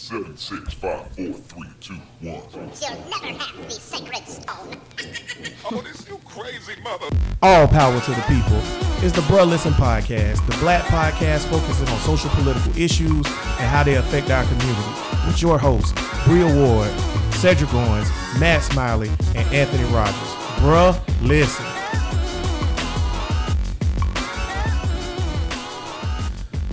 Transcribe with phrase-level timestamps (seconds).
[0.00, 2.42] seven, six, five, four, three, two, one.
[2.52, 4.80] You'll never have the sacred stone.
[5.72, 7.06] Oh, this you crazy mother.
[7.42, 8.60] All power to the people.
[9.04, 13.82] It's the Bruh Listen podcast, the black podcast focusing on social political issues and how
[13.84, 14.90] they affect our community.
[15.26, 15.92] With your hosts,
[16.24, 16.90] Bria Ward,
[17.34, 18.08] Cedric Owens,
[18.40, 20.14] Matt Smiley, and Anthony Rogers.
[20.60, 21.79] Bruh, listen.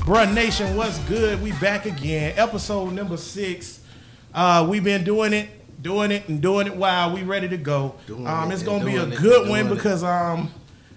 [0.07, 1.41] Bruh Nation, what's good?
[1.41, 2.33] We back again.
[2.37, 3.81] Episode number six.
[4.33, 5.49] Uh, we've been doing it,
[5.83, 7.93] doing it, and doing it while we ready to go.
[8.07, 10.49] Doing Um, it's gonna be a good one because um,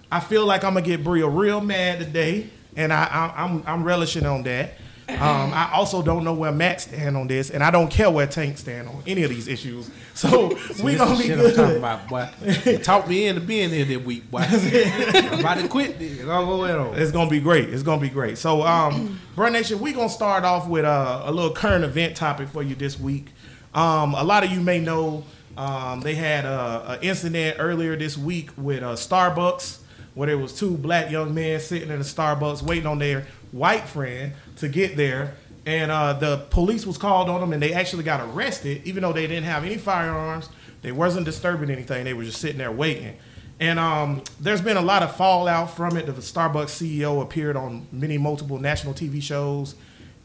[0.09, 3.83] I feel like I'm gonna get Bria real mad today, and I, I I'm I'm
[3.83, 4.75] relishing on that.
[5.09, 8.25] Um, I also don't know where Matt stand on this, and I don't care where
[8.27, 9.89] Tank stand on any of these issues.
[10.13, 10.49] So
[10.83, 11.77] we This gonna be shit I'm talking good.
[11.77, 12.29] about, boy.
[12.65, 14.39] You talked me into being here that week, boy.
[14.47, 16.21] I'm about to quit this.
[16.27, 16.95] I'll go in on.
[16.95, 17.69] It's gonna be great.
[17.69, 18.37] It's gonna be great.
[18.37, 22.47] So, um, Bruh Nation, we gonna start off with uh, a little current event topic
[22.49, 23.27] for you this week.
[23.73, 25.23] Um, a lot of you may know
[25.57, 29.79] um, they had an incident earlier this week with uh, Starbucks,
[30.13, 33.87] where there was two black young men sitting in a Starbucks waiting on their white
[33.87, 35.35] friend to get there,
[35.65, 39.13] and uh, the police was called on them, and they actually got arrested, even though
[39.13, 40.49] they didn't have any firearms.
[40.81, 42.05] They wasn't disturbing anything.
[42.05, 43.17] They were just sitting there waiting.
[43.59, 46.07] And um, there's been a lot of fallout from it.
[46.07, 49.75] The Starbucks CEO appeared on many multiple national TV shows,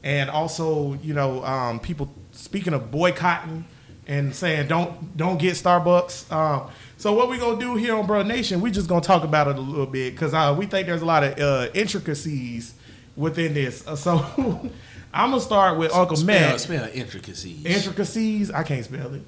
[0.02, 3.66] and also, you know, um, people speaking of boycotting
[4.06, 6.32] and saying don't don't get Starbucks.
[6.32, 8.62] Um, so what we gonna do here on Bruh Nation?
[8.62, 11.06] We just gonna talk about it a little bit because uh, we think there's a
[11.06, 12.74] lot of uh, intricacies
[13.16, 13.86] within this.
[13.86, 14.18] Uh, so
[15.12, 16.60] I'm gonna start with Uncle Spell, Matt.
[16.60, 17.64] spell intricacies.
[17.64, 18.50] Intricacies.
[18.50, 19.22] I can't spell it.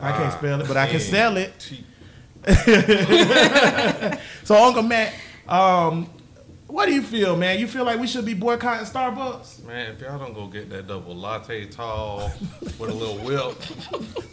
[0.00, 1.72] I can't spell it, but I can sell it.
[4.44, 5.12] so Uncle Matt,
[5.46, 6.08] um,
[6.66, 7.58] what do you feel, man?
[7.58, 9.64] You feel like we should be boycotting Starbucks?
[9.64, 12.32] Man, if y'all don't go get that double latte tall
[12.78, 13.56] with a little whip,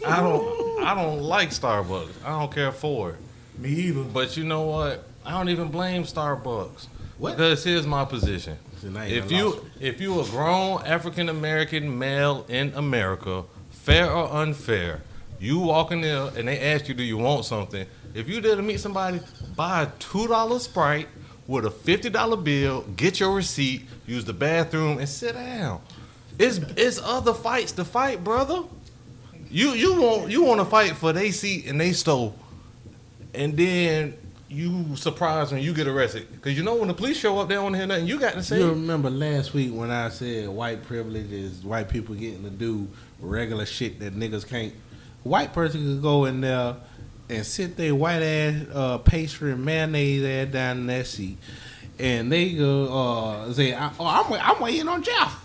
[0.06, 2.24] I don't I don't like Starbucks.
[2.24, 3.16] I don't care for it.
[3.58, 4.04] Me either.
[4.04, 5.04] But you know what?
[5.24, 6.86] I don't even blame Starbucks.
[7.18, 7.36] What?
[7.36, 8.56] Because here's my position.
[8.82, 15.02] If you if you a grown African American male in America, fair or unfair,
[15.40, 17.86] you walk in there and they ask you, do you want something?
[18.14, 19.20] If you there to meet somebody,
[19.56, 21.08] buy a two dollar Sprite
[21.48, 25.80] with a fifty dollar bill, get your receipt, use the bathroom, and sit down.
[26.38, 28.62] It's it's other fights to fight, brother.
[29.50, 32.36] You you want you want to fight for they seat and they stole,
[33.34, 34.16] and then
[34.48, 37.54] you surprised when you get arrested because you know when the police show up, they
[37.54, 38.58] don't want to hear nothing you got to say.
[38.58, 42.88] You remember last week when I said white privilege is white people getting to do
[43.20, 44.72] regular shit that niggas can't.
[45.22, 46.76] White person could go in there
[47.28, 51.36] and sit their white ass uh, pastry and mayonnaise ass down in that seat,
[51.98, 55.44] and they go uh, say, I, "Oh, I'm, I'm waiting on Jeff."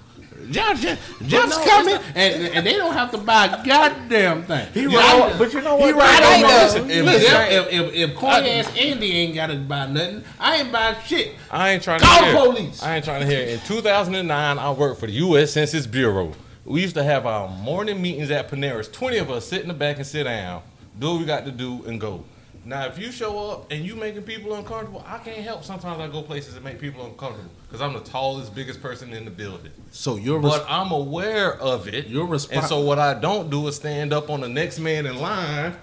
[0.51, 4.67] Jeff, Jeff Jeff's no, coming, and, and they don't have to buy a goddamn thing.
[4.73, 5.35] He right.
[5.37, 5.95] But you know He what?
[5.95, 6.73] right I on that.
[6.73, 10.71] Listen, If, if, if, if corny ass Andy ain't got to buy nothing, I ain't
[10.71, 11.35] buying shit.
[11.49, 12.35] I ain't trying Call to hear.
[12.35, 12.83] police.
[12.83, 13.47] I ain't trying to hear.
[13.47, 15.51] In 2009, I worked for the U.S.
[15.53, 16.33] Census Bureau.
[16.65, 18.87] We used to have our morning meetings at Panera's.
[18.89, 20.61] 20 of us sit in the back and sit down,
[20.99, 22.23] do what we got to do, and go.
[22.65, 25.63] Now, if you show up and you making people uncomfortable, I can't help.
[25.65, 29.25] Sometimes I go places that make people uncomfortable because I'm the tallest, biggest person in
[29.25, 29.71] the building.
[29.91, 32.07] So you're res- But I'm aware of it.
[32.07, 35.05] You're respo- And so what I don't do is stand up on the next man
[35.05, 35.75] in line.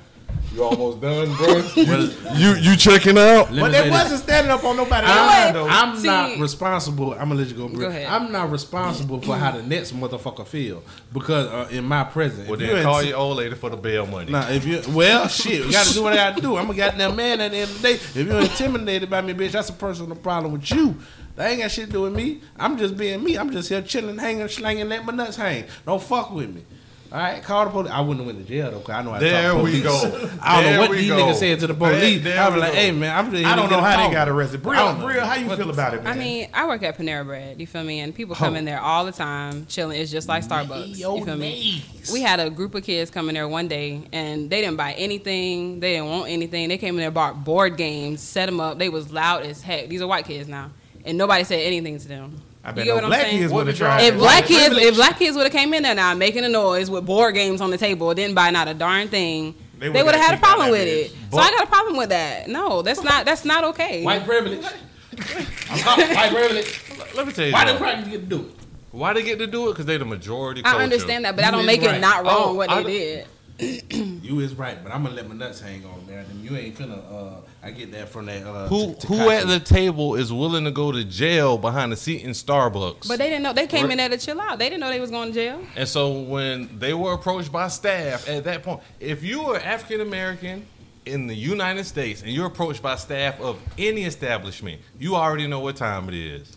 [0.53, 1.59] You almost done, bro.
[2.35, 3.51] you you checking out?
[3.51, 5.07] But say they wasn't standing up on nobody.
[5.07, 5.69] I'm, though.
[5.69, 7.13] I'm See- not responsible.
[7.13, 7.69] I'm gonna let you go.
[7.69, 7.79] Bro.
[7.79, 8.07] Go ahead.
[8.07, 10.83] I'm not responsible for how the next motherfucker feel
[11.13, 12.49] because uh, in my presence.
[12.49, 14.33] Well, if then you call inti- your old lady for the bail money.
[14.33, 16.57] Nah, if you well, shit, you got to do what I got to do.
[16.57, 17.95] I'm a goddamn man at the end of the day.
[17.95, 20.97] If you're intimidated by me, bitch, that's a personal problem with you.
[21.37, 22.41] That ain't got shit to do with me.
[22.59, 23.37] I'm just being me.
[23.37, 25.65] I'm just here chilling, hanging, slanging, let my nuts hang.
[25.87, 26.65] Don't fuck with me.
[27.13, 27.91] All right, call the police.
[27.91, 29.83] I wouldn't have went to jail though, cause I know I There talk we police.
[29.83, 30.29] go.
[30.41, 31.17] I don't There know what we these go.
[31.17, 32.23] niggas said to the police.
[32.23, 32.79] There- there I was like, go.
[32.79, 33.45] hey man, I'm just.
[33.45, 34.61] I don't know how they got arrested.
[34.61, 34.95] I Bria.
[34.95, 36.17] Bria, how you What feel about it, man?
[36.17, 37.61] I mean, I work at Panera Bread.
[37.61, 37.99] You feel me?
[37.99, 40.01] And people come in there all the time, chilling.
[40.01, 40.99] It's just like Starbucks.
[40.99, 41.83] You feel me?
[42.13, 44.93] We had a group of kids come in there one day, and they didn't buy
[44.93, 45.81] anything.
[45.81, 46.69] They didn't want anything.
[46.69, 48.79] They came in there, bought board games, set them up.
[48.79, 49.89] They was loud as heck.
[49.89, 50.71] These are white kids now,
[51.05, 52.41] and nobody said anything to them.
[52.63, 53.39] I bet you get no what I'm black saying?
[53.39, 54.03] kids What would have tried.
[54.03, 56.91] If black kids, if black kids would have came in there now making a noise
[56.91, 60.21] with board games on the table, didn't buy not a darn thing, They they, would've
[60.21, 61.07] had a problem with bitch.
[61.07, 61.17] it.
[61.33, 62.49] So I got a problem with that.
[62.49, 64.05] No, that's not that's not okay.
[64.05, 64.65] White privilege.
[65.71, 66.81] I'm talking white privilege.
[67.15, 68.11] Let me tell you Why do something.
[68.11, 68.55] get to do it?
[68.93, 69.73] Why they get to do it?
[69.73, 71.95] Because they're the majority I understand that, but I don't make right.
[71.97, 73.27] it not wrong Oh, what I they
[73.59, 73.85] did.
[73.93, 76.27] You You is right, but I'm gonna let my nuts hang on, man.
[76.29, 76.99] Them- You ain't finna.
[77.11, 78.47] Uh, I get that from that.
[78.47, 81.97] Uh, Who T- who at the table is willing to go to jail behind a
[81.97, 83.07] seat in Starbucks?
[83.07, 83.53] But they didn't know.
[83.53, 83.93] They came Right.
[83.93, 84.59] in there to chill out.
[84.59, 85.61] They didn't know they was going to jail.
[85.77, 90.01] And so when they were approached by staff at that point, if you are African
[90.01, 90.65] American
[91.05, 95.61] in the United States and you're approached by staff of any establishment, you already know
[95.61, 96.57] what time it is.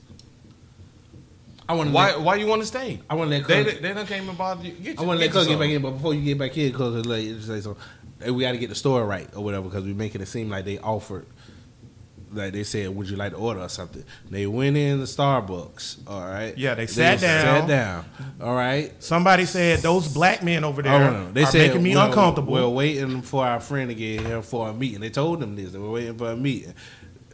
[1.68, 1.94] I want to.
[1.96, 3.00] Why why you want to stay?
[3.10, 3.48] I want to let.
[3.48, 4.72] They Cuz- they don't came and bother you.
[4.72, 6.58] Get I want to let get Cuz get back in, but before you get back
[6.58, 7.76] in, Cuz like just say so.
[8.24, 10.50] Hey, we got to get the story right or whatever because we're making it seem
[10.50, 11.26] like they offered.
[12.32, 14.04] Like they said, would you like to order or something?
[14.28, 16.00] They went in the Starbucks.
[16.08, 16.58] All right.
[16.58, 17.62] Yeah, they sat down.
[17.62, 18.06] Sat down.
[18.42, 18.92] All right.
[19.04, 21.32] Somebody said those black men over there Oh, no.
[21.32, 22.54] They are said making me we're, uncomfortable.
[22.54, 25.00] We're waiting for our friend to get here for a meeting.
[25.02, 25.74] They told them this.
[25.74, 26.74] They were waiting for a meeting.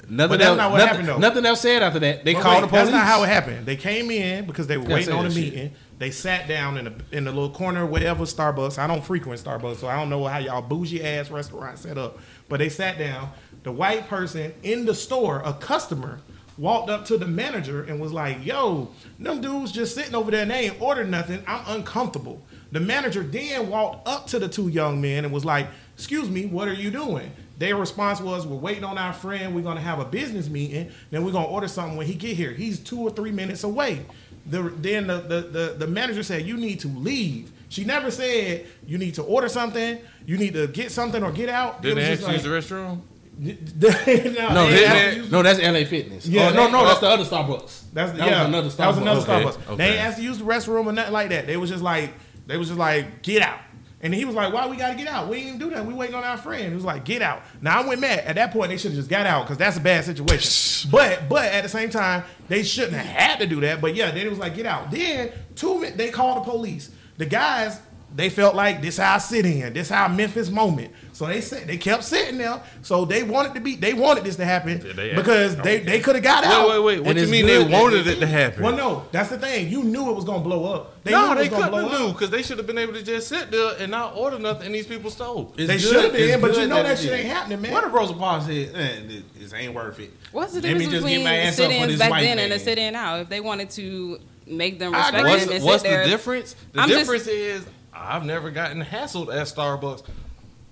[0.10, 0.58] Nothing But that's else.
[0.58, 1.18] not what nothing, happened, though.
[1.20, 2.26] nothing else said after that.
[2.26, 2.82] They But called wait, the police.
[2.86, 3.66] That's not how it happened.
[3.66, 5.70] They came in because they were waiting on a meeting.
[5.70, 5.74] shit.
[6.00, 8.80] They sat down in a in a little corner, whatever Starbucks.
[8.80, 12.18] I don't frequent Starbucks, so I don't know how y'all bougie ass restaurant set up.
[12.48, 13.32] But they sat down.
[13.64, 16.22] The white person in the store, a customer,
[16.58, 20.44] walked up to the manager and was like, "Yo, them dudes just sitting over there
[20.44, 21.44] and they ain't ordered nothing.
[21.46, 22.42] I'm uncomfortable."
[22.72, 26.46] The manager then walked up to the two young men and was like, "Excuse me,
[26.46, 29.54] what are you doing?" Their response was, "We're waiting on our friend.
[29.54, 30.92] We're gonna have a business meeting.
[31.12, 32.54] Then we're gonna order something when he get here.
[32.54, 34.06] He's two or three minutes away."
[34.46, 38.66] The, then the, the, the, the manager said, "You need to leave." She never said
[38.88, 41.84] you need to order something, you need to get something or get out.
[41.84, 43.02] Did It was they just ask you use the restroom?
[43.40, 46.26] no, No, they they, asked they- you- no, that's LA Fitness.
[46.26, 47.84] Yeah, Yeah, no, no, that's the other Starbucks.
[47.94, 48.76] That's that yeah, was another Starbucks.
[48.78, 49.68] That was another Okay, Starbucks.
[49.68, 49.76] okay.
[49.78, 51.46] They ain't asked to use the restroom or nothing like that.
[51.48, 52.12] They was just like,
[52.48, 53.60] they was just like, get out.
[54.02, 55.28] And he was like, why we gotta get out?
[55.28, 55.86] We ain't even do that.
[55.86, 56.70] We waiting on our friend.
[56.70, 57.42] He was like, get out.
[57.62, 58.20] Now I went mad.
[58.20, 60.90] At that point, they should have just got out because that's a bad situation.
[60.92, 63.82] but but at the same time, they shouldn't have had to do that.
[63.82, 64.90] But yeah, then it was like, get out.
[64.90, 66.92] Then two they called the police.
[67.18, 67.82] The guys,
[68.16, 69.74] they felt like this how I sit in.
[69.74, 70.92] This how Memphis moment.
[71.14, 72.62] So they said they kept sitting there.
[72.82, 75.80] So they wanted to be they wanted this to happen Did they because ask- they,
[75.80, 76.70] they could have got out.
[76.70, 77.06] Wait, wait, wait.
[77.06, 78.64] What do you mean good they wanted it to happen?
[78.64, 79.70] Well, no, that's the thing.
[79.70, 81.04] You knew it was gonna blow up.
[81.04, 82.14] They knew no, it they couldn't blow do up.
[82.14, 84.76] because they should have been able to just sit there and not order nothing, and
[84.76, 85.54] these people stole.
[85.58, 87.72] It's They should have been, it's but you know that it shit ain't happening, man.
[87.74, 90.12] What if Rosa Parks said, eh, this, this ain't worth it?
[90.32, 92.10] What's the Let me difference just get between my ass up for sit-ins this back
[92.12, 92.60] white then and a man.
[92.60, 93.16] sit-in now?
[93.18, 95.30] If they wanted to make them respect agree.
[95.32, 96.56] them What's, and what's sit there, the difference?
[96.74, 97.66] The I'm just- difference is
[98.00, 100.04] I've never gotten hassled at Starbucks.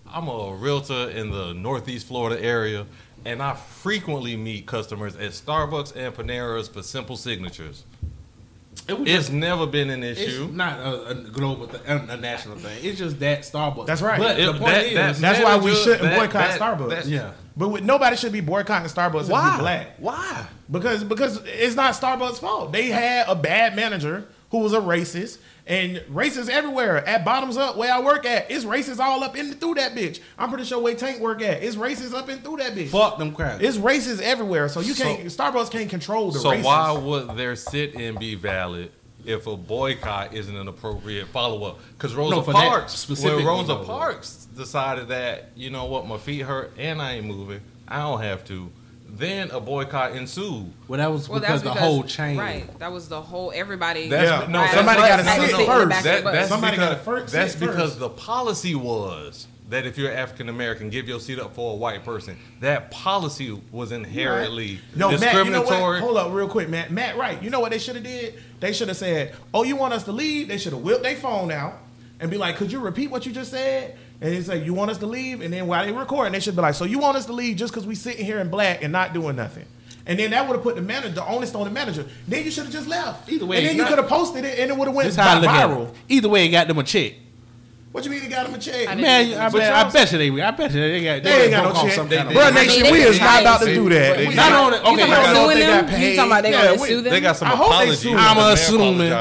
[0.09, 2.85] I'm a realtor in the Northeast Florida area,
[3.25, 7.83] and I frequently meet customers at Starbucks and Panera's for simple signatures.
[8.87, 10.47] It It's just- never been an it's issue.
[10.53, 12.77] not a, a global, th- a, a national thing.
[12.83, 13.85] It's just that Starbucks.
[13.87, 14.17] That's right.
[14.19, 16.89] But It- the point that- is, that- That's why we shouldn't that- boycott that- Starbucks.
[16.89, 17.31] that- yeah.
[17.57, 19.53] But with, nobody should be boycotting Starbucks if Why?
[19.55, 19.87] you black.
[19.97, 20.45] Why?
[20.71, 22.71] Because because it's not Starbucks' fault.
[22.71, 27.05] They had a bad manager who was a racist, and racists everywhere.
[27.07, 30.19] At Bottoms Up, where I work at, it's racist all up in through that bitch.
[30.37, 32.89] I'm pretty sure where Tank work at, it's racist up and through that bitch.
[32.89, 33.61] Fuck them crowds.
[33.63, 34.69] It's racist everywhere.
[34.69, 36.65] So you can't Starbucks can't control the So races.
[36.65, 38.91] why would their sit-in be valid
[39.25, 41.79] if a boycott isn't an appropriate follow-up?
[41.97, 43.75] Because Rosa No, Parks, specifically, when Rosa.
[43.83, 48.21] Parks decided that you know what, my feet hurt and I ain't moving, I don't
[48.21, 48.71] have to.
[49.09, 50.71] Then a boycott ensued.
[50.87, 52.37] well, that was well, because that's the whole chain.
[52.37, 52.79] right.
[52.79, 54.09] That was the whole everybody.
[54.09, 54.73] That's- Yeah, no, Right.
[54.73, 55.89] somebody gotta had sit sit in the first.
[55.89, 57.99] back of That, the that's Somebody because, first- that's sit because first.
[57.99, 62.05] the policy was that if you're African American, give your seat up for a white
[62.05, 62.37] person.
[62.61, 65.99] That policy was inherently No, Matt, you know what?
[65.99, 66.91] Hold up real quick, Matt.
[66.91, 67.41] Matt, right.
[67.41, 68.35] You know what they should have did?
[68.59, 70.47] They should have said, oh, you want us to leave?
[70.47, 71.73] They should have whipped their phone out
[72.19, 73.97] and be like, could you repeat what you just said?
[74.19, 75.41] And they say, you want us to leave?
[75.41, 77.57] And then while they recording, they should be like, so you want us to leave
[77.57, 79.65] just because we sitting here in black and not doing nothing?
[80.07, 82.05] And then that would have put the manager, the onus on the manager.
[82.27, 83.29] Then you should have just left.
[83.29, 85.17] Either way, and then you could have posted it, and it would have went This
[85.17, 85.93] how I look at viral.
[86.07, 87.13] Either way, it got them a check.
[87.93, 88.87] What you mean he got him a check?
[88.87, 90.41] I Man, I But bet, I y'all- bet you they.
[90.43, 91.23] I bet you they got.
[91.23, 91.95] They ain't got broke no off check.
[91.95, 92.67] some They- kind of they- Bruh, money.
[92.67, 94.15] Nation, I mean, we is not about to do that.
[94.15, 94.77] but you Not talking on it.
[94.77, 95.85] about- Okay, you talking about suing they them?
[95.85, 96.09] got paid.
[96.11, 97.13] You talking about they Yeah, gonna sue them?
[97.13, 97.99] They got some I hope they apologies.
[97.99, 98.25] sue in them.
[98.27, 99.13] I'm assuming.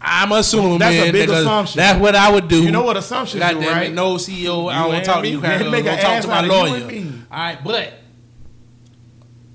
[0.00, 1.76] I'm assuming, That's a big assumption.
[1.78, 2.62] that's what I would do.
[2.62, 3.86] You know what assumptions God do, damn right?
[3.90, 4.68] it, no CEO.
[4.70, 5.40] I don't want to talk to you.
[5.40, 7.12] Man, Kind make of an talk to my out of you lawyer.
[7.30, 7.92] All right, but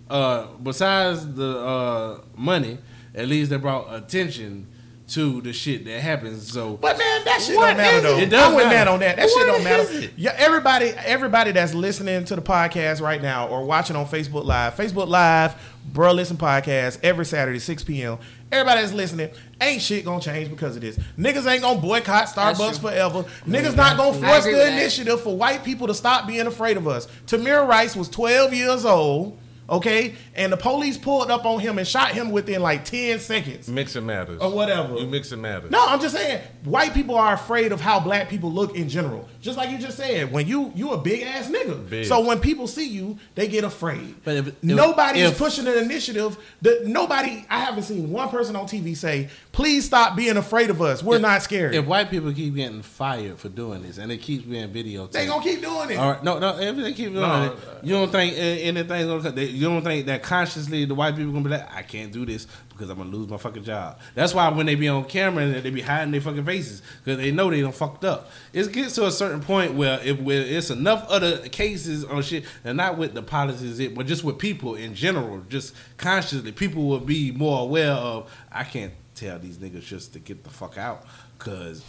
[0.10, 2.78] uh, besides the uh, money,
[3.16, 4.68] at least they brought attention
[5.12, 6.52] to the shit that happens.
[6.52, 8.18] So But man, that shit don't matter though.
[8.18, 8.24] it?
[8.24, 8.78] It does I went matter.
[8.78, 9.16] mad on that.
[9.18, 10.10] That What shit don't matter.
[10.16, 14.76] Yeah, everybody, everybody that's listening to the podcast right now or watching on Facebook Live,
[14.76, 15.56] Facebook Live,
[15.92, 18.18] Bruh Listen Podcast every Saturday, 6 p.m.
[18.52, 19.30] Everybody that's listening,
[19.62, 20.98] ain't shit gonna change because of this.
[21.18, 23.24] Niggas ain't gonna boycott Starbucks forever.
[23.48, 27.08] Niggas not gonna force the initiative for white people to stop being afraid of us.
[27.28, 29.38] Tamir Rice was 12 years old
[29.70, 33.70] Okay, and the police pulled up on him and shot him within like ten seconds.
[33.70, 34.42] Mixing matters.
[34.42, 34.98] Or whatever.
[34.98, 35.72] You mixing matters.
[35.72, 39.30] No, I'm just saying, white people are afraid of how black people look in general.
[39.40, 42.06] Just like you just said, when you you a big ass nigga, Big.
[42.06, 44.16] so when people see you, they get afraid.
[44.26, 46.38] But if- if- nobody is pushing an initiative.
[46.64, 50.82] That nobody, I haven't seen one person on TV say, "Please stop being afraid of
[50.82, 51.02] us.
[51.02, 54.44] We're not scared." If white people keep getting fired for doing this and it keeps
[54.44, 55.98] being videotaped, they gonna keep doing it.
[55.98, 56.60] All right, no, no.
[56.60, 57.46] If they keep doing No.
[57.46, 57.54] it,
[57.84, 59.22] you don't think anything's gonna?
[59.24, 62.12] cut- they- You don't think that consciously the white people gonna be like, I can't
[62.12, 64.00] do this because I'm gonna lose my fucking job.
[64.16, 67.20] That's why when they be on camera, and they be hiding their fucking faces because
[67.20, 68.32] they know they done fucked up.
[68.54, 72.46] It gets to a certain point where if where it's enough other cases on shit,
[72.64, 76.88] and not with the policies, it, but just with people in general, just consciously, people
[76.88, 78.34] will be more aware of.
[78.52, 81.06] I can't tell these niggas just to get the fuck out
[81.38, 81.84] because.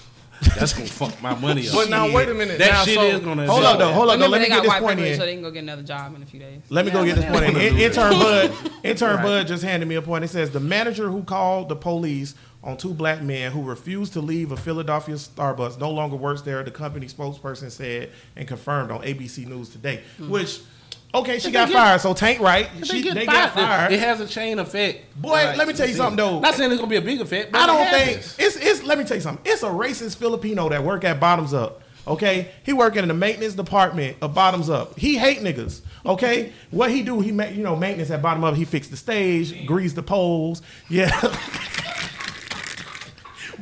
[0.58, 1.74] That's gonna fuck my money up.
[1.74, 2.58] But now, wait a minute.
[2.58, 3.46] That Now, shit so- is gonna.
[3.46, 3.92] Hold on, though.
[3.92, 4.26] Hold on, though.
[4.28, 5.16] Let me get this point in.
[5.16, 6.60] so they can go get another job in a few days.
[6.68, 7.56] Let me go get this point in.
[7.56, 9.22] In- Intern Bud, intern Right.
[9.22, 10.24] Bud just handed me a point.
[10.24, 12.34] It says the manager who called the police
[12.64, 16.62] on two black men who refused to leave a Philadelphia Starbucks no longer works there.
[16.62, 20.02] The company spokesperson said and confirmed on ABC News today.
[20.18, 20.28] Hmm.
[20.30, 20.60] Which,
[21.12, 22.68] okay, she got get- fired, so Tank right.
[22.78, 23.92] If She, get they fired, got fired.
[23.92, 25.20] It has a chain effect.
[25.20, 26.38] Boy, let me tell you something, though.
[26.38, 27.50] Not saying it's gonna be a big effect.
[27.50, 28.36] But I don't it think happens.
[28.38, 29.44] it's Let me tell you something.
[29.50, 31.82] It's a racist Filipino that work at Bottoms Up.
[32.06, 34.98] Okay, he working in the maintenance department of Bottoms Up.
[34.98, 35.82] He hate niggas.
[36.04, 37.20] Okay, what he do?
[37.20, 38.56] He you know maintenance at Bottom Up.
[38.56, 40.62] He fix the stage, grease the poles.
[40.88, 41.10] Yeah.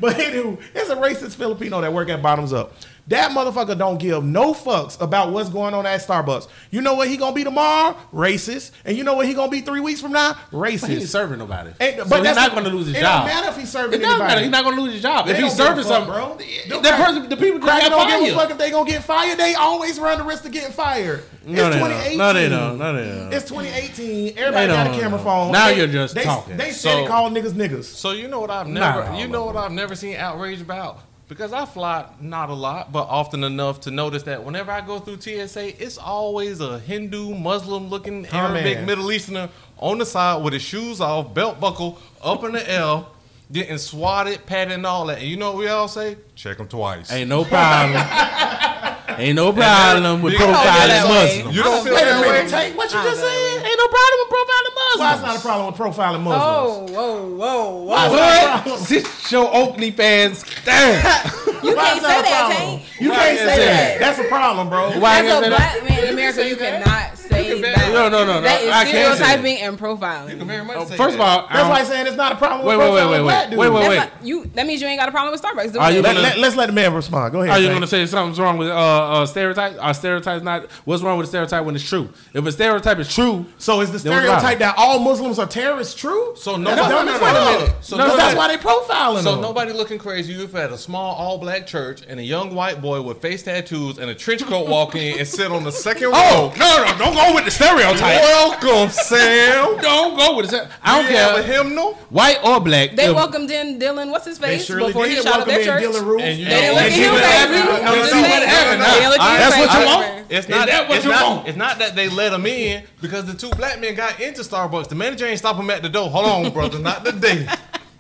[0.01, 0.59] but do.
[0.75, 2.73] It's a racist Filipino that work at Bottoms Up.
[3.11, 6.47] That motherfucker don't give no fucks about what's going on at Starbucks.
[6.71, 7.97] You know what he gonna be tomorrow?
[8.15, 8.71] Racist.
[8.85, 10.35] And you know what he gonna be three weeks from now?
[10.53, 10.81] Racist.
[10.83, 11.71] But he ain't serving nobody.
[11.71, 13.27] So but he's not to lose his it job.
[13.27, 14.19] It don't matter if he's serving It anybody.
[14.23, 14.41] matter.
[14.43, 15.27] He's not to lose his job.
[15.27, 16.37] They if he's serving fuck, something, bro.
[16.69, 16.81] bro.
[16.83, 19.39] That person, the people that don't give a fuck if they gonna get fired.
[19.39, 21.25] They always run the risk of getting fired.
[21.45, 21.89] No, it's they don't.
[21.89, 22.19] 2018.
[22.19, 22.79] No, they don't.
[22.79, 23.33] No, they don't.
[23.33, 24.39] It's 2018.
[24.39, 25.51] Everybody got a camera phone.
[25.51, 26.57] Now They- you're just they, talking.
[26.57, 27.85] They said So- they call niggas niggas.
[27.85, 29.57] So you know what I've never, you know what.
[29.57, 33.93] I've never seen outrage about because I fly not a lot, but often enough to
[33.93, 38.87] notice that whenever I go through TSA, it's always a Hindu, Muslim-looking Arabic, man.
[38.87, 43.13] Middle Easterner on the side with his shoes off, belt buckle up in the L,
[43.53, 45.19] getting swatted, patted, and all that.
[45.19, 46.17] And you know what we all say?
[46.35, 47.13] Check them twice.
[47.13, 48.03] Ain't no problem.
[49.19, 51.09] Ain't no problem with You don't feel profiling.
[51.09, 51.57] Muslims.
[51.57, 52.49] You don't feel that way?
[52.49, 52.77] Tank.
[52.77, 53.57] What you just said?
[53.63, 54.60] Ain't no problem with profiling
[54.99, 55.01] Muslims.
[55.01, 56.45] Why it's not a problem with profiling Muslims?
[56.45, 58.15] Oh, whoa, whoa, Why whoa!
[58.17, 58.79] it's a problem?
[58.85, 61.03] Sit your Oakley fans down.
[61.61, 62.57] You Why can't say that, problem?
[62.81, 63.01] Tank.
[63.03, 63.57] You Why can't say that?
[63.59, 64.01] that.
[64.01, 64.99] That's a problem, bro.
[64.99, 65.57] Why As a gonna say that?
[65.83, 67.89] black man in America, you cannot say that.
[67.93, 68.41] No, no, no, no.
[68.41, 69.17] That is I can't say that.
[69.17, 70.47] stereotyping and profiling.
[70.47, 71.21] Very much Oh, say First of that.
[71.21, 73.21] all, That's why I'm saying it's not a problem Wait, with wait, wait, profiling wait,
[73.23, 73.61] black wait, dudes.
[73.61, 73.97] wait, wait, wait.
[73.99, 74.45] not, you.
[74.55, 75.79] That means you ain't got a problem with Starbucks.
[75.79, 76.01] Are you.
[76.01, 77.33] Let, gonna- let, let's let the man respond.
[77.33, 77.55] Go ahead.
[77.55, 79.77] Are you going to say something's wrong with uh, uh, stereotypes?
[79.77, 80.65] Are stereotypes not?
[80.87, 82.09] What's wrong with a stereotype when it's true?
[82.33, 86.33] If a stereotype is true, So is the stereotype that all Muslims are terrorists true?
[86.37, 87.33] So nobody- dumb no, no, no, no,
[87.67, 87.73] no.
[87.83, 89.41] So Because nobody- that's why they profiling So them.
[89.43, 90.33] nobody looking crazy.
[90.33, 94.11] You've had a small all-black church and a young white boy with face tattoos and
[94.11, 96.13] a trench coat walk in and sit on the second row.
[96.15, 96.55] oh row.
[96.59, 98.01] no, no, don't go with the stereotype.
[98.23, 99.77] Welcome, Sam.
[99.81, 100.69] Don't go with the.
[100.83, 101.95] I don't You have a care, hymnal.
[102.11, 102.97] white or black.
[102.97, 104.11] They if- welcomed in Dylan.
[104.11, 105.83] What's his face surely before he did shot up welcome their church?
[105.95, 106.21] Dylann Roof.
[106.23, 107.25] And you They didn't know- look at him crazy.
[107.27, 107.71] happened?
[107.71, 108.49] I'm No, just see what saying.
[108.49, 110.20] happened They didn't look at him That's what you want?
[110.31, 111.49] It's not that what it's you not, want?
[111.49, 114.89] It's not that they let him in because the two black men got into Starbucks.
[114.89, 116.09] The manager ain't stop them at the door.
[116.09, 117.49] Hold on, brother, not today.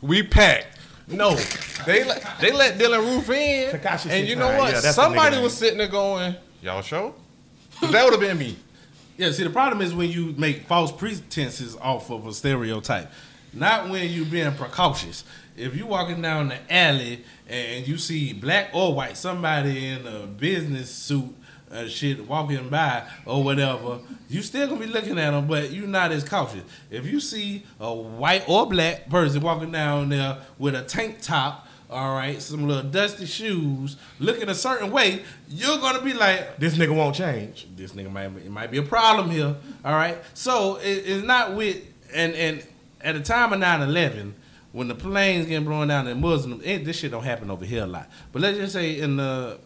[0.01, 0.79] We packed.
[1.09, 1.35] No,
[1.87, 4.73] they let they let Dylann Roof in, Tekashi and you know what?
[4.73, 7.15] yeah, Somebody was sitting there going, "Y'all show."
[7.81, 8.57] That would have been me.
[9.17, 13.11] Yeah, see, the problem is when you make false pretenses off of a stereotype,
[13.53, 15.25] not when you're being precautious.
[15.57, 20.27] If you walking down the alley and you see black or white, somebody in a
[20.27, 21.35] business suit,
[21.73, 25.87] uh, shit walking by or whatever, you still gonna be looking at them, but you're
[25.87, 26.63] not as cautious.
[26.91, 31.67] If you see a white or black person walking down there with a tank top.
[31.89, 36.77] All right, some little dusty shoes, looking a certain way, you're gonna be like, This
[36.77, 37.67] nigga won't change.
[37.75, 39.57] this nigga might it might be a problem here.
[39.85, 41.83] All right, so it, it's not with
[42.15, 42.65] and and
[43.01, 44.35] at the time of 9-11,
[44.73, 47.83] when the planes getting blown down in Muslims, it, this shit don't happen over here
[47.83, 48.09] a lot.
[48.31, 49.59] But let's just say in the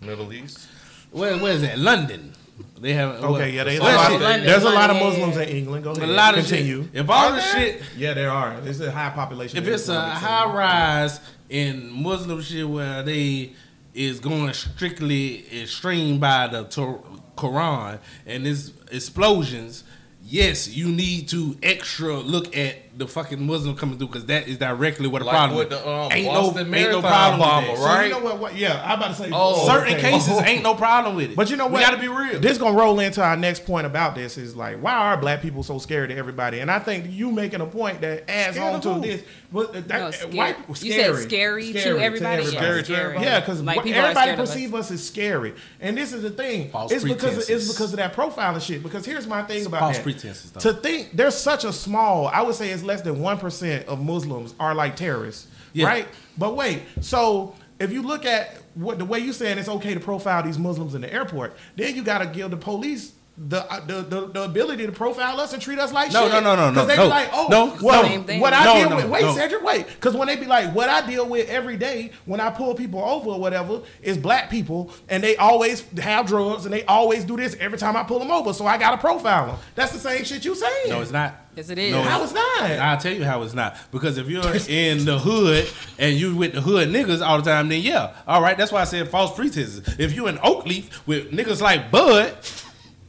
[0.00, 0.68] Middle East.
[1.10, 2.32] where where is that London?
[2.80, 5.36] They have Okay, yeah, they, well, there's, a shit, lot, there's a lot of Muslims
[5.36, 5.42] yeah.
[5.42, 5.84] in England.
[5.84, 6.08] Go a ahead.
[6.08, 6.82] lot of Continue.
[6.84, 6.90] shit.
[6.94, 8.60] If all the shit, Yeah, there are.
[8.60, 9.58] There's a high population.
[9.58, 10.56] if it's a high cities.
[10.56, 13.52] rise in Muslim shit where they
[13.94, 17.00] is going strictly extreme by the Tor-
[17.36, 19.84] Quran and this explosions,
[20.24, 24.58] yes, you need to extra look at the fucking Muslim coming through because that is
[24.58, 27.70] directly what the Like problem with the, um, ain't Boston no ain't no problem bomber,
[27.70, 27.84] with that.
[27.84, 28.04] So right?
[28.04, 28.56] you know what, what?
[28.56, 29.30] Yeah, I'm about to say.
[29.32, 30.10] Oh, Certain okay.
[30.10, 31.36] cases ain't no problem with it.
[31.36, 31.74] But you know what?
[31.74, 32.40] We got to be real.
[32.40, 35.62] This gonna roll into our next point about this is like, why are black people
[35.62, 36.58] so scared of everybody?
[36.58, 39.22] And I think you making a point that adds Scared on to this.
[39.50, 40.36] But that, No, eh, scary.
[40.36, 41.14] white, You scary.
[41.16, 42.42] said scary to everybody?
[42.42, 43.00] Yeah, Scary to scary.
[43.00, 43.24] everybody.
[43.26, 44.50] Yeah, because Like, people everybody scared of us.
[44.52, 46.70] perceive us as scary, and this is the thing.
[46.70, 48.82] False it's because of, it's because of that profiling shit.
[48.82, 50.02] Because here's my thing about false that.
[50.02, 50.60] pretenses, though.
[50.60, 54.04] To think there's such a small, I would say it's less than one percent of
[54.04, 55.86] Muslims are like terrorists, Yeah.
[55.86, 56.08] right?
[56.36, 60.00] But wait, so if you look at what the way you saying it's okay to
[60.00, 63.12] profile these Muslims in the airport, then you got to give the police.
[63.40, 66.32] The, uh, the, the the ability to profile us and treat us like No, shit.
[66.32, 67.02] no, no, no, 'Cause no, they no.
[67.04, 68.40] be like, oh, No, well, Same thing.
[68.40, 69.04] what I No, deal no, with.
[69.10, 69.32] Wait, no.
[69.32, 72.50] Cedric, wait, because when they be like, what I deal with every day when I
[72.50, 76.84] pull people over or whatever is black people, and they always have drugs and they
[76.86, 79.56] always do this every time I pull them over, so I got to profile them.
[79.76, 80.88] That's the same shit you saying.
[80.88, 81.36] no, it's not.
[81.54, 81.92] Yes, it is.
[81.92, 82.62] No, How it's not?
[82.62, 83.76] I'll tell you how it's not.
[83.92, 85.68] Because if you're in the hood
[85.98, 88.58] and you with the hood niggas all the time, then yeah, all right.
[88.58, 89.96] That's why I said false pretenses.
[89.96, 92.36] If you in Oakleaf with niggas like Bud,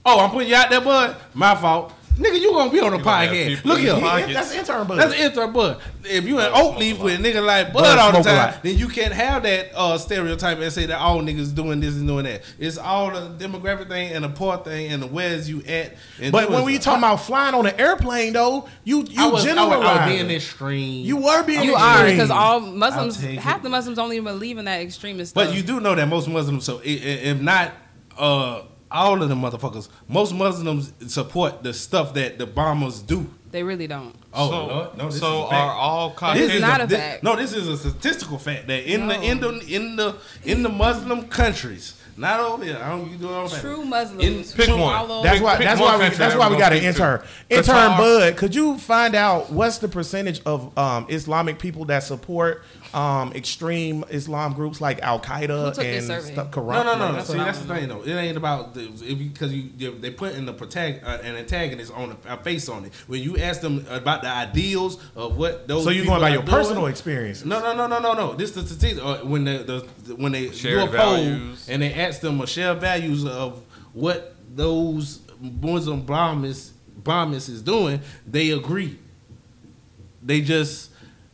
[0.06, 1.16] oh, I'm putting you out there, Bud.
[1.34, 2.40] My fault, nigga.
[2.40, 3.64] You gonna be on the gonna podcast?
[3.66, 3.94] Look in here.
[3.94, 4.34] your Yeah, pockets.
[4.34, 4.96] that's intern bud.
[5.00, 5.82] That's intern Bud.
[6.06, 8.88] If you in Oakleaf with a nigga like Bud, Bud all the time, then you
[8.88, 12.42] can't have that uh, stereotype and say that all niggas doing this and doing that.
[12.58, 15.94] It's all the demographic thing and the poor thing and the where's you at.
[16.22, 16.86] and but when we stuff.
[16.86, 20.10] talking about flying on an airplane, though, you you I was, I I was generalize.
[20.10, 21.06] being extreme.
[21.06, 23.64] You were being You are because all Muslims, half it.
[23.64, 25.46] the Muslims don't even believe in that extremist stuff.
[25.48, 27.72] But you do know that most Muslims, so i- i- if not
[28.18, 33.28] uh, all of the motherfuckers, most Muslims support the stuff that the bombers do.
[33.52, 34.16] they really don't.
[34.34, 34.98] Oh, so, Lord.
[34.98, 35.54] no, this so is a fact.
[35.54, 37.24] are all This is not a this- fact.
[37.24, 40.70] No, this is a statistical fact that in the in the in the in the
[40.70, 42.78] Muslim countries, not over here.
[42.80, 43.86] I don't you do it over True there.
[43.86, 44.94] Muslims Pick who one.
[44.94, 45.56] follow- That's why.
[45.58, 46.10] Pick That's one why.
[46.10, 47.24] We, that's why we're we got gonna an intern.
[47.50, 52.64] Intern Bud, could you find out what's the percentage of um, Islamic people that support
[52.94, 56.52] um, extreme Islam groups like Al Qaeda and stuff?
[56.52, 57.14] Quran, No, no, no, no.
[57.14, 58.02] that See, that's the thing, though.
[58.04, 62.18] It ain't about because you, you, they put in the protag, uh, an antagonist on
[62.28, 62.94] a, a face on it.
[63.08, 66.30] When you ask them about the ideals of what those, So you people going by
[66.30, 67.46] your doing- personal experience?
[67.46, 68.34] No, no, no, no, no, no.
[68.34, 69.00] This is the statistics.
[69.06, 71.68] Uh, when the, the when they Shared do a poll values.
[71.70, 78.02] and they ask them a shared values of what those Muslim bombers bombers is doing,
[78.28, 78.98] they agree.
[80.22, 80.89] They just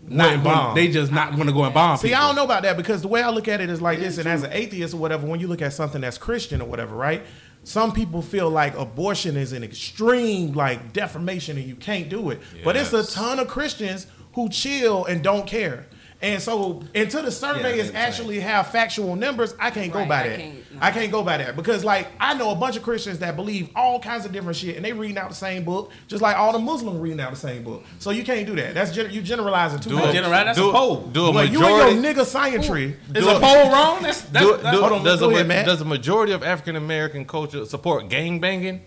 [0.07, 0.75] not Wouldn't bomb.
[0.75, 1.97] they just not going to go and bomb.
[1.97, 2.21] See, people.
[2.23, 4.17] I don't know about that because the way I look at it is like this,
[4.17, 6.95] and as an atheist or whatever, when you look at something that's Christian or whatever,
[6.95, 7.23] right?
[7.63, 12.39] Some people feel like abortion is an extreme like deformation and you can't do it.
[12.63, 15.87] But it's a ton of Christians who chill and don't care.
[16.21, 20.05] And so until the survey Yeah, is that's actually have factual numbers, I can't go
[20.05, 20.39] by I that.
[20.39, 20.79] can't- no.
[20.81, 23.69] I can't go by that because like I know a bunch of Christians that believe
[23.75, 26.51] all kinds of different shit and they reading out the same book, just like all
[26.51, 27.83] the Muslims reading out the same book.
[27.99, 28.73] So you can't do that.
[28.73, 30.09] That's gen- you generalizing too Do much.
[30.09, 31.01] a, General, that's do, a poll.
[31.07, 31.95] Do a Well, you majority.
[31.95, 32.97] and your nigga scientry.
[33.13, 34.01] Is Do a poll wrong?
[34.01, 35.65] That's, that's, do, that's do, hold on, does, go a, ahead, Matt.
[35.65, 38.81] does a majority of African American culture support gang banging?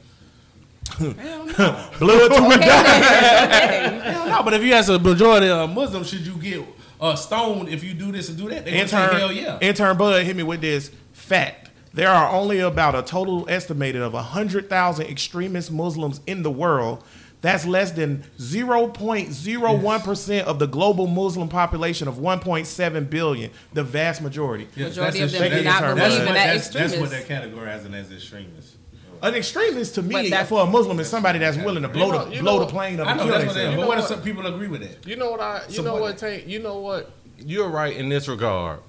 [0.99, 1.15] Hell
[1.47, 1.91] no.
[1.99, 2.63] Blood to a
[4.03, 6.67] Hell no, but if you ask a majority of Muslims, should you get
[7.01, 8.65] uh, stoned if you do this and do that?
[8.65, 9.59] They gonna say intern, hell yeah.
[9.61, 11.71] intern Bud hit me with this fact.
[11.95, 17.03] There are only about a total estimated of 100,000 extremist Muslims in the world.
[17.41, 24.69] That's less than 0.01% of the global Muslim population of 1.7 billion, the vast majority.
[24.75, 26.97] Yes, Majority that's of them a- do that's- not that's believe in that that's- That's
[26.97, 28.75] what they're categorizing as extremists.
[29.23, 32.13] An extremist to me, that's- for a Muslim, is somebody that's willing to blow You
[32.13, 34.05] know- the blow know- the plane up I know that's what they but what if
[34.07, 35.07] some people agree with that?
[35.09, 35.63] You know what I?
[35.69, 36.19] You Support know what?
[36.19, 37.11] Tank, you know what?
[37.39, 38.81] You're right in this regard.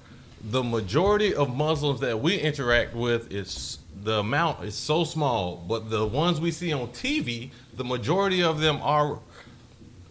[0.50, 5.90] The majority of Muslims that we interact with is the amount is so small, but
[5.90, 9.18] the ones we see on TV, the majority of them are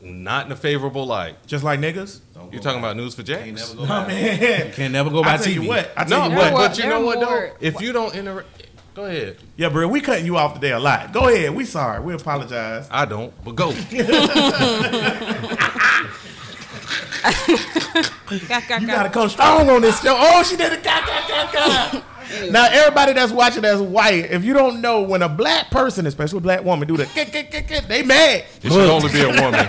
[0.02, 1.36] not in a favorable light.
[1.48, 2.20] Just like niggas.
[2.52, 3.74] You're talking by- about news for Can't Jacks?
[3.74, 4.08] never go by.
[4.08, 4.72] man.
[4.72, 5.54] Can't never go by I tell TV.
[5.64, 5.92] you what.
[5.98, 6.70] I tell No, you but, what.
[6.70, 7.30] but you know They're what though?
[7.30, 8.48] more- If you don't interact,
[8.94, 9.38] go ahead.
[9.56, 11.12] Yeah, bro, we cutting you off today a lot.
[11.14, 11.54] Go ahead.
[11.56, 12.02] We sorry.
[12.02, 12.88] We apologize.
[12.92, 13.74] I don't, but go.
[18.48, 18.96] Got, got, You got.
[18.96, 20.16] gotta come strong on this show.
[20.18, 22.04] Oh, she did cat.
[22.52, 26.38] Now, everybody that's watching that's white, if you don't know, when a black person, especially
[26.38, 28.46] a black woman, do the kick, kick, kick, kick, they mad.
[28.62, 29.68] It should only be a woman.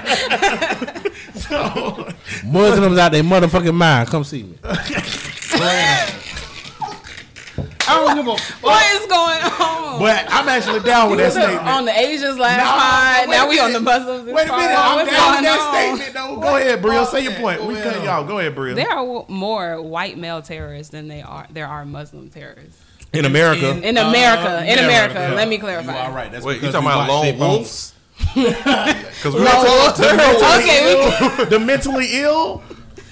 [1.41, 2.09] So,
[2.45, 4.09] Muslims out their motherfucking mind.
[4.09, 4.59] Come see me.
[7.91, 8.63] I don't give a fuck.
[8.71, 9.99] What is going on?
[10.01, 11.67] but I'm actually down with that statement.
[11.67, 13.29] on the Asians last Nah, pod.
[13.31, 14.25] Now we on the Muslims.
[14.27, 14.77] this Wait a minute.
[14.79, 16.41] I'm down with that statement, though.
[16.41, 17.05] Go ahead, Brill.
[17.07, 17.65] Say your point.
[17.65, 18.25] We cut y'all.
[18.25, 18.77] Go ahead, Brill.
[18.77, 22.81] There are more white male terrorists than they are there are Muslim terrorists
[23.13, 23.71] In America.
[23.87, 24.59] in America.
[24.61, 25.35] Uh, in America, yeah.
[25.35, 26.07] let me You clarify.
[26.07, 26.31] all right?
[26.31, 27.95] That's Wait, you because talking about lone wolves?
[28.35, 30.93] Because we No, were told the mentally Okay,
[31.39, 32.63] ill, the mentally ill.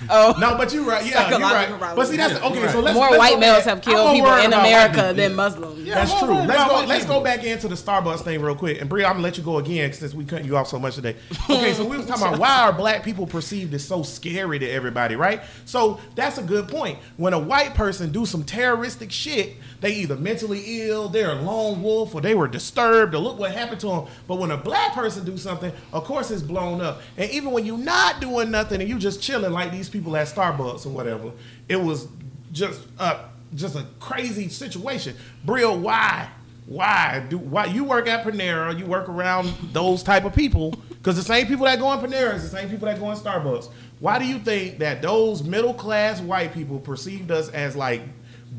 [0.10, 0.34] Oh.
[0.38, 1.04] No, but you're right.
[1.04, 1.68] Yeah, you're right.
[1.68, 2.68] Psychological But see, that's okay.
[2.68, 3.64] So let's More let's white males back.
[3.64, 5.14] have killed people in America people.
[5.14, 5.84] than Muslims.
[5.86, 6.34] That's I'm true.
[6.34, 6.72] Let's go.
[6.74, 9.36] white Let's go back into the Starbucks thing real quick, and Bria, I'm gonna let
[9.38, 11.16] you go again since we cut you off so much today.
[11.50, 14.68] Okay, so we was talking about why are black people perceived as so scary to
[14.70, 15.42] everybody, right?
[15.64, 16.98] So that's a good point.
[17.16, 21.82] When a white person do some terroristic shit, they either mentally ill, they're a lone
[21.82, 24.06] wolf, or they were disturbed, or look what happened to them.
[24.26, 27.02] But when a black person do something, of course it's blown up.
[27.16, 30.26] And even when you're not doing nothing and you just chilling like these people at
[30.26, 31.32] Starbucks or whatever,
[31.68, 32.08] it was
[32.52, 33.24] just uh
[33.54, 35.16] just a crazy situation.
[35.44, 36.28] Bria, why?
[36.66, 38.78] Why do why you work at Panera?
[38.78, 42.34] You work around those type of people because the same people that go in Panera
[42.34, 43.70] is the same people that go in Starbucks.
[44.00, 48.02] Why do you think that those middle class white people perceived us as like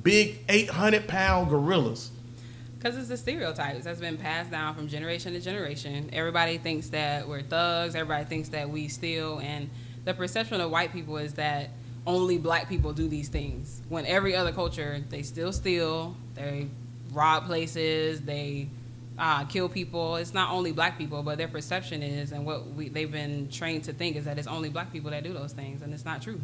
[0.02, 2.12] big eight hundred pound gorillas?
[2.80, 6.10] Because it's the stereotypes that's been passed down from generation to generation.
[6.14, 7.94] Everybody thinks that we're thugs.
[7.94, 9.40] Everybody thinks that we steal.
[9.40, 9.70] And
[10.10, 11.70] the perception of white people is that
[12.08, 13.82] only black people do these things.
[13.90, 16.68] When every other culture, they still steal, they
[17.14, 18.70] rob places, they
[19.20, 20.16] uh, kill people.
[20.16, 23.84] It's not only black people, but their perception is, and what we, they've been trained
[23.84, 26.24] to think is that it's only black people that do those things, and it's not
[26.24, 26.42] true.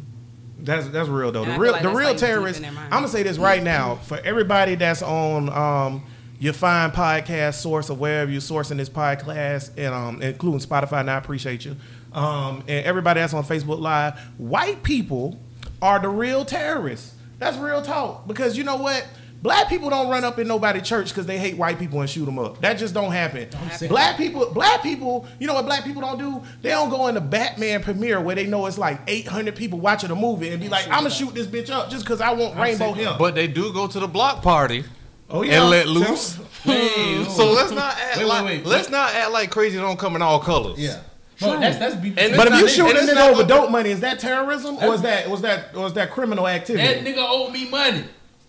[0.58, 1.42] That's that's real though.
[1.42, 2.64] And The real like the real like, terrorists.
[2.64, 6.04] I'm gonna say this right now for everybody that's on um
[6.38, 11.00] your fine podcast source of wherever you're sourcing this podcast, and um including Spotify.
[11.00, 11.76] And I appreciate you.
[12.16, 15.38] Um and everybody that's on Facebook Live, white people
[15.82, 17.14] are the real terrorists.
[17.38, 19.06] That's real talk because you know what.
[19.42, 22.24] Black people don't run up in nobody church because they hate white people and shoot
[22.24, 22.60] them up.
[22.62, 23.48] That just don't happen.
[23.86, 26.42] Black people, black people, you know what black people don't do?
[26.62, 30.10] They don't go in the Batman premiere where they know it's like 800 people watching
[30.10, 32.56] a movie and be like, I'm gonna shoot this bitch up just because I want
[32.58, 33.14] rainbow hair.
[33.18, 34.84] But they do go to the block party
[35.30, 36.38] oh yeah, and let loose.
[36.64, 38.66] Hey, So let's not act Wait, wait, like wait.
[38.66, 40.78] let's not act like crazy don't come in all colors.
[40.80, 41.00] Yeah.
[41.40, 43.70] But that's that's be- And But if you not- shoot a nigga over gonna- dope
[43.70, 46.86] money, is that terrorism or is that was that or is that criminal activity?
[46.86, 48.04] that nigga owed me money.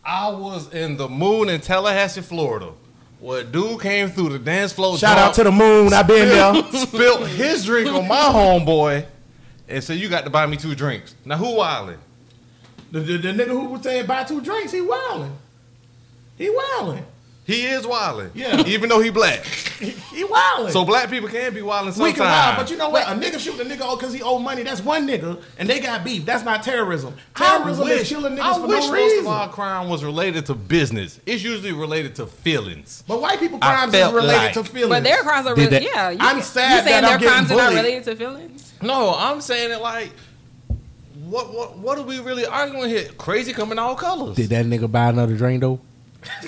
[0.05, 2.69] I was in the moon in Tallahassee, Florida.
[3.19, 4.97] Where a dude came through the dance floor.
[4.97, 5.91] Shout out to the moon.
[5.91, 6.63] I've been there.
[6.85, 9.05] Spilled his drink on my homeboy
[9.67, 11.15] and said, You got to buy me two drinks.
[11.25, 11.97] Now who wildin'?
[12.91, 15.35] The, the, the nigga who was saying buy two drinks, he wilding.
[16.37, 17.05] He wilding.
[17.47, 18.31] He is wildin'.
[18.35, 18.61] Yeah.
[18.67, 19.43] Even though he black.
[20.17, 20.71] He wilding.
[20.73, 22.15] So black people can be wildin' we sometimes.
[22.17, 23.03] can wild, but you know what?
[23.03, 24.63] A nigga shooting a nigga because he owe money.
[24.63, 26.25] That's one nigga, and they got beef.
[26.25, 27.13] That's not terrorism.
[27.35, 29.19] Terrorism is killing niggas I for wish no most reason.
[29.19, 31.19] of our crime was related to business.
[31.27, 33.03] It's usually related to feelings.
[33.07, 34.89] But white people crimes is related like- to feelings.
[34.89, 36.09] But their crimes are Did really, that- yeah.
[36.09, 38.73] You, I'm you saying that I'm their getting crimes are not related to feelings?
[38.81, 40.11] No, I'm saying it like,
[41.25, 43.09] what what what are we really arguing here?
[43.19, 44.35] Crazy coming all colors.
[44.35, 45.79] Did that nigga buy another drink though?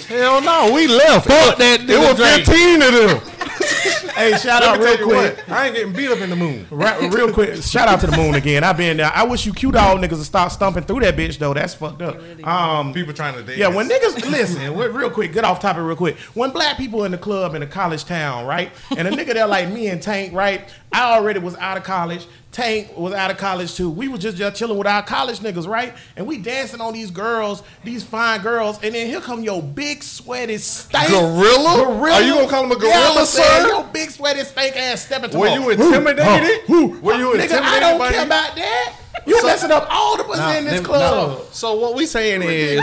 [0.08, 1.28] Hell no, we left.
[1.28, 2.46] Fuck that It was drink.
[2.46, 3.36] 15 of them.
[4.16, 5.38] hey, shout out me real tell quick.
[5.48, 6.66] what, I ain't getting beat up in the moon.
[6.70, 8.64] Right, real quick, shout out to the moon again.
[8.64, 9.12] I've been there.
[9.14, 11.54] I wish you cute dog niggas would stop stumping through that bitch though.
[11.54, 12.20] That's fucked up.
[12.46, 13.58] Um, People trying to dance.
[13.58, 16.18] yeah, when niggas listen, real quick, get off topic real quick.
[16.34, 19.48] When black people in the club in a college town, right, and a nigga there
[19.48, 22.26] like me and Tank, right, I already was out of college.
[22.52, 23.92] Tank was out of college too.
[23.92, 25.94] We was just, just chilling with our college niggas, right?
[26.16, 30.02] And we dancing on these girls, these fine girls, and then here come your big
[30.02, 31.86] sweaty stank Gorilla?
[31.86, 32.16] Gorilla?
[32.16, 33.62] Are you gonna call him a Yeah, gorilla, I'ma say it.
[33.62, 33.68] sir?
[33.68, 36.62] Your big sweaty stank ass stepping to Were you intimidated?
[36.66, 36.88] Who?
[36.94, 37.00] Who?
[37.02, 37.62] Were you intimidated?
[37.62, 38.96] Nigga, I don't by care about that.
[39.28, 41.42] You messing up all the pussy in this them- club.
[41.52, 42.82] So what we saying is,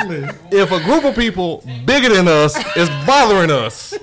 [0.52, 3.94] if a group of people bigger than us is bothering us,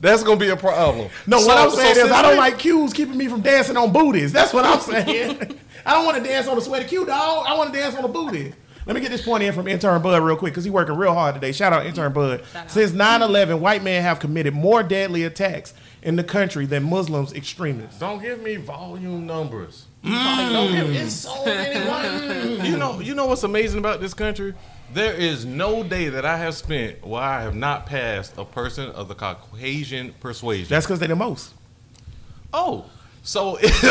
[0.00, 1.08] that's gonna be a problem.
[1.26, 3.40] No, So- what I'm so saying is I don't we- like Qs keeping me from
[3.40, 4.32] dancing on booties.
[4.32, 5.58] That's what I'm saying.
[5.86, 7.46] I don't want to dance on the sweaty cue, dog.
[7.46, 8.52] I want to dance on the booty.
[8.86, 11.12] Let me get this point in from intern Bud real quick because he working real
[11.12, 11.52] hard today.
[11.52, 12.42] Shout out intern Bud.
[12.68, 17.98] Since 9/11, white men have committed more deadly attacks in the country than Muslims extremists.
[17.98, 19.86] Don't give me volume numbers.
[20.04, 20.52] Mm.
[20.52, 24.54] Don't give it's so many You know, you know what's amazing about this country?
[24.92, 28.90] There is no day that I have spent where I have not passed a person
[28.90, 30.68] of the Caucasian persuasion.
[30.68, 31.52] That's because they're the most.
[32.52, 32.86] Oh,
[33.22, 33.84] so if,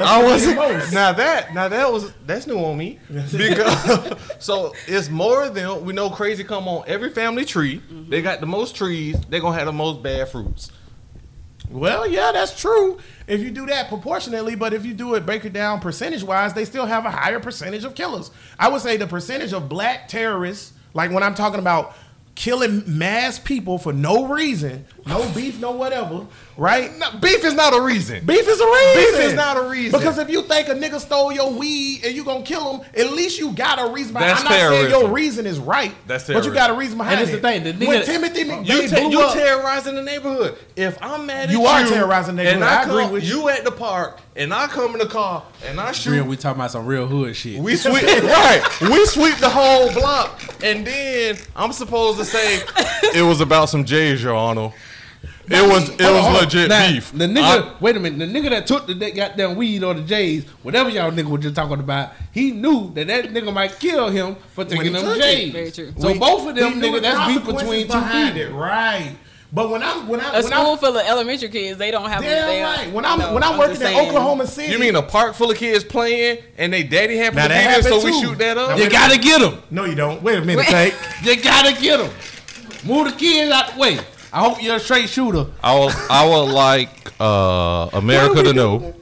[0.00, 5.50] I was now that now that was that's new on me because so it's more
[5.50, 6.08] than we know.
[6.08, 7.82] Crazy come on every family tree.
[8.08, 9.20] They got the most trees.
[9.28, 10.70] They gonna have the most bad fruits.
[11.70, 12.98] Well, yeah, that's true.
[13.26, 16.52] If you do that proportionately, but if you do it, break it down percentage wise,
[16.52, 18.30] they still have a higher percentage of killers.
[18.58, 21.96] I would say the percentage of black terrorists, like when I'm talking about
[22.34, 26.90] killing mass people for no reason, no beef, no whatever, right?
[26.98, 28.24] No, beef is not a reason.
[28.24, 28.94] Beef is a reason.
[28.94, 29.98] Beef is not a reason.
[29.98, 33.12] Because if you think a nigga stole your weed and you gonna kill him, at
[33.12, 34.12] least you got a reason.
[34.12, 34.30] Behind.
[34.30, 35.94] That's I'm not saying your reason is right.
[36.06, 37.42] That's But you got a reason behind And it's it.
[37.42, 40.56] the thing, the when Timothy McVeigh You, te- you up, terrorizing the neighborhood.
[40.76, 42.62] If I'm mad at You you, are terrorizing the neighborhood.
[42.62, 42.80] and neighborhood.
[42.80, 43.40] I come, agree with you.
[43.42, 46.10] you at the park, and I come in the car, and I shoot.
[46.12, 47.60] Real, we talking about some real hood shit.
[47.60, 48.62] We sweep right.
[48.82, 52.60] We sweep the whole block, and then I'm supposed to say
[53.14, 54.72] it was about some J's, Your Honor.
[55.46, 57.12] It was it was legit Now, beef.
[57.12, 58.18] The nigga, I- wait a minute.
[58.32, 61.42] The nigga that took the that goddamn weed or the J's, whatever y'all nigga was
[61.42, 65.18] just talking about, he knew that that nigga might kill him for taking them took.
[65.20, 65.52] J's.
[65.52, 65.92] Very true.
[65.98, 68.36] So We- both of them nigga, that's beef between two people.
[68.40, 69.16] it, right?
[69.52, 72.08] But when I'm when I A when school I'm full of elementary kids, they don't
[72.10, 72.22] have.
[72.22, 74.08] damn right when I'm no, when I'm, I'm working just in saying.
[74.08, 77.42] Oklahoma City, you mean a park full of kids playing, and they daddy happened Now
[77.44, 78.76] to be there, so happened we shoot that up?
[78.78, 79.62] You gotta get him.
[79.70, 80.20] No, you don't.
[80.24, 80.92] Wait a minute, Wait.
[80.92, 80.94] take.
[81.22, 82.10] You gotta get him.
[82.84, 83.98] Move the kids out the way.
[84.34, 85.46] I hope you're a straight shooter.
[85.62, 88.94] I would, I would like uh, America to know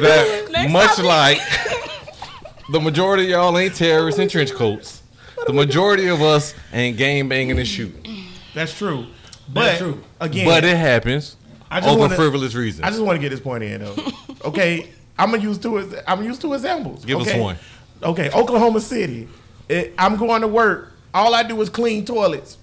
[0.00, 1.04] that Next much topic.
[1.04, 1.38] like
[2.70, 5.02] the majority of y'all ain't terrorists in trench coats,
[5.46, 8.24] the majority of us ain't game banging and shooting.
[8.54, 9.06] That's true.
[9.52, 10.02] But That's true.
[10.20, 11.36] again, But it happens
[11.70, 12.84] I just over wanna- frivolous reasons.
[12.84, 13.96] I just want to get this point in though.
[14.44, 15.78] Okay, I'm gonna use two.
[15.78, 17.04] ex- I'm gonna use two examples.
[17.04, 17.40] Give us okay?
[17.40, 17.56] one.
[18.02, 19.28] Okay, Oklahoma City.
[19.68, 20.92] It, I'm going to work.
[21.14, 22.58] All I do is clean toilets.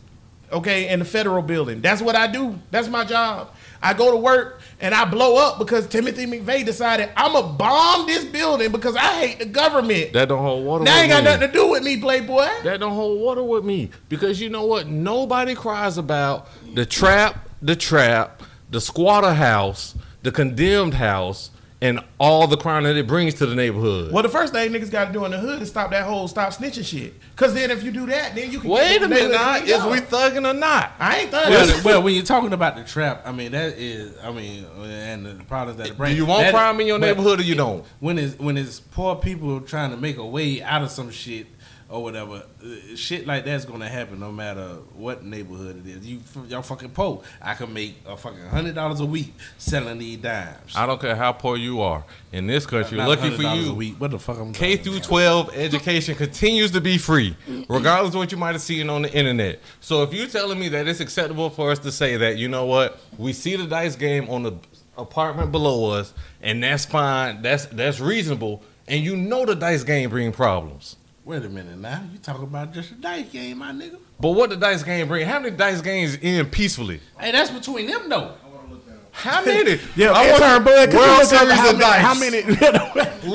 [0.52, 1.82] Okay, in the federal building.
[1.82, 2.58] That's what I do.
[2.72, 3.52] That's my job.
[3.82, 8.08] I go to work and I blow up because Timothy McVeigh decided I'm gonna bomb
[8.08, 10.14] this building because I hate the government.
[10.14, 10.86] that don't hold water.
[10.86, 11.30] That ain't got me.
[11.30, 12.48] nothing to do with me, Playboy.
[12.64, 14.88] That don't hold water with me because you know what?
[14.88, 22.46] Nobody cries about the trap, the trap, the squatter house, the condemned house, and all
[22.48, 24.12] the crime that it brings to the neighborhood.
[24.12, 26.28] Well, the first thing niggas got to do in the hood is stop that whole
[26.28, 27.14] stop snitching shit.
[27.38, 29.58] Cause then if you do that, then you can Wait get a minute, neighborhood now,
[29.60, 30.92] cleaned is we thugging or not?
[31.00, 31.50] I ain't thugging.
[31.50, 35.26] Well, well, when you're talking about the trap, I mean that is, I mean, and
[35.26, 36.16] the problems that it brings.
[36.16, 36.18] Do brings.
[36.18, 37.86] you want that- crime in your neighborhood or you don't?
[38.00, 41.48] When it's when it's poor people trying to make a way out of some shit
[41.90, 46.06] or whatever, uh, shit like that's gonna happen no matter what neighborhood it is.
[46.06, 47.24] You y'all fucking poor.
[47.42, 50.76] I can make a fucking hundred dollars a week selling these dimes.
[50.76, 52.98] I don't care how poor you are in this country.
[52.98, 53.96] Not lucky for $100 a you, week.
[54.00, 57.36] What the fuck I'm K through twelve education continues to be free,
[57.68, 59.60] regardless of what you might have seen on the internet.
[59.82, 62.66] So if you're telling me that it's acceptable for us to say that, you know
[62.66, 64.54] what, we see the dice game on the
[64.96, 70.12] apartment below us, and that's fine, that's that's reasonable, and you know the dice game
[70.12, 70.98] bring problems.
[71.30, 72.02] Wait a minute now.
[72.12, 74.00] You talking about just a dice game, my nigga?
[74.20, 75.28] But what the dice game bring?
[75.28, 77.02] How many dice games end peacefully?
[77.20, 78.34] Hey, that's between them though.
[79.12, 79.80] How many?
[79.96, 82.02] Yeah, I I want intern Bud, could World Series how of many, dice.
[82.02, 82.42] how many,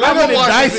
[0.03, 0.79] how many him watch dice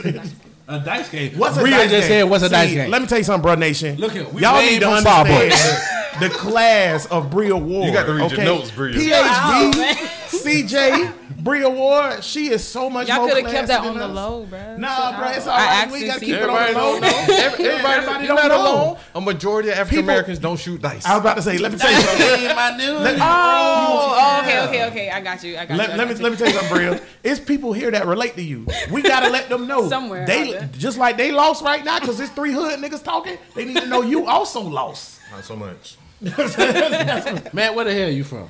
[0.00, 0.34] games?
[0.68, 1.38] A dice game.
[1.38, 2.20] What's a Rhea dice just game?
[2.20, 3.56] said, "What's a dice game?" Let me tell you something, bro.
[3.56, 3.98] Nation.
[3.98, 6.00] Look here, we y'all need to understand Starbucks.
[6.20, 7.86] The, the class of Bria Ward.
[7.86, 8.96] You got to read your notes, Bria.
[8.96, 9.96] Wow, PhD, oh, man.
[10.34, 12.24] CJ, Bria Ward.
[12.24, 14.44] She is so much Y'all more could have kept that classy on than the low,
[14.46, 14.76] bro.
[14.76, 15.92] Nah, bro, it's all I right.
[15.92, 16.48] We gotta keep it it.
[16.48, 17.00] on the low.
[17.00, 17.08] don't know.
[17.36, 18.62] Every- Everybody, Everybody don't not know.
[18.62, 18.98] alone.
[19.14, 21.04] A majority of African Americans don't shoot dice.
[21.06, 22.56] I was about to say, let me tell you something.
[22.56, 23.00] My nigga.
[23.00, 25.10] Let- Oh, oh, okay, okay, okay.
[25.10, 25.56] I got you.
[25.56, 25.78] I got you.
[25.78, 27.00] Let, I let me got let me tell you something, Bria.
[27.22, 28.66] It's people here that relate to you.
[28.90, 32.30] We gotta let them know Somewhere They just like they lost right now because it's
[32.32, 33.38] three hood niggas talking.
[33.54, 35.20] They need to know you also lost.
[35.30, 35.96] Not so much.
[37.52, 38.48] Matt, where the hell are you from?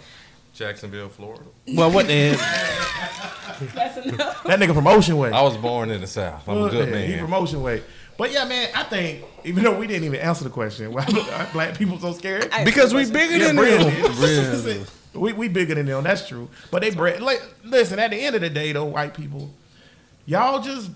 [0.55, 1.43] Jacksonville, Florida.
[1.75, 3.69] Well, what the hell?
[3.75, 4.45] That's enough.
[4.45, 5.33] That nigga from Ocean Way.
[5.33, 6.49] I was born in the South.
[6.49, 7.25] I'm a oh, good Yeah, He man.
[7.25, 7.83] from Ocean Way.
[8.17, 11.49] But yeah, man, I think even though we didn't even answer the question, why are
[11.53, 12.49] black people so scared?
[12.53, 14.65] I- Because we bigger Yeah, than Bria them.
[14.65, 14.87] did.
[15.15, 16.05] we we bigger than them.
[16.05, 16.49] That's true.
[16.71, 17.21] But they bred.
[17.21, 19.51] Like, listen, at the end of the day, though, white people,
[20.27, 20.91] y'all just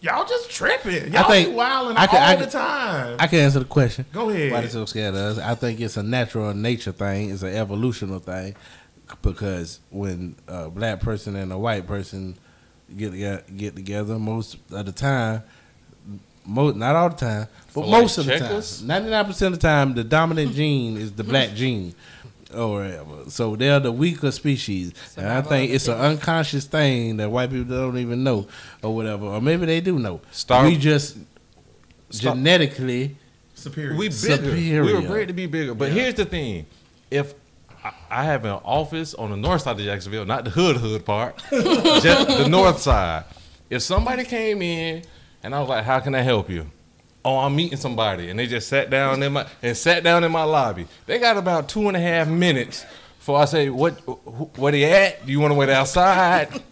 [0.00, 1.12] y'all just tripping.
[1.12, 3.16] Y'all think- be wilding I all can- the time.
[3.18, 4.04] I can answer the question.
[4.12, 4.52] Go ahead.
[4.52, 5.38] Why they so scared of us?
[5.38, 7.30] I think it's a natural nature thing.
[7.30, 8.54] It's an evolutional thing
[9.22, 12.36] because when a black person and a white person
[12.96, 15.42] get together, get together, most of the time,
[16.44, 19.54] most not all the time, but For like most of the time, ninety nine percent
[19.54, 21.94] of the time, the dominant gene is the black gene.
[22.54, 23.30] Oh, or whatever.
[23.30, 24.92] So they're the weaker species.
[25.16, 28.46] and I think it's an unconscious thing that white people don't even know
[28.82, 29.26] or whatever.
[29.26, 30.20] Or maybe they do know.
[30.30, 31.16] Star- we just
[32.10, 33.16] Star- genetically
[33.54, 33.96] Superior.
[33.96, 34.14] We bigger.
[34.36, 34.84] Superior.
[34.84, 35.74] We were bred to be bigger.
[35.74, 36.66] But here's the thing:
[37.10, 37.34] if
[37.84, 41.04] I- I have an office on the north side of Jacksonville, not the hood hood
[41.04, 43.24] part, just the north side.
[43.70, 45.02] If somebody came in
[45.42, 46.70] and I was like, "How can I help you?"
[47.26, 50.30] Oh, I'm meeting somebody, and they just sat down in my and sat down in
[50.30, 50.86] my lobby.
[51.06, 52.86] They got about two and a half minutes
[53.18, 53.94] before I say, "What?
[54.06, 55.26] wh- Where they at?
[55.26, 56.62] Do you want to wait outside?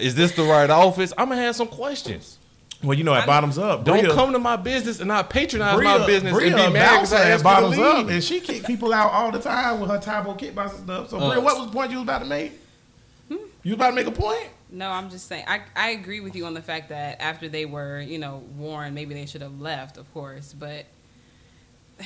[0.00, 2.38] Is this the right office?" I'm gonna have some questions.
[2.82, 5.76] Well, you know, at bottoms up, Don't Bria- come to my business and not patronize
[5.76, 8.24] Bria, my business Bria and be mad because bouncer I at asked bottoms up, and
[8.24, 11.08] she kick people out all the time with her Tae Bo kickboxing stuff.
[11.10, 12.52] So, Bria, Uh, what was the point you was about to make?
[13.28, 13.36] Hmm?
[13.62, 14.48] You was about to make a point?
[14.74, 15.44] No, I'm just saying.
[15.46, 18.92] I, I agree with you on the fact that after they were, you know, warned,
[18.92, 20.52] maybe they should have left, of course.
[20.52, 20.86] But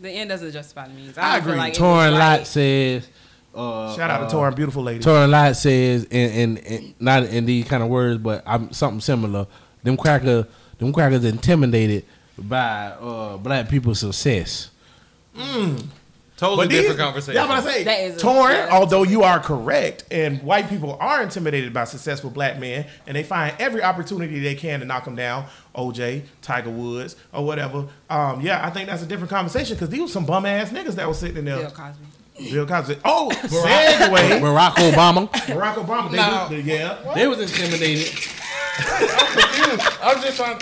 [0.00, 1.18] the end doesn't justify the means.
[1.18, 1.58] I don't agree.
[1.58, 2.38] Like it was Torn right.
[2.38, 3.08] Lot says.
[3.54, 5.00] Uh, Shout out uh, to Torn, beautiful lady.
[5.00, 9.00] Torn Lot says, in, in, in not in these kind of words, but I'm something
[9.00, 9.46] similar.
[9.82, 12.06] Them cracker, them crackers intimidated
[12.38, 14.70] by uh, black people's success.
[16.40, 17.34] Totally these- different conversation.
[17.34, 18.52] Yeah, I'm gonna say, That is a- torn.
[18.52, 18.68] yeah.
[18.72, 23.22] although you are correct, and white people are intimidated by successful black men, and they
[23.22, 25.44] find every opportunity they can to knock them down.
[25.76, 27.86] OJ, Tiger Woods, or whatever.
[28.08, 30.94] Um, yeah, I think that's a different conversation because these were some bum ass niggas
[30.94, 31.58] that was sitting in there.
[31.58, 32.50] Bill Cosby.
[32.50, 32.96] Bill Cosby.
[33.04, 34.40] Oh, segue.
[34.40, 36.10] Barack Obama, Barack Obama.
[36.10, 36.46] They No.
[36.48, 36.96] do- yeah.
[37.14, 38.12] they was intimidated.
[40.02, 40.58] I'm just trying.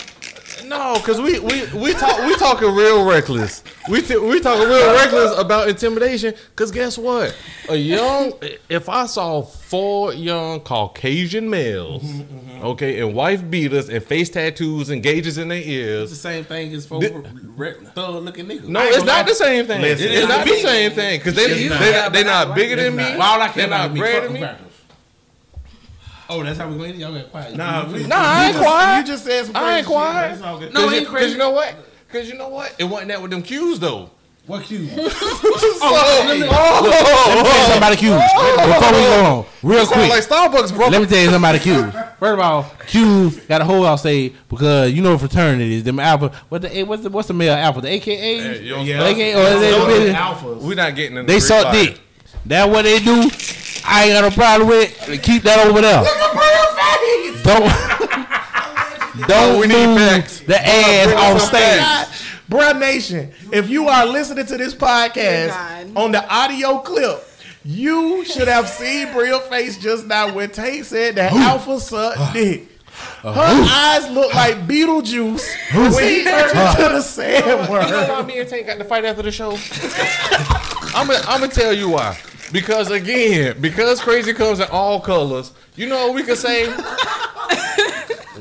[0.65, 3.63] No, because we we we talk we talking real reckless.
[3.89, 6.35] We t- we talking real reckless about intimidation.
[6.51, 7.37] Because guess what?
[7.69, 8.33] A young,
[8.69, 12.05] if I saw four young Caucasian males,
[12.63, 16.45] okay, and wife beaters and face tattoos and gauges in their ears, It's the same
[16.45, 18.69] thing as for thug looking niggas.
[18.69, 19.81] No, it's not the same thing.
[19.81, 20.47] Listen, it's it's not not.
[20.49, 21.81] the same thing because they It's they not.
[21.93, 23.17] not, they not bigger than me.
[23.17, 24.41] Why all I care They're about not is me bigger fucking than me.
[24.41, 24.65] crackers.
[26.31, 27.01] Oh, that's how we going.
[27.01, 27.57] Y'all got quiet.
[27.57, 28.99] Nah, we, Nah, I ain't you just, quiet.
[28.99, 30.15] You just said some I ain't quiet.
[30.29, 30.33] man.
[30.35, 30.75] It's all good.
[30.75, 31.25] No, Cause you, ain't crazy.
[31.25, 31.75] Cause you know what?
[32.11, 32.75] Cause you know what?
[32.79, 34.11] It wasn't that with them Qs though.
[34.47, 34.89] What cue?
[35.81, 37.61] Oh, oh, Let me tell you oh, oh.
[37.61, 38.11] something about the Q's.
[38.11, 40.09] Before we go on, real quick.
[40.11, 40.89] like Starbucks, bro.
[40.89, 42.17] Let me tell you something about the Q's.
[42.19, 45.85] First of all, Q's got a whole I'll say because you know fraternities.
[45.85, 46.33] Them alpha.
[46.49, 47.83] What the eh, what's the what's the male alpha?
[47.83, 48.39] The AKA.
[48.41, 49.05] Hey, Yeah.
[49.05, 50.63] AKA or is Those are alphas.
[50.63, 52.01] We're not getting in they suck dick.
[52.47, 53.29] That what they do.
[53.91, 55.23] I ain't got no problem with it.
[55.23, 56.01] Keep that over there.
[56.03, 57.43] Look at Braille face.
[57.43, 60.41] Don't don't we need move facts.
[60.41, 61.79] the ass bring us on some stage.
[61.81, 62.25] facts.
[62.51, 67.25] Bruh Nation, if you are listening to this podcast on the audio clip,
[67.65, 72.33] you should have seen Bria's face just now when Tate said that Alpha sucked uh,
[72.33, 72.69] dick.
[73.23, 76.75] Uh, Her eyes look like Beetlejuice when he turned uh.
[76.79, 79.51] into the sand You know why me and Tank got to fight after the show?
[80.97, 82.19] I'm gonna I'm gonna tell you why.
[82.53, 85.53] Because again, because crazy comes in all colors.
[85.77, 86.67] You know what we could say?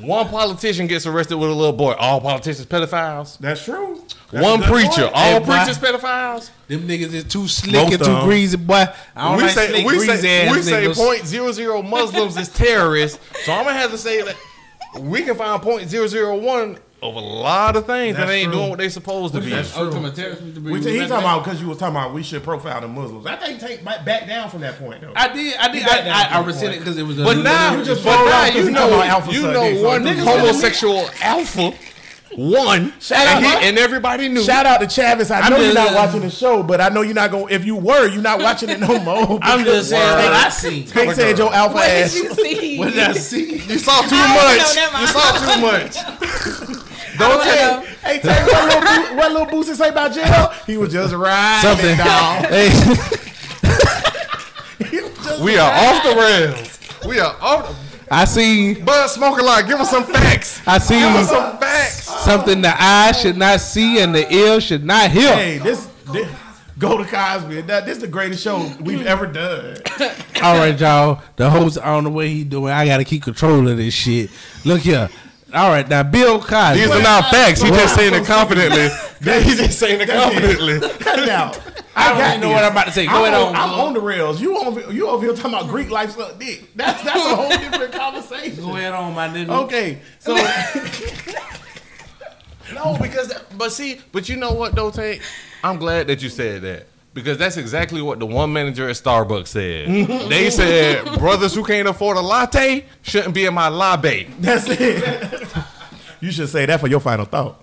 [0.02, 1.94] One politician gets arrested with a little boy.
[1.94, 3.38] All politicians pedophiles.
[3.40, 4.02] That's true.
[4.32, 5.02] That's One preacher.
[5.04, 5.14] point.
[5.14, 5.46] All Hey, boy.
[5.46, 6.50] preachers pedophiles.
[6.68, 8.26] Them niggas is too slick Most and too them.
[8.26, 8.86] greasy, boy.
[9.16, 11.82] I don't we like say slick, we greasy say ass we say point zero zero
[11.82, 13.20] Muslims is terrorists.
[13.46, 14.36] So I'm gonna have to say that
[15.00, 18.46] we can find point zero zero one of a lot of things that That's ain't
[18.52, 18.54] true.
[18.60, 19.52] doing what they supposed to be.
[19.52, 22.24] From a terrorist, We t- he was talking about because you was talking about we
[22.24, 23.26] should profile the Muslims.
[23.28, 25.14] I think take back back down from that point though.
[25.16, 26.48] I did, I did, You I, that I, I point.
[26.48, 27.20] resented because it was.
[27.20, 30.06] A But now, You just but now you know, talking alpha you know so one
[30.08, 31.72] homosexual alpha,
[32.36, 34.42] one, Shout and, out- he, and everybody knew.
[34.44, 35.30] Shout out to Chavis.
[35.32, 37.48] I I'm know you're not watching the show, but I know you're not going.
[37.48, 39.38] to If you were, you're not watching it no more.
[39.44, 40.24] I'm just saying Word.
[40.24, 40.86] what I seen.
[40.88, 42.16] They said your alpha What did ass.
[42.16, 42.78] you see?
[42.80, 43.58] What did I see?
[43.60, 44.76] You saw too I much.
[44.76, 46.78] know, You saw too much.
[47.18, 47.82] Don't wanna know.
[48.04, 50.54] hey, hey, tell me what little, Boo- what little Boosie say about jail?
[50.66, 51.98] He was just riding Something.
[51.98, 52.46] dog.
[52.50, 52.70] Hey,
[54.90, 56.80] He was We are off the rails.
[57.08, 57.76] We are off.
[58.10, 59.68] I seen, Bud smoke a lot.
[59.68, 60.62] Give us some facts.
[60.66, 62.04] I seen Give us some facts.
[62.24, 65.34] something the eye should not see and the ear should not hear.
[65.36, 66.30] Hey, this, this
[66.80, 67.62] go to Cosby.
[67.62, 69.78] That this is the greatest show we've ever done.
[70.42, 71.22] All right, y'all.
[71.36, 72.72] The host, I don't know what he doing.
[72.72, 74.30] I gotta keep control of this shit.
[74.64, 75.10] Look here.
[75.54, 76.82] All right, now Bill Cosby.
[76.82, 77.62] These are not facts.
[77.62, 78.90] He just saying it confidently.
[79.44, 80.80] He's just saying it confidently.
[81.00, 81.58] Cut it out.
[81.96, 82.56] I don't got even know this.
[82.56, 83.06] what I'm about to say.
[83.06, 83.56] Go I'm, ahead on, on.
[83.56, 84.42] I'm on the rails.
[84.42, 86.70] You over you over here talking about Greek life suck dick.
[86.76, 88.62] That's that's a whole different conversation.
[88.64, 89.64] Go ahead on, my nigga.
[89.64, 90.36] Okay, so
[92.74, 95.22] No, because that, but see, but you know what though, Tate?
[95.64, 96.88] I'm glad that you said that.
[97.18, 99.88] Because that's exactly what the one manager at Starbucks said.
[100.30, 104.28] they said brothers who can't afford a latte shouldn't be in my lobby.
[104.40, 105.50] that's it.
[106.22, 107.60] you should say that for your final thought.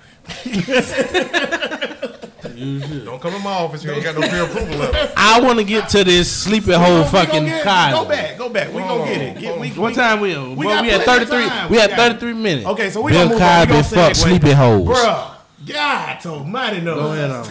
[3.04, 3.84] Don't come in my office.
[3.84, 5.12] You ain't got no pre-approval of.
[5.16, 7.92] I want to get to this sleepy hole fucking get it.
[7.92, 8.72] Go back, go back.
[8.72, 9.40] We Hold gonna get it.
[9.40, 10.56] Get, we, What we- time we on?
[10.56, 11.48] We Well, got we had plenty of 33.
[11.48, 11.70] time.
[11.70, 12.66] We We had got- 33 minutes.
[12.66, 13.60] Okay, so we Bill gonna move on.
[13.60, 14.16] We Cosby gonna fuck segue.
[14.16, 14.88] sleepy holes.
[14.88, 15.30] Bruh,
[15.66, 16.94] God almighty no.
[16.96, 17.44] Go ahead on.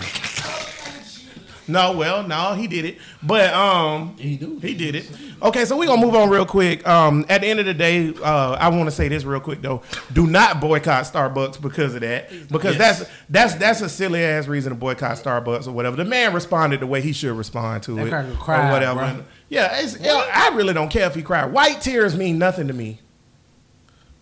[1.67, 2.97] No, well, no, he did it.
[3.21, 4.59] But um He do.
[4.59, 5.09] He did it.
[5.41, 6.87] Okay, so we're gonna move on real quick.
[6.87, 9.61] Um, at the end of the day, uh, I want to say this real quick
[9.61, 9.81] though.
[10.11, 12.29] Do not boycott Starbucks because of that.
[12.49, 15.95] Because that's that's that's a silly ass reason to boycott Starbucks or whatever.
[15.95, 18.99] The man responded the way he should respond to That it cracker or whatever.
[18.99, 19.23] bro.
[19.49, 21.51] Yeah, it's, I really don't care if he cried.
[21.51, 22.99] White tears mean nothing to me.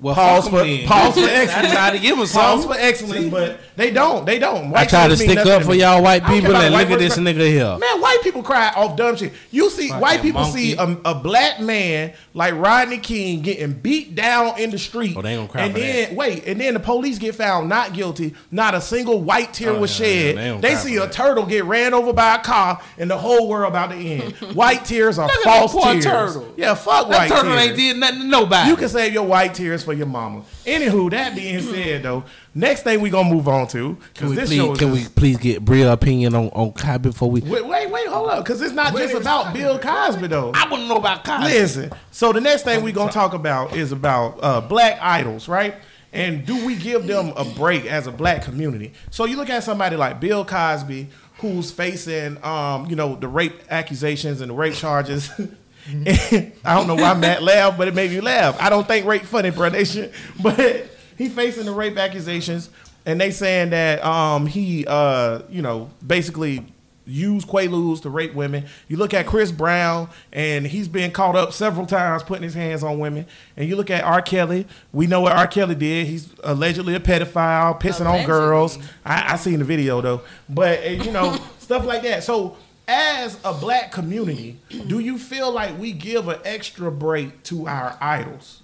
[0.02, 0.88] Well, pause for for 'em then.
[0.88, 1.74] pause for I excellence.
[1.74, 2.70] tried to give 'em pause something.
[2.70, 4.26] for excellence, but they don't.
[4.26, 4.74] They don't.
[4.76, 6.90] I try to stick up to for y'all white I don't care people and look
[6.90, 7.78] at this cry- nigga here.
[7.78, 9.32] Man, white people cry off dumb shit.
[9.52, 10.72] You see Fucking white people monkey.
[10.72, 15.14] see a, a black man like Rodney King getting beat down in the street.
[15.16, 17.70] Oh, they ain't gonna cry And for then wait, and then the police get found
[17.70, 18.34] not guilty.
[18.50, 20.38] Not a single white tear Oh, was yeah, yeah, shed.
[20.38, 21.12] they don't they see a that.
[21.12, 24.34] turtle get ran over by a car, and the whole world about to end.
[24.56, 26.06] white tears are false that poor tears.
[26.06, 26.54] turtle.
[26.58, 27.68] Yeah, fuck That white turtle tears.
[27.68, 28.68] ain't did nothing to nobody.
[28.70, 30.44] You can save your white tears for your mama.
[30.66, 32.24] Anywho, that being said, though,
[32.54, 34.92] next thing we gonna move on to Can because we, this please, show is can
[34.92, 37.42] we please get Bria opinion on on Kai before we?
[37.42, 40.52] Wait, wait, wait, hold up, because it's not just about Bill Cosby though.
[40.54, 41.44] I wouldn't know about Cosby.
[41.46, 45.76] Listen, so the next thing we gonna talk about is about uh, black idols, right?
[46.14, 48.94] And do we give them a break as a black community?
[49.12, 53.62] So you look at somebody like Bill Cosby, who's facing, um, you know, the rape
[53.70, 55.30] accusations and the rape charges.
[56.66, 58.58] I don't know why Matt laughed, but it made me laugh.
[58.60, 59.70] I don't think rape funny, bro.
[59.70, 60.12] Nation,
[60.42, 62.70] but he facing the rape accusations,
[63.06, 66.66] and they saying that um, he, uh, you know, basically
[67.06, 68.66] used Quaaludes to rape women.
[68.88, 72.84] You look at Chris Brown, and he's been caught up several times putting his hands
[72.84, 73.26] on women.
[73.58, 74.22] And you look at R.
[74.22, 74.68] Kelly.
[74.94, 75.48] We know what R.
[75.48, 76.08] Kelly did.
[76.08, 78.78] He's allegedly a pedophile, pissing on girls.
[79.06, 82.24] I, I seen the video though, but you know stuff like that.
[82.24, 82.58] So.
[82.88, 87.98] As a black community, do you feel like we give an extra break to our
[88.02, 88.62] idols?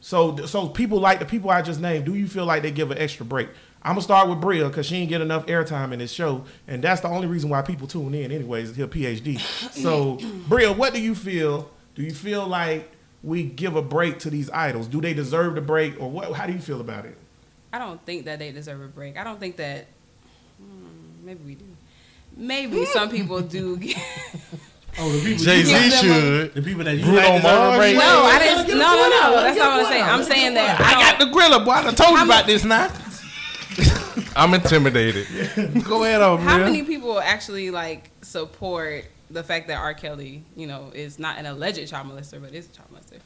[0.00, 2.04] So, so people like the people I just named.
[2.04, 3.48] Do you feel like they give an extra break?
[3.84, 6.82] I'm gonna start with Bria because she didn't get enough airtime in this show, and
[6.82, 8.70] that's the only reason why people tune in, anyways.
[8.70, 9.38] Is her PhD.
[9.70, 11.70] So, Bria, what do you feel?
[11.94, 12.90] Do you feel like
[13.22, 14.86] we give a break to these idols?
[14.86, 16.32] Do they deserve the break, or what?
[16.32, 17.16] How do you feel about it?
[17.72, 19.16] I don't think that they deserve a break.
[19.16, 19.86] I don't think that.
[20.58, 21.64] Hmm, maybe we do.
[22.36, 23.76] Maybe some people do.
[23.78, 23.96] Get,
[24.98, 26.54] Oh, the people, Jay Give Z them a- should.
[26.54, 27.78] the people that you Bruno like deserve Mars?
[27.78, 27.96] break.
[27.96, 28.68] no, I didn't.
[28.68, 29.40] No, no, no.
[29.40, 30.02] That's get not what I'm point saying.
[30.04, 31.70] I'm saying that I I got the gorilla, boy.
[31.70, 32.92] I done told you How about many- this now.
[34.36, 35.26] I'm intimidated.
[35.84, 36.66] Go ahead on, How Bria.
[36.66, 39.94] many people actually like support the fact that R.
[39.94, 43.18] Kelly, you know, is not an alleged child molester, but is a child molester,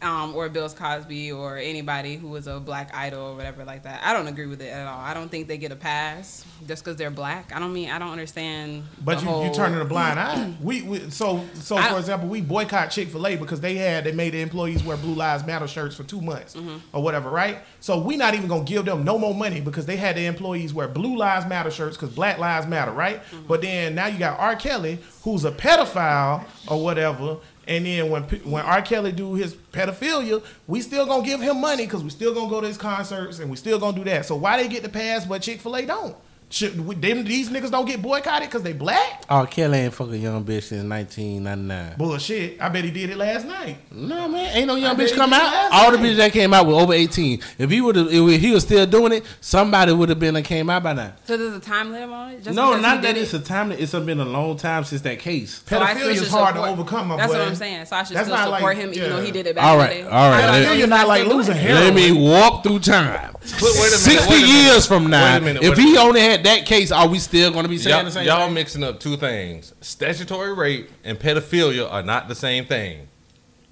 [0.00, 4.00] um, or Bill Cosby, or anybody who was a black idol or whatever like that?
[4.04, 5.00] I don't agree with it at all.
[5.00, 7.50] I don't think they get a pass just because they're black.
[7.54, 8.84] I don't mean I don't understand.
[9.04, 10.54] But you, whole, you turning a blind eye.
[10.60, 14.04] We, we so so I- for example, we boycott Chick Fil A because they had
[14.04, 16.78] they made the employees wear Blue Lives Matter shirts for two months Mm-hmm.
[16.96, 17.58] or whatever, right?
[17.80, 20.72] So we not even gonna give them no more money because they had the employees
[20.74, 23.22] wear Blue Lives Matter shirts because Black Lives Matter, right?
[23.24, 23.46] Mm-hmm.
[23.46, 24.54] But then now you got R.
[24.56, 27.36] Kelly who's a pedophile or whatever.
[27.68, 28.80] And then when when R.
[28.80, 32.62] Kelly do his pedophilia, we still gonna give him money because we still gonna go
[32.62, 34.24] to his concerts and we still gonna do that.
[34.24, 36.16] So why they get the pass but Chick Fil A don't?
[36.50, 39.24] Should we, them, these niggas don't get boycotted because they black?
[39.28, 39.46] R.
[39.46, 41.96] Kelly ain't fucking young bitch since 1999.
[41.98, 42.60] Bullshit.
[42.60, 43.76] I bet he did it last night.
[43.92, 45.42] No man, ain't no young I bet bitch come out.
[45.42, 47.40] last All the bitches that came out were over 18.
[47.58, 50.44] If he would have, if he was still doing it, somebody would have been and
[50.44, 51.12] came out by now.
[51.26, 52.42] So there's a time limit on it.
[52.44, 53.20] Just no, not that it?
[53.20, 53.70] it's a time.
[53.72, 55.62] It's been a long time since that case.
[55.66, 57.38] So I still Pedophilia is should hard to overcome, my That's boy.
[57.40, 57.84] what I'm saying.
[57.84, 59.64] So I should That's still not like- support him, even though he did it back
[59.64, 60.08] All in right, the day.
[60.08, 60.38] all right.
[60.38, 61.74] I don't Let- know Pedophilia not like losing hair.
[61.74, 63.34] Let me walk through time.
[63.34, 64.62] Wait, wait a minute, 60 wait a minute.
[64.64, 67.50] years from now, Wait a minute, if he only had that case, are we still
[67.50, 68.54] going to be saying Y'all, the same y'all thing?
[68.54, 69.74] mixing up two things.
[69.80, 73.08] Statutory rape and pedophilia are not the same thing.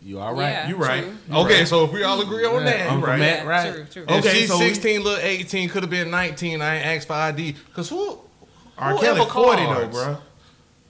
[0.03, 0.51] You all right?
[0.51, 1.03] Yeah, You right.
[1.03, 1.37] true.
[1.39, 3.19] Okay, so if we all agree on that, Uncle right.
[3.19, 3.75] Matt, right?
[3.75, 4.05] True, true.
[4.09, 6.63] if Okay, she's so 16, little 18, could have been 19.
[6.63, 7.53] I ain't asked for ID.
[7.69, 8.21] Because who?
[8.79, 8.93] R.
[8.93, 10.19] who Kelly ever 40 though, bro.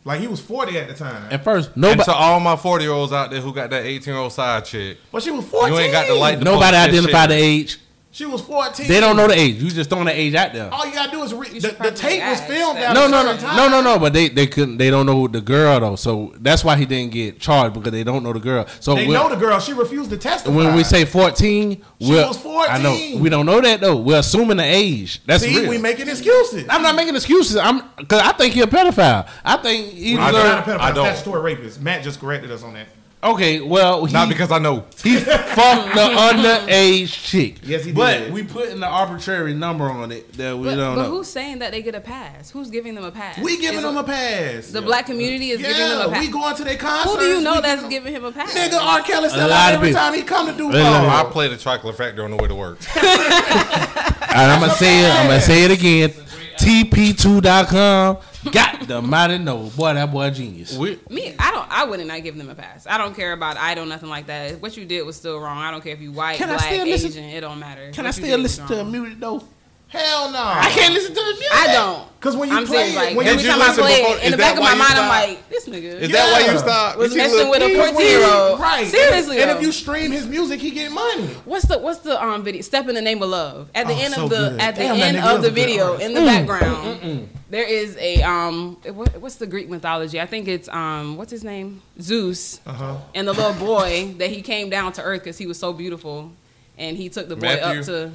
[0.05, 1.33] Like he was 40 at the time.
[1.33, 4.12] At first, And to all my 40 year olds out there who got that 18
[4.12, 5.72] year old side chick, But she was 14.
[5.74, 7.79] you ain't got to like the nobody identified the age.
[8.17, 8.89] She was 14.
[8.89, 9.57] They don't know the age.
[9.62, 10.73] You just throwing the age out there.
[10.73, 11.53] All you gotta do is read.
[11.53, 12.91] You The, the tape was filmed that.
[12.91, 13.57] at No, no, no, time.
[13.57, 13.99] no, no, no.
[13.99, 14.79] But they they couldn't.
[14.79, 15.97] They don't know the girl though.
[15.97, 18.67] So that's why he didn't get charged because they don't know the girl.
[18.81, 19.61] So They we're- know the girl.
[19.61, 20.57] She refused to testify.
[20.57, 22.39] when we say fourteen, She we're, was
[22.71, 23.21] I know 14.
[23.21, 23.97] we don't know that though.
[23.97, 25.21] We're assuming the age.
[25.27, 25.69] That's see, real.
[25.69, 26.64] we making excuses.
[26.71, 27.59] I'm not making excuses.
[27.59, 29.29] I'm because I think he's a pedophile.
[29.45, 30.81] I think he's He's I not don't- a pedophile.
[30.81, 31.05] I don't.
[31.17, 31.83] Statutory rapist.
[31.83, 32.87] Matt just corrected us on that.
[33.23, 33.61] Okay.
[33.61, 34.85] Well, he, Not because I know.
[35.03, 37.57] he fucked the underage chick.
[37.62, 37.97] Yes, he did.
[37.97, 38.33] But did.
[38.33, 41.09] we putting the arbitrary number on it that we But, don't but know.
[41.11, 42.51] who's saying that they get a pass?
[42.51, 43.39] Who's giving them a pass?
[43.39, 44.69] We giving Is them it- a pass.
[44.69, 46.21] The black community is giving them a pass.
[46.21, 47.14] we going to their concerts.
[47.14, 48.55] Who do you know we that's giving- giving him a pass?
[48.55, 49.03] Nigga, R.
[49.03, 50.01] Kelly sell lot out of every people.
[50.03, 51.11] time he come to do Wait, wait, ball.
[51.11, 52.79] I play the chocolate factory on the way to work.
[52.97, 55.11] And I'm gonna say it.
[55.11, 56.12] I'm gonna say it again.
[56.59, 58.19] TP2.com.
[58.53, 59.71] Got the mighty know.
[59.77, 60.77] Boy, that boy genius.
[60.77, 61.67] We, Me, I don't.
[61.71, 62.87] I wouldn't not give them a pass.
[62.87, 64.61] I don't care about I don't nothing like that.
[64.63, 65.59] What you did was still wrong.
[65.59, 67.25] I don't care if you white, black, still listen- Asian.
[67.25, 67.91] It don't matter.
[67.93, 68.93] Can What I still listen to a wrong.
[68.93, 69.43] muted though?
[69.89, 70.39] Hell no.
[70.43, 71.49] I can't listen to the music.
[71.53, 72.07] I don't.
[72.20, 72.95] Cause when you I'm play serious.
[72.95, 74.62] it, Like when every you time I play before- it, is in the back of
[74.64, 76.99] my you mind, I'm like, this nigga Is that why you stopped?
[76.99, 77.91] was You messing with a kids?
[77.91, 78.59] 14 year old.
[78.59, 78.87] Right.
[78.89, 79.57] Seriously, And though.
[79.59, 81.26] if you stream his music, he get money.
[81.45, 82.62] What's the what's the um video?
[82.62, 83.70] Step in the name of love.
[83.76, 84.61] At the Oh, end so of the good.
[84.61, 89.16] at the Damn, end of the video, in the background, there is a um what,
[89.18, 90.20] what's the Greek mythology?
[90.20, 92.97] I think it's um what's his name Zeus Uh-huh.
[93.14, 96.32] and the little boy that he came down to earth because he was so beautiful,
[96.76, 97.80] and he took the boy Matthew?
[97.80, 98.12] up to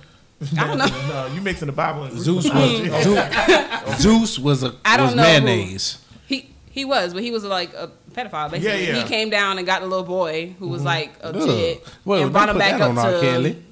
[0.57, 0.85] I don't know.
[1.27, 5.15] No, you mixing the Bible and Zeus was Zeus, Zeus was a I don't was
[5.15, 5.45] know who.
[5.45, 5.97] mayonnaise.
[6.25, 8.49] He he was, but he was like a pedophile.
[8.51, 9.01] Basically, Yeah, yeah.
[9.03, 11.45] he came down and got the little boy who was like a Ugh.
[11.47, 13.11] kid Well, and brought don't him back up on R.
[13.11, 13.21] to.
[13.21, 13.63] Kelly.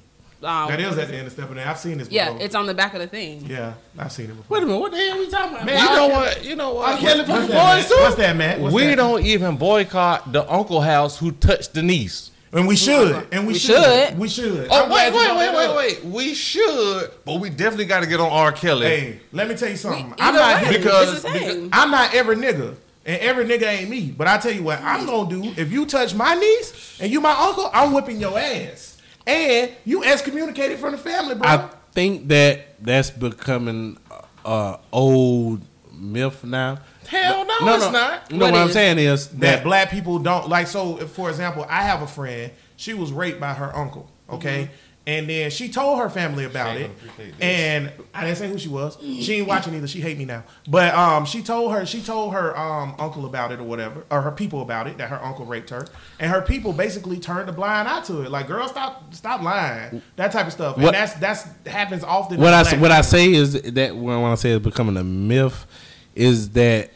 [0.42, 1.68] Um, That is at the end of stepping in.
[1.68, 2.16] I've seen this before.
[2.16, 3.44] yeah, it's on the back of the thing.
[3.46, 4.56] yeah, I've seen it before.
[4.56, 5.66] Wait a minute, what the hell are we talking about?
[5.66, 6.44] Man, You know what?
[6.44, 6.92] You know R.
[6.92, 6.98] what?
[7.00, 7.94] Kelly What's fucking that, boys too?
[8.02, 8.62] What's that, man?
[8.62, 8.96] What's we that?
[8.96, 12.30] don't even boycott the uncle house who touched the niece.
[12.52, 14.08] And we should, and we, We should.
[14.08, 14.18] should.
[14.18, 14.68] we should.
[14.70, 16.04] Oh I'm wait, wait, wait, wait, wait.
[16.04, 18.50] We should, but we definitely got to get on R.
[18.52, 18.86] Kelly.
[18.86, 20.08] Hey, let me tell you something.
[20.10, 21.70] We- I'm not way, because- it's the same.
[21.72, 22.74] I'm not every nigga,
[23.06, 24.12] and every nigga ain't me.
[24.16, 25.52] But I tell you what, I'm gonna do.
[25.56, 28.96] If you touch my niece and you my uncle, I'm whipping your ass,
[29.26, 31.48] and you excommunicated from the family, bro.
[31.48, 33.96] I think that that's becoming
[34.44, 35.60] a old
[35.92, 36.78] myth now.
[37.10, 38.30] Hell no, No, it's not.
[38.30, 40.66] No, What what I'm saying is that that black people don't like.
[40.68, 42.52] So, if, for example, I have a friend.
[42.76, 44.10] She was raped by her uncle.
[44.30, 44.64] Okay.
[44.64, 44.72] Mm-hmm.
[45.06, 47.40] And then she told her family about it, ain't gonna appreciate this.
[47.40, 48.96] and I didn't say who she was.
[49.00, 49.88] She ain't watching either.
[49.88, 50.44] She hate me now.
[50.68, 54.20] But um, she told her she told her um uncle about it or whatever, or
[54.22, 55.88] her people about it that her uncle raped her,
[56.20, 58.30] and her people basically turned a blind eye to it.
[58.30, 60.76] Like, girl, stop stop lying, that type of stuff.
[60.76, 62.38] And What- that's that's happens often.
[62.38, 64.96] what I black what I say is that when I want to say it's becoming
[64.98, 65.66] a myth
[66.14, 66.90] is that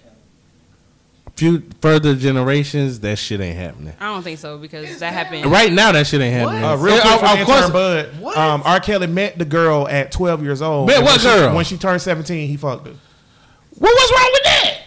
[1.37, 3.93] few further generations that shit ain't happening.
[3.99, 5.47] I don't think so because that happened.
[5.47, 6.63] Right now that shit ain't happening.
[6.63, 8.37] Uh, real quick of- for of the course, intern Bud.
[8.37, 8.79] Um, R.
[8.81, 10.87] Kelly met the girl at 12 years old.
[10.87, 11.55] Met what when she- girl?
[11.57, 12.95] when she turned 17, he fucked her.
[13.79, 14.81] what was wrong with that?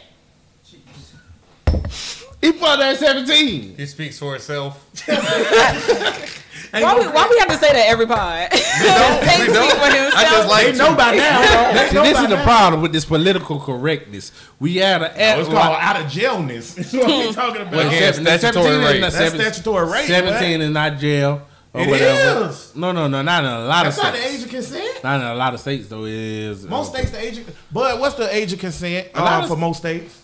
[2.42, 3.76] He fucked her at 17.
[3.78, 4.86] He speaks for itself.
[6.72, 8.50] Why we, why we have to say that every pod?
[8.52, 9.72] Take we don't.
[9.72, 10.18] for.
[10.18, 11.72] I just like They know by now.
[11.74, 12.44] They know this by is the now.
[12.44, 14.32] problem with this political correctness.
[14.60, 16.74] We had an Oh, it's called out of jailness.
[16.76, 17.74] That's what we're talking about.
[17.74, 19.02] Well, yeah, Seven- statutory 17 is rape.
[19.02, 20.08] not That's seven- statutory rape.
[20.08, 21.42] 17 is not jail
[21.74, 22.50] or It whatever.
[22.50, 22.76] is.
[22.76, 24.36] No, no, no, not in a lot That's of not the states.
[24.36, 25.04] age of consent.
[25.04, 26.06] Not in a lot of states though.
[26.06, 27.58] It is Most states, the age of.
[27.72, 30.22] But what's the age of consent A lot uh, of- for most states?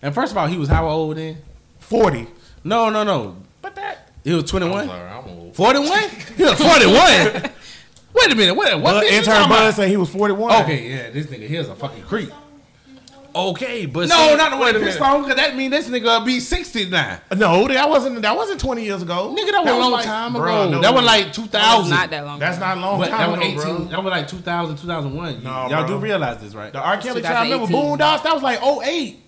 [0.00, 1.38] And first of all, he was how old then?
[1.80, 2.26] 40.
[2.64, 3.36] No, no, no.
[3.60, 4.10] But that.
[4.24, 4.88] He was I'm 21.
[5.58, 5.88] Sorry, I'm old.
[5.88, 6.10] 41?
[6.36, 7.52] He was 41.
[8.14, 8.54] Wait a minute.
[8.54, 8.80] What?
[8.80, 8.82] What?
[8.92, 9.74] Bud, bitch you intern talking Bud about?
[9.74, 10.62] said he was 41.
[10.62, 12.30] Okay, yeah, this nigga here's a fucking creep.
[13.36, 14.94] Okay, but No, see, not the wait way a the minute.
[14.98, 17.20] because that mean this nigga be 69.
[17.36, 18.20] No, that wasn't.
[18.22, 19.36] That wasn't 20 years ago.
[19.38, 20.70] Nigga, that was a long like- time Bruh, ago.
[20.70, 20.80] no.
[20.80, 21.80] That was like That 2000.
[21.82, 22.38] was not that long.
[22.40, 22.66] That's ago.
[22.66, 23.56] not a long But that time was ago, 18.
[23.76, 23.84] bro.
[23.84, 25.44] That was like 2000, 2001.
[25.44, 25.86] No, Y'all bro.
[25.86, 26.72] do realize this, right?
[26.72, 26.96] The R.
[26.96, 27.98] Kelly trial, remember 2018.
[27.98, 28.22] Boondocks?
[28.24, 29.20] That was like 08.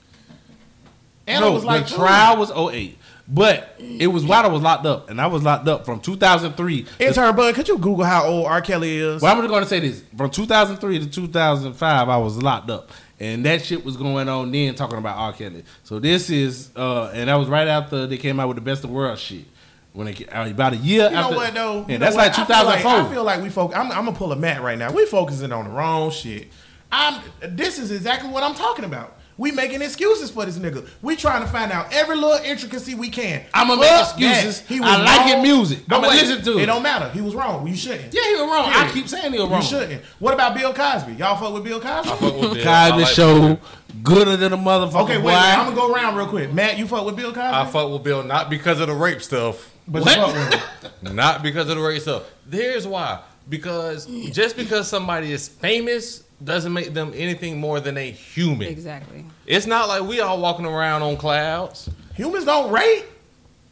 [1.29, 1.97] And no, it was like the two.
[1.97, 2.99] trial was 08.
[3.33, 6.83] But it was while I was locked up, and I was locked up from 2003.
[6.83, 8.61] to- Intern Bud, could you Google how old R.
[8.61, 9.23] Kelly is?
[9.23, 13.45] well, I'm going to say this: from 2003 to 2005, I was locked up, and
[13.47, 15.33] that shit was going on then, talking about R.
[15.33, 15.63] Kelly.
[15.85, 18.83] So this is, uh, and that was right after they came out with the Best
[18.83, 19.45] of World shit.
[19.93, 21.85] When they uh, about a year You know after, what though?
[21.89, 22.51] yeah, that's know like what?
[22.51, 22.93] I feel like- 2004.
[22.93, 23.77] I feel like we focus.
[23.77, 24.93] I'm, I'm gonna pull a Matt right now.
[24.93, 26.49] We focusing on the wrong shit.
[26.93, 27.21] I'm.
[27.41, 29.17] This is exactly what I'm talking about.
[29.41, 30.87] We making excuses for this nigga.
[31.01, 33.43] We trying to find out every little intricacy we can.
[33.55, 34.61] I'ma make excuses.
[34.67, 35.43] He was I like his wrong.
[35.43, 35.87] music.
[35.87, 36.57] Don't I'ma listen to it.
[36.59, 36.63] it.
[36.65, 37.09] It don't matter.
[37.09, 37.67] He was wrong.
[37.67, 38.13] You shouldn't.
[38.13, 38.67] yeah, he was wrong.
[38.67, 39.63] I keep saying he was wrong.
[39.63, 40.03] You shouldn't.
[40.19, 41.15] What about Bill Cosby?
[41.15, 42.11] Y'all fuck with Bill Cosby?
[42.11, 42.69] I fuck with Bill.
[42.69, 43.61] I Cosby like show Bill.
[44.03, 45.05] gooder than a motherfucker.
[45.05, 45.35] Okay, wait, wait.
[45.35, 46.53] I'm gonna go around real quick.
[46.53, 47.41] Matt, you fuck with Bill Cosby?
[47.57, 49.75] I fuck with Bill not because of the rape stuff.
[49.89, 50.17] but What?
[50.19, 51.17] you fuck with him.
[51.17, 52.25] Not because of the rape stuff.
[52.53, 53.23] Here's why.
[53.49, 58.69] Because just because somebody is famous doesn't make them anything more than a human.
[58.69, 59.25] Exactly.
[59.47, 61.91] It's not like we all walking around on clouds.
[62.15, 63.05] Humans don't rate.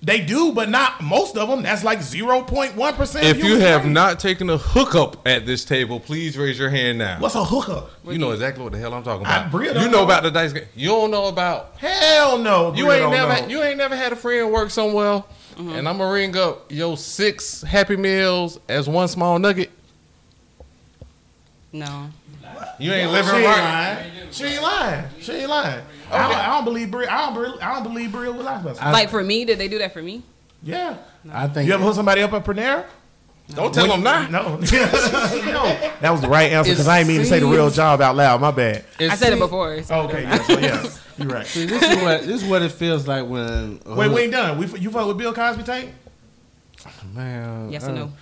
[0.01, 1.63] They do, but not most of them.
[1.63, 3.27] That's like 0.1 percent.
[3.27, 7.19] If you have not taken a hookup at this table, please raise your hand now.
[7.19, 7.91] what's a hookup?
[8.07, 9.51] You know exactly what the hell I'm talking about.
[9.51, 10.05] Bria you know know.
[10.05, 10.67] about the dice game.
[10.77, 11.75] You don't know about.
[11.79, 12.73] Hell no.
[12.75, 13.43] You Bria ain't never.
[13.43, 13.49] know.
[13.49, 15.25] You ain't never had a friend work somewhere,
[15.57, 15.71] mm-hmm.
[15.71, 19.71] and I'm gonna ring up your six Happy Meals as one small nugget.
[21.73, 22.09] No.
[22.79, 24.13] You ain't living She living ain't lying.
[24.31, 25.05] She ain't lying.
[25.21, 25.85] She ain't lying.
[26.11, 27.11] I, don't, I don't believe Bria.
[27.11, 27.35] I don't.
[27.35, 28.81] Believe, I don't believe Bria was like us.
[28.81, 30.23] Like for me, did they do that for me?
[30.63, 30.97] Yeah.
[31.31, 32.87] I think You ever hook somebody up at Panera?
[33.55, 34.29] Don't tell them now.
[34.29, 34.57] No.
[34.57, 35.91] no.
[36.01, 38.17] That was the right answer because I ain't mean to say the real job out
[38.17, 38.41] loud.
[38.41, 38.85] My bad.
[39.01, 39.83] I said it before.
[39.83, 40.23] So Okay.
[40.23, 40.43] Yeah.
[40.43, 40.91] So yeah.
[41.19, 41.47] You're right.
[41.47, 43.81] See, this is what this is what it feels like when.
[43.87, 44.59] Wait, we ain't done.
[44.59, 45.91] We you fuck with Bill Cosby tape?
[47.13, 47.71] man.
[47.71, 48.13] Yes uh, or no?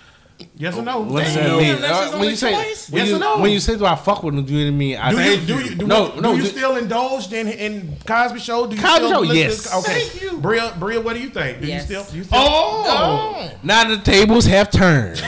[0.55, 0.99] Yes or no?
[0.99, 1.43] What does Damn.
[1.49, 1.81] that mean?
[1.81, 2.89] That's Uh, when only you say choice.
[2.89, 3.37] when Yes you, or no?
[3.39, 5.47] when you say do I fuck with them, do you mean I do you thank
[5.47, 8.67] do you do, no do no you do- still indulge in in Cosby Show?
[8.67, 9.57] Do you Cosby still Show, listen to yes.
[9.63, 10.37] this- Okay, Thank you.
[10.39, 11.61] Bria, Bria, what do you think?
[11.61, 11.81] Do Yes.
[11.81, 12.03] you still?
[12.11, 12.39] Do you still?
[12.39, 15.21] Oh, now the tables have turned.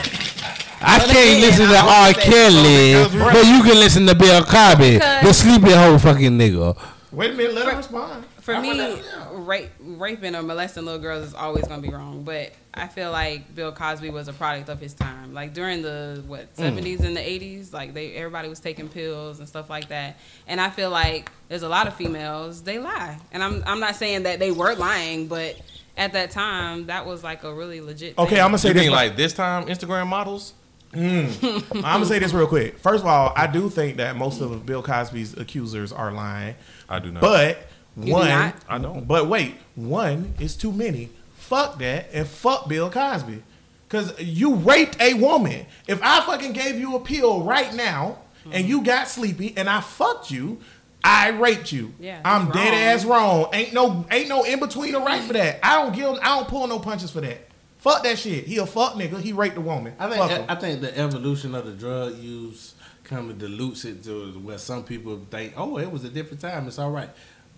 [0.82, 2.06] I But can't again, listen to I R.
[2.08, 2.94] would say- Kelly,
[3.32, 6.76] but you can listen to Bill Cosby, the Because- sleepy whole fucking nigga.
[7.12, 8.24] Wait a minute, let her respond.
[8.54, 9.00] For I me,
[9.32, 12.22] rape, raping or molesting little girls is always going to be wrong.
[12.22, 15.34] But I feel like Bill Cosby was a product of his time.
[15.34, 16.56] Like during the what Mm.
[16.56, 20.18] seventies and the eighties, like they everybody was taking pills and stuff like that.
[20.46, 23.96] And I feel like there's a lot of females they lie, and I'm I'm not
[23.96, 25.56] saying that they were lying, but
[25.96, 28.16] at that time that was like a really legit.
[28.18, 28.38] Okay, thing.
[28.40, 28.82] I'm gonna say You this.
[28.84, 30.54] mean like this time Instagram models?
[30.92, 31.30] I'm
[31.70, 32.78] gonna say this real quick.
[32.78, 36.56] First of all, I do think that most of Bill Cosby's accusers are lying,
[36.88, 37.20] I do not.
[37.20, 37.68] but
[37.98, 38.56] do one, not?
[38.68, 39.06] I don't.
[39.06, 41.10] But wait, one is too many.
[41.34, 43.42] Fuck that and fuck Bill Cosby,
[43.88, 45.66] cause you raped a woman.
[45.88, 48.18] If I fucking gave you a pill right now
[48.52, 50.60] and you got sleepy and I fucked you.
[51.02, 51.94] I raped you.
[51.98, 52.82] Yeah, I'm that's dead wrong.
[52.82, 53.54] ass wrong.
[53.54, 55.58] Ain't no ain't no in between or right for that.
[55.62, 57.48] I don't give I don't pull no punches for that.
[57.78, 58.44] Fuck that shit.
[58.44, 59.18] He a fuck nigga.
[59.18, 59.94] He raped a woman.
[59.98, 60.44] I think him.
[60.46, 62.74] I think the evolution of the drug use
[63.04, 66.68] kind of dilutes it to where some people think, oh, it was a different time.
[66.68, 67.08] It's all right,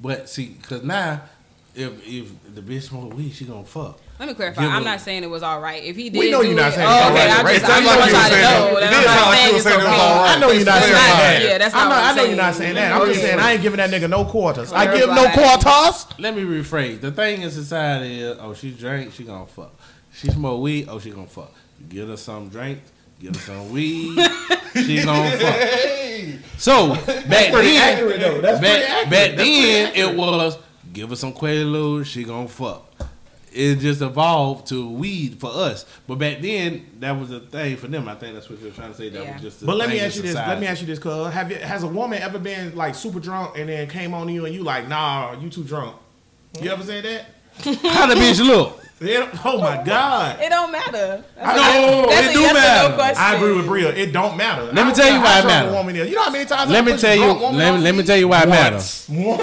[0.03, 1.23] but see, because now
[1.75, 3.99] if if the bitch smoke weed, she gonna fuck.
[4.19, 4.63] Let me clarify.
[4.63, 5.83] Give I'm a- not saying it was all right.
[5.83, 7.39] If he did, We know you're not it- saying oh, it's all okay, right.
[7.41, 8.81] I'm It just, sounds I like you were to saying know that.
[8.81, 10.03] that It I'm did not like saying you were it's saying it was okay.
[10.03, 10.37] all right.
[10.37, 11.43] I know you're not It's saying not- that.
[11.43, 12.93] Yeah, that's not I'm not, I'm I know you're not saying that.
[12.93, 14.73] I'm just saying I ain't giving that nigga no quarters.
[14.73, 16.07] I give no quarters.
[16.19, 17.01] Let me rephrase.
[17.01, 19.73] The thing in society is, oh, she drank, she gonna fuck.
[20.15, 21.53] She smoke weed, oh, she gonna fuck.
[21.89, 22.79] Give her some drink,
[23.23, 24.19] give her some weed,
[24.75, 26.59] she gonna fuck.
[26.59, 28.41] So back then, accurate, though.
[28.41, 29.11] That's back, accurate.
[29.11, 30.11] back That's then accurate.
[30.11, 30.59] it was
[30.93, 32.89] give her some Quaalude, she gonna fuck.
[33.55, 37.87] It just evolved to weed for us, but back then that was a thing for
[37.87, 38.09] them.
[38.09, 39.11] I think that's what you're trying to say.
[39.11, 39.33] That Yeah.
[39.35, 39.63] was just.
[39.63, 40.35] A But let me thing in ask you this.
[40.35, 41.33] Let me ask you this, cuz.
[41.35, 44.47] Have you, has a woman ever been like super drunk and then came on you
[44.47, 45.97] and you like, nah, you too drunk?
[46.63, 47.27] You ever said that?
[47.65, 48.79] How the bitch look?
[49.01, 49.29] Yeah.
[49.45, 50.41] Oh my God.
[50.41, 51.25] It don't matter.
[51.35, 52.97] That's No, a, that's it a do yes matter.
[52.97, 53.21] no.
[53.21, 53.89] I agree with Bria.
[53.93, 54.63] It don't matter.
[54.73, 55.73] Let me tell you why it matters.
[55.73, 55.95] Woman.
[55.97, 57.25] You know how many times I Let me tell you.
[57.57, 58.07] Let, off let me me?
[58.07, 59.07] tell you why it matters.
[59.11, 59.41] Once.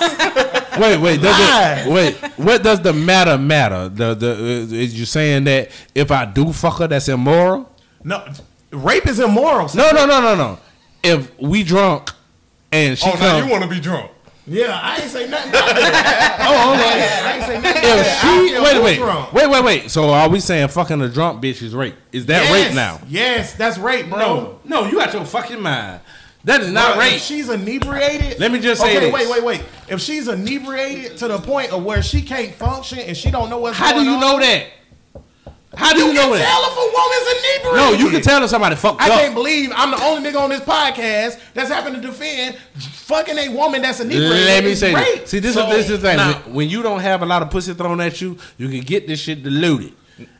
[0.00, 0.78] Once.
[0.78, 1.20] Wait, wait.
[1.20, 1.84] Does Why?
[1.86, 2.14] it, wait.
[2.38, 3.90] What does the matter matter?
[3.90, 7.70] The the uh, is you saying that if I do fuck her, that's immoral?
[8.02, 8.26] No,
[8.72, 9.68] rape is immoral.
[9.74, 10.58] No, no, no, no, no.
[11.02, 12.10] If we drunk
[12.72, 14.10] and she Oh, now come, you want to be drunk?
[14.46, 15.52] Yeah, I ain't say nothing.
[16.46, 17.20] Oh, okay.
[17.22, 17.82] I ain't say nothing.
[17.84, 19.90] If she wait, wait, wait, wait, wait.
[19.90, 21.94] So are we saying fucking a drunk bitch is rape?
[22.12, 23.00] Is that yes, rape now?
[23.08, 24.18] Yes, that's rape, bro.
[24.18, 24.86] No, no.
[24.86, 26.00] You got your fucking mind.
[26.44, 27.14] That is not Bro, rape.
[27.14, 28.38] If she's inebriated.
[28.38, 29.14] Let me just say okay, this.
[29.14, 29.62] wait, wait, wait.
[29.88, 33.58] If she's inebriated to the point of where she can't function and she don't know
[33.58, 33.96] what's going on.
[33.96, 34.66] How do you on, know that?
[35.76, 36.48] How do You, you, know can that?
[36.48, 38.00] tell if a woman's inebriated.
[38.00, 39.20] No, you can tell if somebody fucked I up.
[39.20, 43.48] can't believe I'm the only nigga on this podcast that's having to defend fucking a
[43.50, 44.30] woman that's inebriated.
[44.46, 45.20] Let me say rape.
[45.22, 45.30] this.
[45.30, 46.16] See, this So, is this is the thing.
[46.16, 48.80] now- when, when you don't have a lot of pussy thrown at you, you can
[48.80, 49.92] get this shit diluted.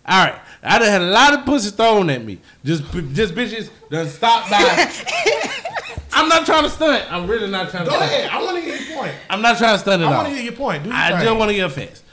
[0.07, 2.39] All right, I done had a lot of pussy thrown at me.
[2.65, 4.61] Just just bitches done stop by.
[6.13, 7.11] I'm not trying to stunt.
[7.13, 8.31] I'm really not trying to Go ahead.
[8.31, 9.13] I want to hear your point.
[9.29, 10.17] I'm not trying to stunt at I all.
[10.19, 10.85] want to hear your point.
[10.85, 11.23] Do I thing.
[11.27, 12.04] just want to get facts.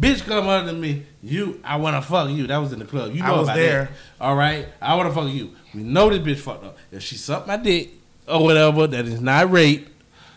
[0.00, 1.04] Bitch come up to me.
[1.22, 2.46] You, I want to fuck you.
[2.46, 3.12] That was in the club.
[3.14, 3.84] You know I know was about there.
[3.84, 4.24] that.
[4.24, 5.54] All right, I want to fuck you.
[5.74, 6.78] We know this bitch fucked up.
[6.90, 7.90] If she sucked my dick
[8.26, 9.88] or whatever, that is not rape.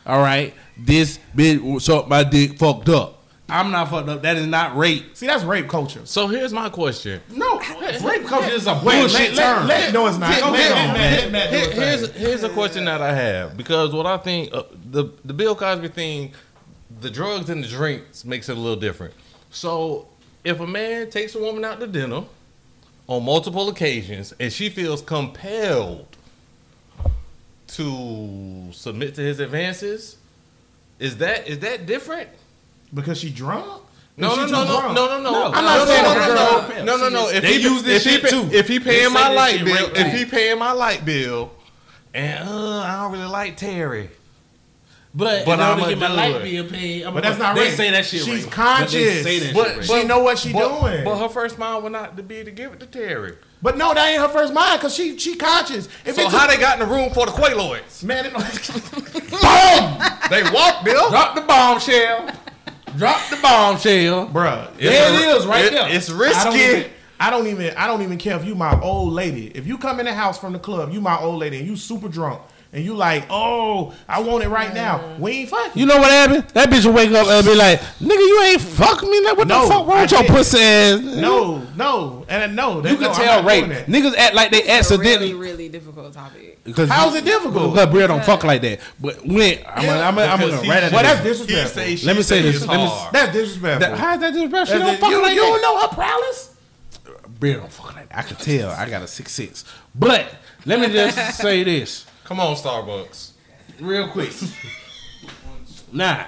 [0.06, 3.20] All right, this bitch sucked my dick, fucked up.
[3.48, 4.22] I'm not fucked up.
[4.24, 5.16] That is not rape.
[5.16, 6.02] See, that's rape culture.
[6.06, 7.22] So here's my question.
[7.30, 7.60] No,
[8.04, 9.68] rape culture is a Wait, bullshit let, term.
[9.68, 10.34] let, let, no, it's not.
[10.34, 13.56] Here- Let, here- let, Matt- let Matt do here's here's a question that I have
[13.56, 16.34] because what I think uh, the the Bill Cosby thing,
[17.00, 19.14] the drugs and the drinks makes it a little different.
[19.54, 20.08] So
[20.44, 22.24] if a man takes a woman out to dinner
[23.08, 26.08] on multiple occasions and she feels compelled
[27.68, 30.18] to submit to his advances,
[31.00, 32.30] is that is that different?
[32.94, 33.66] because she drunk.
[34.18, 34.96] No, Is no, she no, too no, drunk?
[34.96, 35.52] no, no, no.
[35.52, 37.30] I'm not saying no, a no, girl- no, no, no, no.
[37.30, 38.50] If They he use this if shit pay- too.
[38.56, 40.18] If he paying my light shit bill, rape if too.
[40.18, 41.52] he paying my light bill,
[42.14, 44.12] and uh, I don't really like Terry.
[45.16, 46.44] But, But in order I'ma to get my do light it.
[46.44, 47.74] bill paid, I'm But that's not they rape.
[47.76, 48.24] say that shit.
[48.24, 48.52] She's rape.
[48.52, 48.94] conscious.
[48.94, 49.78] But they say that But- shit.
[49.90, 50.02] rape.
[50.02, 51.04] She know what she but, doing.
[51.04, 53.34] But her first mind would not to be to give it to Terry.
[53.62, 55.88] But no, that ain't her first mind because she she conscious.
[56.04, 58.04] If So it's how a, they got in the room for the Quaaludes?
[58.04, 58.34] man, it,
[60.30, 61.10] They walked, Bill.
[61.10, 62.30] Drop the bombshell.
[62.98, 64.28] Drop the bombshell.
[64.30, 64.76] bruh.
[64.78, 65.88] There It's it a- is, right it- there.
[65.96, 66.60] It's I don't, risky.
[66.60, 66.86] even,
[67.20, 69.48] I don't even I don't even care if you my old lady.
[69.56, 71.76] If you come in the house from the club, you my old lady, and you
[71.76, 72.42] super drunk.
[72.74, 75.16] And you like, oh, I want it right now.
[75.20, 75.80] We ain't fucking.
[75.80, 76.50] You know what happened?
[76.56, 79.24] That bitch will wake up and be like, "Nigga, you ain't fuck me.
[79.24, 82.48] Like, what No, the fuck wrong I with your pussy ass?" no, no, and I
[82.48, 83.66] know that you can no, tell not rape.
[83.86, 85.34] Niggas act like they It's a accidentally.
[85.34, 86.64] really, really difficult topic.
[86.64, 87.74] Because How's it difficult?
[87.74, 88.80] Because Bria don't fuck like that.
[89.00, 90.92] But when I'm gonna, I'm gonna, I'm gonna he- write it.
[90.94, 91.70] Well, that's disrespectful.
[91.82, 92.56] say, she Let me say this.
[92.56, 93.14] It's Let me- hard.
[93.14, 93.90] That's disrespectful.
[93.92, 94.78] That, how is that disrespectful?
[94.78, 95.48] She don't fuck you, like you that.
[95.48, 96.56] don't know her prowess.
[97.40, 98.18] Bria don't fuck like that.
[98.18, 98.72] I can tell.
[98.72, 99.64] I got a six six.
[99.94, 100.34] But
[100.66, 103.30] let me just say this Come on, Starbucks.
[103.80, 104.32] real quick.
[105.92, 106.26] Nah.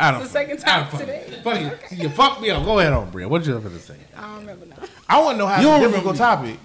[0.00, 0.22] I don't.
[0.22, 1.40] It's the second time fuck- today.
[1.44, 1.60] Fuck
[1.92, 1.96] you.
[1.98, 2.64] You fuck me up.
[2.64, 3.28] Go ahead on, Bria.
[3.28, 3.94] What you gonna say?
[4.16, 4.76] I don't remember now.
[5.08, 6.60] I want to know how You it's a don't difficult remember- topic.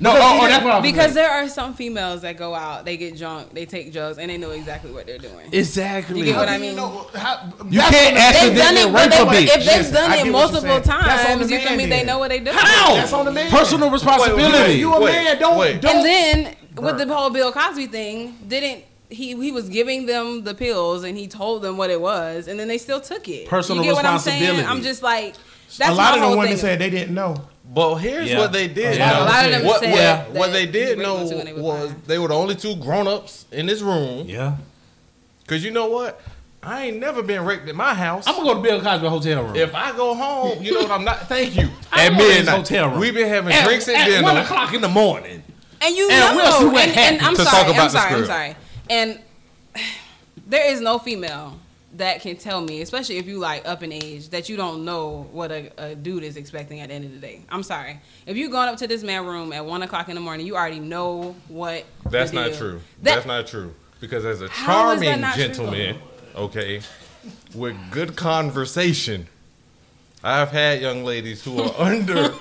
[0.00, 2.84] No, Because oh, oh, that's what I'm Because there are some females that go out,
[2.84, 5.48] they get drunk, they take drugs, and they know exactly what they're doing.
[5.50, 6.18] Exactly.
[6.20, 6.76] You get what I You mean?
[6.76, 9.56] know, how, You can't on the- They've done it, Accidentally but rape they, a bitch.
[9.56, 10.82] if they've done it get what you're multiple saying.
[10.84, 10.88] That's
[11.30, 11.86] on the times, you feel me?
[11.86, 11.90] then.
[11.90, 12.56] They know what they doing.
[12.58, 12.94] How?
[12.94, 13.50] That's on the man.
[13.50, 14.74] Personal responsibility.
[14.74, 15.38] You a Wait, man?
[15.40, 15.80] Don't wait.
[15.80, 15.96] don't.
[15.96, 19.34] And then with the whole Bill Cosby thing, didn't he?
[19.42, 22.68] He was giving them the pills, and he told them what it was, and then
[22.68, 23.48] they still took it.
[23.48, 24.40] Personal you get what I'm saying?
[24.42, 24.78] responsibility.
[24.78, 25.34] I'm just like,
[25.78, 26.60] that's a lot my of whole the women thing.
[26.60, 27.36] said they didn't know.
[27.72, 28.38] But here's Yeah.
[28.38, 28.96] what they did.
[28.96, 29.24] Yeah.
[29.24, 31.44] A lot of them what, said what, that what they did know them too when
[31.46, 32.02] they was was fine.
[32.06, 34.26] they were the only two grown ups in this room.
[34.26, 34.56] Yeah.
[35.46, 36.20] Cause you know what?
[36.62, 38.26] I ain't never been raped at my house.
[38.26, 39.54] I'm gonna go to Bill Cosby hotel room.
[39.56, 41.28] if I go home, you know what I'm not.
[41.28, 41.68] Thank you.
[41.92, 43.00] At going midnight, hotel room.
[43.00, 44.22] we've been having at, drinks at, at dinner.
[44.22, 45.42] one o'clock in the morning.
[45.80, 47.34] And you And know, and, and I'm.
[47.36, 48.56] To sorry, talk about I'm sorry, I'm sorry.
[48.90, 49.20] And
[50.46, 51.58] there is no female
[51.94, 55.26] that can tell me, especially if you like up in age, that you don't know
[55.32, 57.40] what a, a dude is expecting at the end of the day.
[57.48, 58.00] I'm sorry.
[58.26, 60.56] If you going up to this man room at one o'clock in the morning, you
[60.56, 61.84] already know what.
[62.10, 62.80] That's not true.
[63.02, 63.74] That- That's not true.
[64.00, 65.42] Because as a How is that charming not true?
[65.44, 65.98] gentleman,
[66.36, 66.80] okay,
[67.52, 69.26] with good conversation,
[70.22, 72.32] I've had young ladies who are under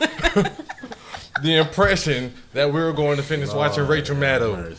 [1.41, 4.75] the impression that we were going to finish watching Rachel Maddow.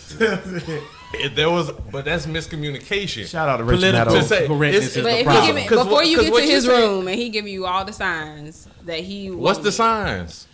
[1.15, 3.27] It- there was, but that's miscommunication.
[3.27, 4.21] Shout out to Rachel Political Maddow.
[4.21, 6.27] To say- correctness it's- is But if you give me, 'Cause before what- you 'cause
[6.31, 9.57] get to his said- room and he give you all the signs that he What's
[9.59, 10.47] want the signs?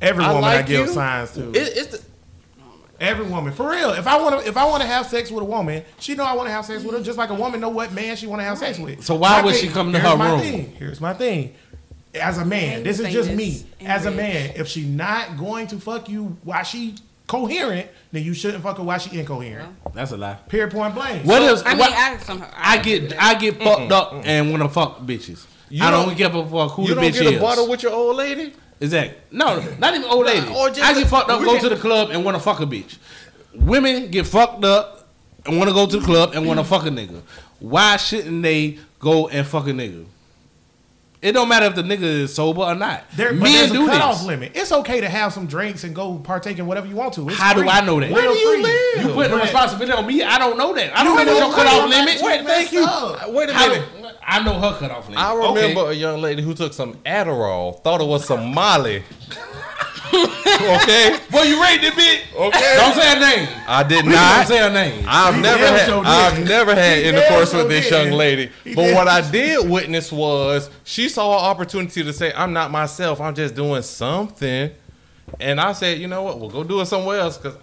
[0.00, 0.92] Every I woman I like give you.
[0.92, 1.50] signs to.
[1.50, 2.00] It, it's the,
[3.00, 3.90] Every woman, for real.
[3.90, 6.24] If I want to, if I want to have sex with a woman, she know
[6.24, 8.26] I want to have sex with her, just like a woman know what man she
[8.26, 9.04] want to have sex with.
[9.04, 10.40] So why My would thing- she come to her room?
[10.40, 11.54] Thing, here's my thing.
[12.14, 13.64] As a man, And this is just me.
[13.80, 16.94] and As a man, if she not going to fuck you while she
[17.26, 19.74] coherent, then you shouldn't fuck her while she incoherent.
[19.94, 20.34] That's a lie.
[20.48, 20.70] Period.
[20.72, 21.24] Point blank.
[21.26, 21.62] What is?
[21.64, 25.00] I mean, what- I, somehow, I get I get fucked up and want to fuck
[25.00, 25.46] bitches.
[25.68, 27.16] You I don't, don't- give a fuck who the bitch is.
[27.18, 28.54] you don't get a bottle with your old lady.
[28.80, 29.18] Exactly.
[29.30, 30.46] No, not even old lady.
[30.48, 32.42] Or just I get a- fucked up, go can- to the club and want to
[32.42, 32.96] fuck a bitch.
[33.54, 35.08] Women get fucked up
[35.44, 37.20] and want to go to the club and want to fuck a nigga.
[37.60, 40.06] Why shouldn't they go and fuck a nigga?
[41.20, 43.02] It don't matter if the nigga is sober or not.
[43.16, 44.26] There, but Men there's a do cutoff this.
[44.26, 44.52] limit.
[44.54, 47.28] It's okay to have some drinks and go partake in whatever you want to.
[47.28, 47.68] It's How do.
[47.68, 48.06] I know that?
[48.06, 48.62] Real Where do you free.
[48.62, 49.06] live?
[49.08, 50.22] You put the responsibility on me.
[50.22, 50.96] I don't know that.
[50.96, 52.18] I don't You know know your what cutoff I'm limit.
[52.22, 52.86] Wait, Thank you.
[53.34, 54.16] Wait a How minute.
[54.24, 55.18] I know her cutoff limit.
[55.24, 55.62] I Okay.
[55.72, 59.02] remember a young lady who took some Adderall, thought it was some Molly.
[60.12, 62.34] Okay, Boy, you rate that bitch.
[62.36, 62.74] okay.
[62.76, 63.48] Don't say her name.
[63.66, 64.46] I did Don't not.
[64.48, 65.04] say her name.
[65.06, 65.86] I've He never had.
[65.86, 66.02] sure.
[66.04, 68.50] I've never had He intercourse damn with this sure young lady.
[68.64, 72.52] He But damn- what I did witness was she saw an opportunity to say, "I'm
[72.52, 73.20] not myself.
[73.20, 74.70] I'm just doing something."
[75.40, 76.40] And I said, "You know what?
[76.40, 77.58] We'll go do it somewhere else because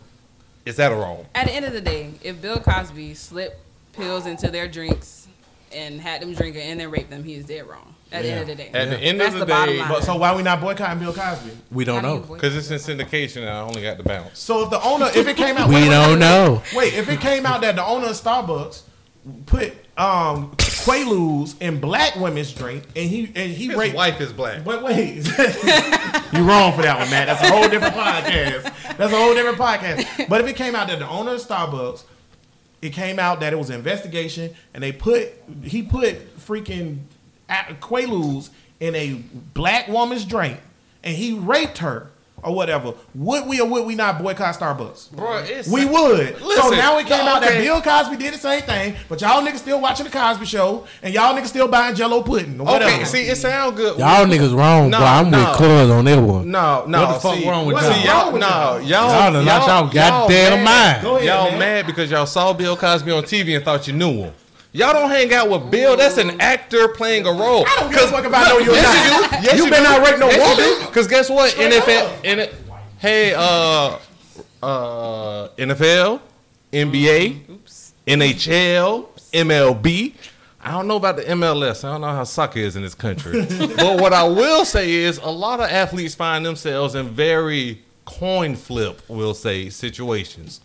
[0.66, 1.26] it's wrong?
[1.34, 3.58] At the end of the day, if Bill Cosby slipped
[3.94, 5.28] pills into their drinks
[5.72, 7.95] and had them drink it and then raped them, he is dead wrong.
[8.12, 8.70] At the end of the day.
[8.74, 9.90] At the end That's of the the, bottom day, line.
[9.92, 11.52] But so why we not boycotting Bill Cosby?
[11.72, 12.24] We don't How do you know.
[12.24, 14.40] avoid because it's in syndication, and I only got the bounce.
[14.40, 16.62] So if the owner, if it came out, We wait, wait, don't wait, know.
[16.76, 18.84] Wait, if it came out that the owner of Starbucks
[19.48, 23.96] put um Quaaludes in black women's drink and he and he His raped.
[23.96, 24.64] wife is black.
[24.64, 25.16] But wait,
[26.34, 27.28] you wrong for that one, Matt.
[27.28, 28.98] That's a whole different podcast.
[28.98, 30.30] That's a whole different podcast.
[30.30, 32.04] But if it came out that the owner of Starbucks,
[32.84, 35.34] it came out that it was an investigation, and they put
[35.64, 37.15] he put freaking a-
[37.50, 39.14] Quaaludes in a
[39.54, 40.60] black woman's drink,
[41.04, 42.10] and he raped her
[42.44, 42.94] or whatever.
[43.16, 45.12] Would we or would we not boycott Starbucks?
[45.14, 46.38] Bro, it's We would.
[46.38, 47.60] so now it came no, out that.
[47.64, 51.12] Bill Cosby did the same thing, but y'all niggas still watching the Cosby Show, and
[51.12, 52.92] y'all niggas still buying Jello pudding or whatever.
[52.94, 53.98] Okay, see, it sound good.
[53.98, 55.08] Y'all niggas wrong, No, bro.
[55.08, 55.40] I'm no.
[55.50, 56.52] with Cuz on that one.
[56.52, 57.06] No, no.
[57.06, 57.94] What the fuck see, wrong with y'all?
[57.94, 58.82] See, y'all, with no, y'all?
[58.82, 60.94] y'all, Y'all done lost y'all goddamn mad.
[60.94, 61.04] mind.
[61.04, 61.60] Go ahead, y'all man.
[61.60, 64.34] mad because y'all saw Bill Cosby on TV and thought you knew him.
[64.76, 65.96] Y'all don't hang out with Bill.
[65.96, 67.64] That's an actor playing a role.
[67.66, 69.32] I don't give a fuck if I know you yes, not.
[69.32, 69.46] you do.
[69.46, 69.90] Yes, You you better do.
[69.90, 70.86] not rape no woman.
[70.88, 71.52] Because guess what?
[71.52, 72.54] Straight NFL, in it,
[72.98, 73.98] hey, uh,
[74.62, 76.20] uh, NFL,
[76.74, 77.60] NBA,
[78.06, 80.14] NHL, MLB.
[80.60, 81.86] I don't know about the MLS.
[81.86, 83.46] I don't know how soccer is in this country.
[83.78, 88.58] but what I will say is a lot of athletes find themselves in very coin
[88.58, 90.60] flip, we'll say, situations.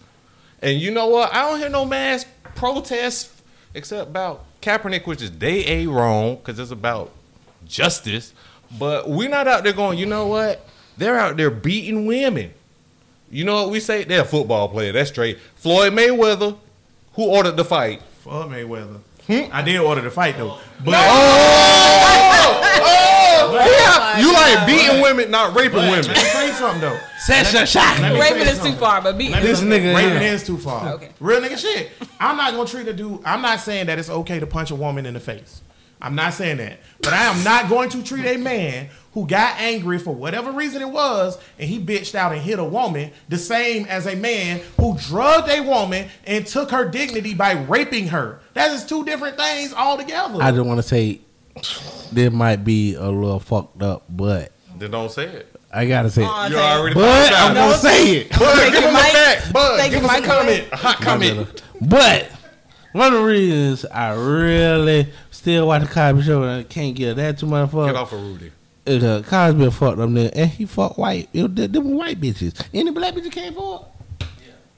[0.62, 1.32] And you know what?
[1.32, 3.39] I don't hear no mass protests
[3.74, 7.10] except about Kaepernick, which is day A wrong because it's about
[7.66, 8.32] justice.
[8.78, 10.66] But we're not out there going, you know what?
[10.96, 12.52] They're out there beating women.
[13.30, 14.04] You know what we say?
[14.04, 14.92] They're a football player.
[14.92, 15.38] That's straight.
[15.56, 16.56] Floyd Mayweather,
[17.14, 18.02] who ordered the fight?
[18.22, 19.00] Floyd Mayweather.
[19.26, 19.52] Hmm?
[19.52, 20.58] I did order the fight though.
[20.84, 22.26] But oh!
[22.82, 23.10] Oh!
[23.52, 26.16] Oh yeah, you like beating women, not raping let women.
[26.60, 27.00] Me tell something though.
[27.18, 28.00] Session shot.
[28.00, 29.40] Let me tell Raping is too far, but beating.
[29.42, 30.94] This nigga Raping is too far.
[30.94, 31.10] Okay.
[31.20, 31.90] Real nigga shit.
[32.18, 33.20] I'm not gonna treat a dude.
[33.24, 35.62] I'm not saying that it's okay to punch a woman in the face.
[36.02, 36.80] I'm not saying that.
[37.02, 40.80] But I am not going to treat a man who got angry for whatever reason
[40.80, 44.60] it was and he bitched out and hit a woman the same as a man
[44.78, 48.40] who drugged a woman and took her dignity by raping her.
[48.54, 50.42] That is two different things altogether.
[50.42, 51.20] I just want to say,
[52.12, 55.59] this might be a little fucked up, but Then don't say it.
[55.72, 56.50] I gotta say, Aw, it.
[56.50, 56.62] You Tay.
[56.62, 58.30] already but I'm gonna say it.
[58.30, 59.12] Bud, Thank give you, him a Mike.
[59.12, 59.52] fact.
[59.52, 60.30] Bud, Thank give you, us a Mike.
[60.30, 60.68] comment.
[60.72, 61.62] A hot comment.
[61.80, 62.30] But
[62.92, 67.14] one of the reasons I really still watch the Cosby Show and I can't get
[67.16, 68.50] that too much Get fuck off of Rudy.
[68.84, 71.28] is uh, Cosby a fucked up nigga and he fucked white.
[71.32, 72.60] It, was- them were white bitches.
[72.74, 73.99] Any black bitches came for it?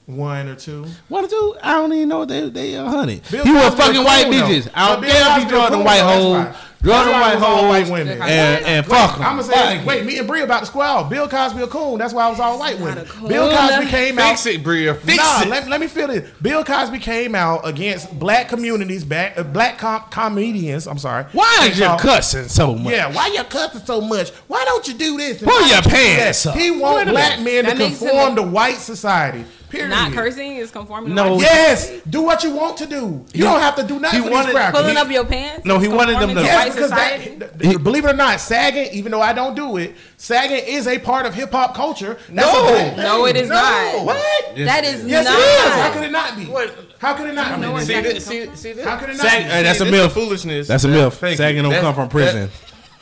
[0.05, 0.85] One or two.
[1.07, 1.55] One or two?
[1.63, 3.21] I don't even know they they a hundred.
[3.31, 4.47] Bill He was fucking white coon, though.
[4.47, 4.69] bitches.
[4.73, 6.55] I don't But Bill care if he a draw them white though, hoes, why.
[6.81, 8.21] draw That's them white it hoes, white women.
[8.21, 9.21] and and fuck them.
[9.25, 11.09] I'm gonna say, wait, me and Brie about to square off.
[11.09, 11.99] Bill Cosby a coon.
[11.99, 13.07] That's why I was all white women.
[13.29, 14.31] Bill Cosby came out.
[14.31, 14.93] Fix it, Bria.
[14.93, 15.47] Fix nah, it.
[15.47, 16.29] Let, let me feel this.
[16.41, 20.85] Bill Cosby came out against black communities, black, uh, black com- comedians.
[20.85, 21.23] I'm sorry.
[21.31, 22.91] Why are you cussing so much?
[22.91, 24.31] Yeah, why you cussing so much?
[24.47, 25.41] Why don't you do this?
[25.41, 26.17] Pull your don't you do that?
[26.19, 26.57] pants up.
[26.57, 29.45] He want Wait a black men to conform to white society.
[29.73, 29.89] Period.
[29.89, 31.09] Not cursing is conforming.
[31.09, 31.33] to No.
[31.33, 33.25] white Yes, do what you want to do.
[33.33, 34.79] You don't have to do nothing he for wanted- these crackers.
[34.81, 35.65] Pulling He- up your pants.
[35.65, 38.89] No, he wanted them to- to Yes, because that, th- believe it or not, sagging,
[38.93, 42.17] even though I don't do it, sagging is a part of hip hop culture.
[42.29, 42.65] That's No.
[42.67, 43.35] a black No, thing.
[43.35, 44.05] it is not.
[44.05, 44.17] What?
[44.57, 45.33] that is Yes, not.
[45.33, 45.73] it is.
[45.81, 46.45] How could it not be?
[46.45, 46.75] What?
[46.99, 47.73] How could it not know be?
[47.73, 48.25] where See sagging this?
[48.25, 48.85] See, see this?
[48.85, 49.49] How could it not Sag- be?
[49.49, 50.11] hey, that's a See, myth.
[50.13, 50.67] Foolishness.
[50.67, 51.37] That's a Yeah, myth.
[51.37, 52.51] Sagging don't come from prison.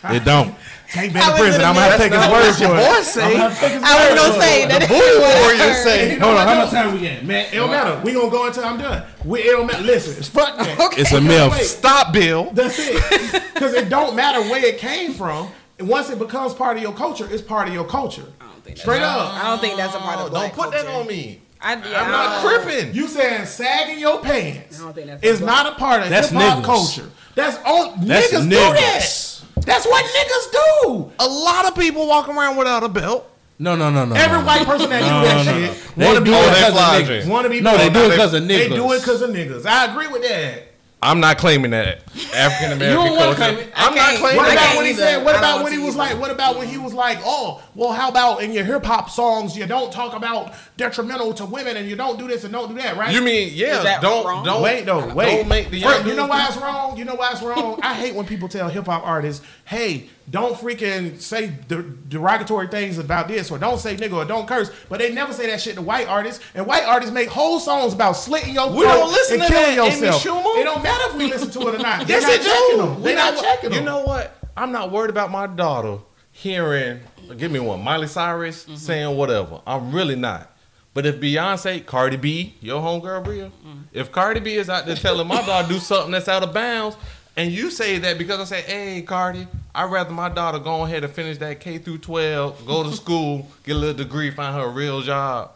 [0.09, 0.55] It don't.
[0.91, 1.61] Can't be in prison.
[1.61, 2.67] it a I'm gonna have to take his That's word for it.
[2.67, 3.23] your boy say.
[3.23, 4.89] I'm gonna have to take his I was gonna say that.
[4.89, 6.19] Bull is what warrior say.
[6.19, 7.23] Hold on, how much time we got?
[7.23, 8.01] Man, It don't matter.
[8.03, 9.03] We gonna go until I'm done.
[9.23, 9.83] We, it don't matter.
[9.83, 10.79] Listen, it's fuck that.
[10.91, 11.01] Okay.
[11.01, 11.53] It's a myth.
[11.65, 12.51] Stop, Bill.
[12.51, 13.43] That's it.
[13.53, 15.47] Because it don't matter where it came from.
[15.79, 18.25] And once it becomes part of your culture, it's part of your culture.
[18.41, 19.33] I don't think Straight up.
[19.33, 21.41] I don't think that's a part of Don't put that on me.
[21.63, 22.93] I, yeah, I'm I not don't- tripping.
[22.95, 26.07] You saying sagging your pants I don't think that's is a- not a part of
[26.09, 27.09] hip hop culture.
[27.35, 28.73] That's on That's niggas, do niggas.
[28.73, 29.30] that.
[29.65, 31.11] That's what niggas do.
[31.19, 33.27] A lot of people walk around without a belt.
[33.59, 34.15] No, no, no, no.
[34.15, 34.45] Every no.
[34.45, 35.67] white person that No, do that no, no.
[35.73, 36.55] shit They wanna be it Oh, black.
[36.55, 37.29] they because of niggas.
[37.29, 38.47] Want to be No, they do it because of niggas.
[38.47, 39.65] They do it because of niggas.
[39.67, 40.70] I agree with that.
[41.03, 42.03] I'm not claiming that
[42.35, 43.35] African American culture.
[43.35, 43.71] claim it.
[43.75, 44.19] I'm not can't.
[44.19, 45.01] claiming What about when he either.
[45.01, 45.25] said?
[45.25, 45.97] What about when he was either.
[45.97, 46.19] like?
[46.19, 49.57] What about when he was like, oh, well, how about in your hip hop songs
[49.57, 52.75] you don't talk about detrimental to women and you don't do this and don't do
[52.81, 53.13] that, right?
[53.15, 53.77] You mean yeah?
[53.79, 54.45] Is that Don't wrong?
[54.45, 55.37] don't wait though, wait.
[55.37, 56.97] Don't make the First, young you know dudes why it's wrong?
[56.97, 57.79] You know why it's wrong?
[57.81, 62.97] I hate when people tell hip hop artists, "Hey, don't freaking say de- derogatory things
[62.97, 65.75] about this, or don't say nigga, or don't curse." But they never say that shit
[65.75, 69.11] to white artists, and white artists make whole songs about slitting your throat We don't
[69.11, 70.23] listen and to killing that, Amy yourself.
[70.23, 70.57] Schumer.
[70.59, 71.99] It don't matter if we listen to it or not.
[72.07, 72.77] They're Yes, not it checking do.
[72.93, 73.01] them.
[73.01, 73.43] They're You not know what?
[73.45, 73.85] checking You them.
[73.85, 74.37] know what?
[74.55, 75.97] I'm not worried about my daughter
[76.31, 76.99] hearing.
[77.37, 78.75] Give me one, Miley Cyrus Mm-hmm.
[78.75, 79.61] saying whatever.
[79.65, 80.49] I'm really not.
[80.93, 83.79] But if Beyonce, Cardi B, your homegirl Bria, Mm-hmm.
[83.93, 86.97] if Cardi B is out there telling my daughter do something that's out of bounds,
[87.37, 91.03] and you say that because I say, hey Cardi, I'd rather my daughter go ahead
[91.03, 94.63] and finish that K through 12, go to school, get a little degree, find her
[94.63, 95.51] a real job.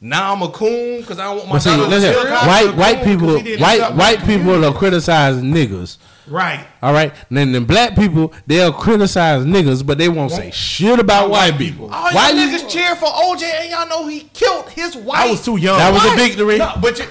[0.00, 2.24] Now I'm a coon because I don't want my But see, daughter to listen, still
[2.26, 5.96] Cosby white was white cool 'cause he people, white white people will criticize niggas.
[6.28, 6.66] Right.
[6.82, 11.30] All right, then the black people they'll criticize niggas, but they won't say shit about
[11.30, 11.86] white people.
[11.92, 15.20] All Why y'all you- niggas cheer for OJ and y'all know he killed his wife.
[15.20, 15.78] I was too young.
[15.78, 16.18] That was a What?
[16.18, 16.58] victory.
[16.58, 17.06] No, but you,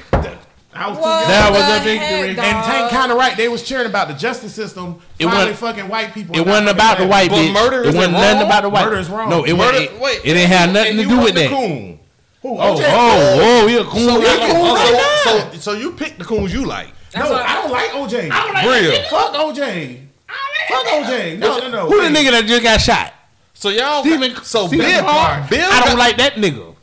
[0.79, 1.27] I was too young.
[1.27, 1.97] That was a victory.
[1.97, 2.45] heck, And dog?
[2.45, 3.35] And Tank kind of right.
[3.37, 5.01] They was cheering about the justice system.
[5.19, 6.35] It wasn't- fucking white people.
[6.35, 7.53] It wasn't about the fucking white But bitch.
[7.53, 8.85] murder it is wasn't nothing about the white.
[8.85, 9.29] Murder is wrong.
[9.29, 9.99] No, it Murder, wasn't.
[9.99, 11.49] wait, it didn't have nothing to do with that.
[11.49, 11.99] Coon.
[12.43, 12.49] Who?
[12.59, 12.83] Oh, OJ?
[12.87, 13.99] oh, oh, he a coon.
[14.01, 16.89] So, like you- a- right so, oh, so, so you pick the coons you like.
[17.11, 18.29] That's no, what- I don't like OJ.
[18.31, 19.01] I don't like Real.
[19.09, 19.99] Fuck OJ.
[20.69, 21.37] Fuck OJ.
[21.39, 21.89] No, no, no.
[21.89, 23.13] Who the nigga that just got shot?
[23.53, 26.75] So y'all, Stephen- so Stephen Bill, Bill, I don't got- like that nigga.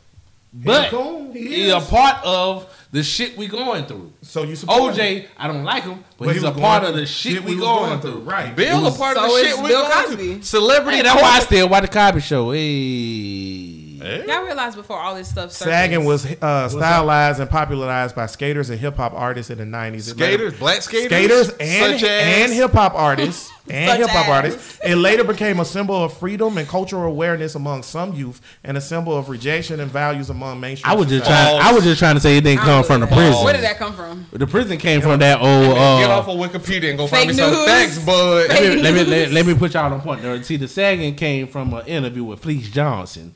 [0.53, 1.31] But coon.
[1.33, 2.65] He he's a part of
[2.95, 4.13] the shit we going through.
[4.21, 5.23] So you support him.
[5.23, 7.55] OJ, I don't like him, but, But he's he a part of the shit we
[7.55, 8.19] was going through.
[8.19, 8.55] Right.
[8.55, 10.15] Bill a part of the shit we Bill going Cosby.
[10.15, 10.41] through.
[10.43, 10.97] Celebrity.
[10.97, 12.51] Hey, that's why I still watch the Cosby Show.
[12.51, 13.74] Hey,
[14.05, 14.25] Hey.
[14.27, 15.73] Y'all realize before all this stuff started.
[15.73, 20.05] Sagging was uh, stylized and popularized by skaters and hip hop artists in the nineties.
[20.05, 24.79] Skaters, black skaters, skaters and and hip hop artists and hip hop artists.
[24.85, 28.81] It later became a symbol of freedom and cultural awareness among some youth, and a
[28.81, 30.91] symbol of rejection and values among mainstream.
[30.91, 31.59] I was just trying.
[31.59, 33.43] I was just trying to say it didn't come don't from the prison.
[33.43, 34.27] Where did that come from?
[34.31, 35.75] The prison came from that old.
[35.75, 37.65] Get Uh, off of Wikipedia and go find me some news.
[37.65, 38.49] facts, bud.
[38.49, 40.21] let, me, let, me, let, let me put y'all on point.
[40.21, 40.43] There.
[40.43, 43.33] See, the sagging came from an interview with Fleece Johnson.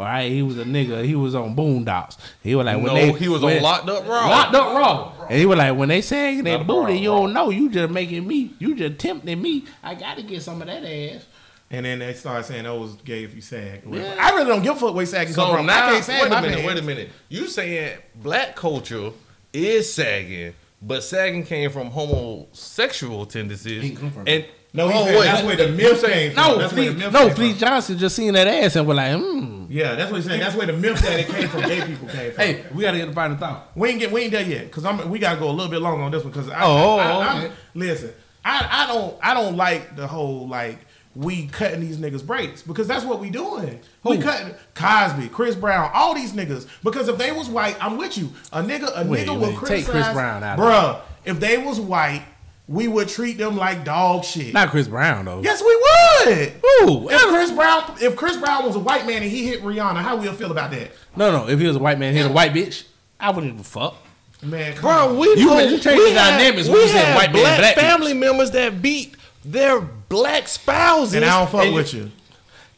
[0.00, 1.04] All right, he was a nigga.
[1.04, 2.16] He was on Boondocks.
[2.42, 4.28] He was like, when no, they, he was when- on Locked Up Raw.
[4.28, 5.12] Locked up raw.
[5.28, 7.50] And he was like, when they sagging Not that booty, you don't know.
[7.50, 8.54] You just making me.
[8.58, 9.66] You just tempting me.
[9.82, 11.26] I got to get some of that ass.
[11.70, 14.16] And then they started saying, "Oh, it was gay if you sag." Yeah.
[14.18, 15.66] I really don't give a fuck where sagging come So from.
[15.66, 16.66] now, I can't sag wait a minute, pants.
[16.66, 17.10] wait a minute.
[17.28, 19.10] You saying black culture
[19.52, 23.82] is sagging, but sagging came from homosexual tendencies.
[23.82, 25.24] He come from- and No, he oh, wait.
[25.24, 26.42] that's where the myth came from.
[26.42, 27.54] No, that's where the no, from.
[27.54, 29.66] Johnson just seen that ass and was like, hmm.
[29.68, 30.40] Yeah, that's what he's saying.
[30.40, 32.44] That's where the myth that it came from gay people came from.
[32.44, 33.70] Hey, we got to get the final thought.
[33.76, 35.80] We ain't get we ain't there yet because I'm we gotta go a little bit
[35.80, 37.46] longer on this one because I, Oh, I, I, okay.
[37.46, 38.12] I'm- listen
[38.44, 40.78] I I don't I don't like the whole like
[41.14, 43.80] we cutting these niggas breaks because that's what we doing.
[44.04, 44.22] We Who?
[44.22, 48.30] cutting Cosby, Chris Brown, all these niggas because if they was white, I'm with you.
[48.52, 49.90] A nigga a Wait, nigga wait, will take criticize.
[49.90, 51.00] Chris Brown out bruh.
[51.24, 52.24] If they was white,
[52.70, 54.54] we would treat them like dog shit.
[54.54, 55.42] Not Chris Brown, though.
[55.42, 56.52] yes, we would.
[56.62, 57.10] Who?
[57.10, 60.16] If Chris Brown, if Chris Brown was a white man and he hit Rihanna, how
[60.16, 60.92] we'll feel about that?
[61.16, 61.48] No, no.
[61.48, 62.84] If he was a white man, he was a white bitch.
[63.18, 63.96] I wouldn't give a fuck.
[64.42, 65.18] Man, come Bro, on.
[65.18, 67.32] we You know- been- you changed we the have- dynamics when we said have white
[67.32, 71.14] man, black, black family members that beat their black spouses.
[71.14, 72.10] and I don't fuck with you.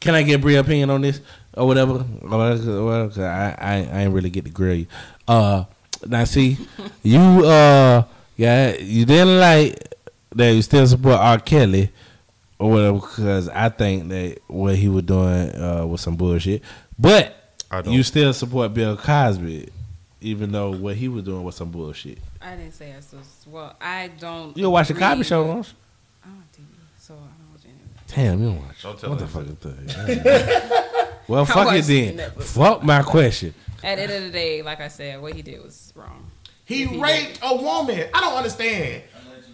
[0.00, 1.20] Can I get Brie opinion on this
[1.54, 2.04] or whatever?
[2.22, 2.38] Well,
[2.86, 4.86] well, 'cause I, I I ain't really get to grill you.
[5.28, 5.64] Uh,
[6.06, 6.56] now see,
[7.04, 8.02] you uh,
[8.36, 9.94] yeah, you didn't like
[10.34, 10.50] that.
[10.52, 11.38] You still support R.
[11.38, 11.90] Kelly
[12.58, 16.62] or whatever because I think that what he was doing uh was some bullshit.
[16.98, 17.36] But
[17.84, 19.68] you still support Bill Cosby,
[20.20, 22.18] even though what he was doing was some bullshit.
[22.40, 23.46] I didn't say I was.
[23.46, 24.56] Well, I don't.
[24.56, 25.74] You don't watch the Cosby show, don't you?
[26.24, 26.64] I don't have TV,
[26.98, 27.74] so I don't watch any.
[28.28, 28.82] Damn, you don't watch.
[28.82, 29.44] Don't tell what the her.
[29.44, 29.46] fuck
[29.86, 31.12] is that?
[31.28, 32.18] well, fuck it then.
[32.18, 32.42] Netflix.
[32.42, 33.54] Fuck my question.
[33.84, 36.30] At the end of the day, like I said, what he did was wrong.
[36.72, 38.06] He he raped a woman.
[38.14, 39.02] I don't understand.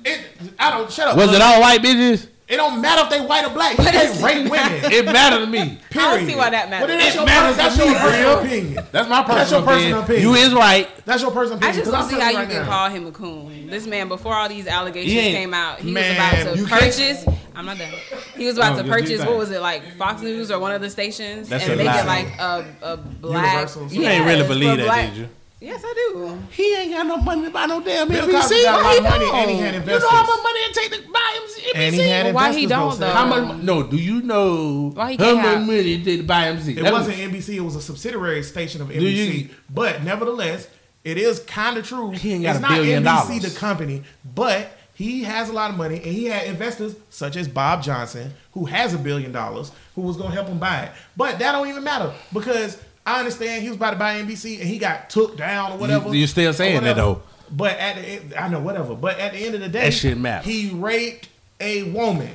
[0.04, 0.20] It.
[0.58, 0.90] I don't.
[0.90, 1.16] Shut up.
[1.16, 2.28] Was it all white bitches?
[2.46, 3.76] It don't matter if they white or black.
[3.76, 4.90] You What can't is- rape women.
[4.90, 5.58] It mattered to me.
[5.58, 5.80] Period.
[6.08, 6.88] I don't see why that matters.
[6.88, 8.38] Well, then that's It your, matters that's your me, personal Bill.
[8.46, 8.86] opinion.
[8.90, 10.22] That's my personal, That's your personal opinion.
[10.28, 11.04] You is right.
[11.04, 11.76] That's your personal opinion.
[11.76, 11.84] I opinion.
[11.84, 12.68] just 'cause don't see how you telling can now.
[12.72, 13.66] call him a coon.
[13.66, 16.68] This man, before all these allegations He came out, he Man, was about you to
[16.70, 17.24] can't- purchase.
[17.54, 17.92] I'm not done.
[18.36, 19.20] He was about No, to purchase.
[19.26, 19.82] What was it like?
[19.98, 22.00] Fox News or one of the stations, That's and a make lie.
[22.00, 23.44] it like a, a black.
[23.52, 23.88] Universal.
[23.92, 25.28] You You ain't really believe that, black- did you?
[25.60, 26.38] Yes, I do.
[26.52, 28.30] He ain't got no money to buy no damn Bill NBC.
[28.32, 29.36] Cosby got a lot Why of money don't?
[29.36, 30.02] and he had You investors.
[30.02, 31.72] know how much money it take to buy him NBC?
[31.74, 33.06] And he had Well, why he don't, though, though?
[33.12, 33.16] Sam.
[33.16, 33.62] How much?
[33.64, 36.44] No, do you know Why he how can't much have- money it take to buy
[36.52, 36.76] NBC?
[36.78, 37.56] It That wasn't NBC.
[37.56, 39.50] It was a subsidiary station of you- NBC.
[39.68, 40.68] But nevertheless,
[41.02, 42.10] it is kind of true.
[42.12, 43.52] He ain't got it's a not billion NBC dollars.
[43.54, 44.02] the company,
[44.34, 48.32] but he has a lot of money, and he had investors such as Bob Johnson,
[48.52, 50.92] who has a billion dollars, who was going to help him buy it.
[51.16, 52.78] But that don't even matter because
[53.08, 56.14] I understand he was about to buy NBC, and he got took down or whatever.
[56.14, 57.22] You, are still saying that, though.
[57.50, 58.94] But at the end, I know whatever.
[58.94, 60.46] But at the end of the day, That shit matter.
[60.46, 62.34] He raped a woman.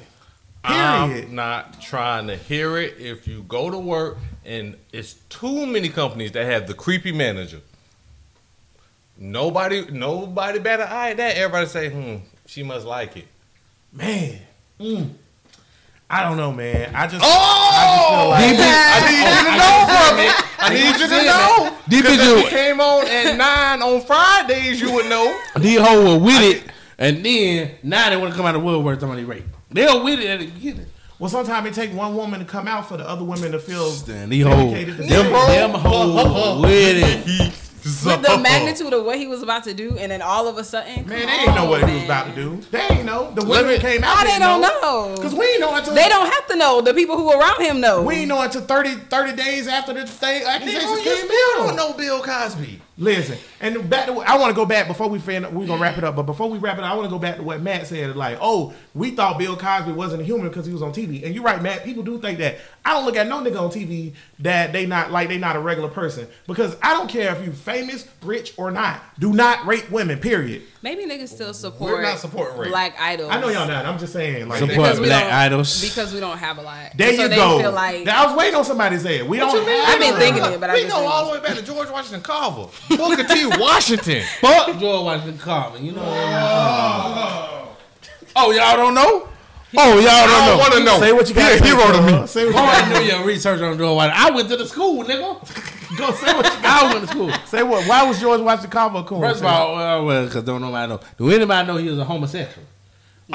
[0.63, 2.95] I'm not trying to hear it.
[2.97, 7.61] If you go to work and it's too many companies that have the creepy manager,
[9.15, 11.37] nobody, nobody better eye at that.
[11.37, 12.15] Everybody say, "Hmm,
[12.47, 13.27] she must like it."
[13.91, 14.39] Man.
[14.79, 15.09] Mm.
[16.09, 16.95] I don't know, man.
[16.95, 17.23] I just.
[17.23, 20.89] Oh, I just feel like- I need you to know from it.
[20.89, 21.77] I need you to know.
[21.89, 25.39] Deep Because into if you came on at nine on Fridays, you would know.
[25.57, 26.63] These hoes were with it,
[26.97, 29.45] and then now they want to come out of woodwork talking about they rape.
[29.71, 30.85] They were with it at the beginning.
[31.19, 33.93] Well, sometimes it take one woman to come out for the other women to feel.
[34.09, 36.97] And these hoes, Dedicated them, them hoes with
[37.27, 37.53] it.
[37.83, 40.63] With the magnitude of what he was about to do, and then all of a
[40.63, 42.61] sudden, Man, they ain't know what he was about to do.
[42.71, 43.31] They ain't know.
[43.31, 44.17] The women me- came out.
[44.17, 45.15] How they didn't don't know?
[45.15, 46.81] Because we ain't know until They don't have to know.
[46.81, 48.01] The people who around him know.
[48.03, 51.65] We ain't know until 30, 30 days after the thing accusations Nigga, you came still
[51.65, 52.81] don't know Bill Cosby.
[52.95, 55.97] Listen, and back to I want to go back before we fin- we're gonna wrap
[55.97, 56.15] it up.
[56.15, 58.15] But before we wrap it, up, I want to go back to what Matt said.
[58.15, 61.25] Like, oh, we thought Bill Cosby wasn't a human because he was on TV.
[61.25, 61.83] And you're right, Matt.
[61.83, 62.57] People do think that.
[62.85, 65.59] I don't look at no nigga on TV that they not like they not a
[65.59, 69.01] regular person because I don't care if you famous, rich or not.
[69.19, 70.19] Do not rape women.
[70.19, 70.61] Period.
[70.83, 71.93] Maybe niggas still support.
[71.93, 72.69] We're not supporting rape.
[72.69, 73.29] black idols.
[73.31, 73.85] I know y'all not.
[73.85, 74.49] I'm just saying.
[74.49, 75.81] Like, Support black idols.
[75.81, 76.91] because we don't have a lot.
[76.97, 77.57] there so you they go.
[77.59, 79.25] Feel like I was waiting on somebody to say it.
[79.27, 79.53] We don't.
[79.55, 79.79] you mean?
[79.79, 81.63] have I've been thinking it, but I we just go all the way back to
[81.63, 83.45] George Washington Carver, Booker T.
[83.45, 84.23] Washington.
[84.41, 85.77] Fuck George Washington Carver.
[85.77, 86.01] You know.
[86.03, 87.75] What I mean?
[88.35, 89.29] Oh, y'all don't know?
[89.75, 90.57] Oh, y'all don't don't know.
[90.57, 90.99] want to know.
[90.99, 91.51] Say what you got.
[91.53, 92.27] He a hero to me.
[92.27, 92.91] Say what you Oh, got.
[92.91, 94.21] I do your research on George Washington.
[94.21, 95.72] I went to the school, nigga.
[95.97, 96.83] Go say what you got.
[96.83, 97.31] I went to school.
[97.45, 97.87] Say what?
[97.87, 99.21] Why was George Washington Carver cool?
[99.21, 100.99] First of all, well, well, because don't nobody know.
[101.17, 102.65] Do anybody know he was a homosexual?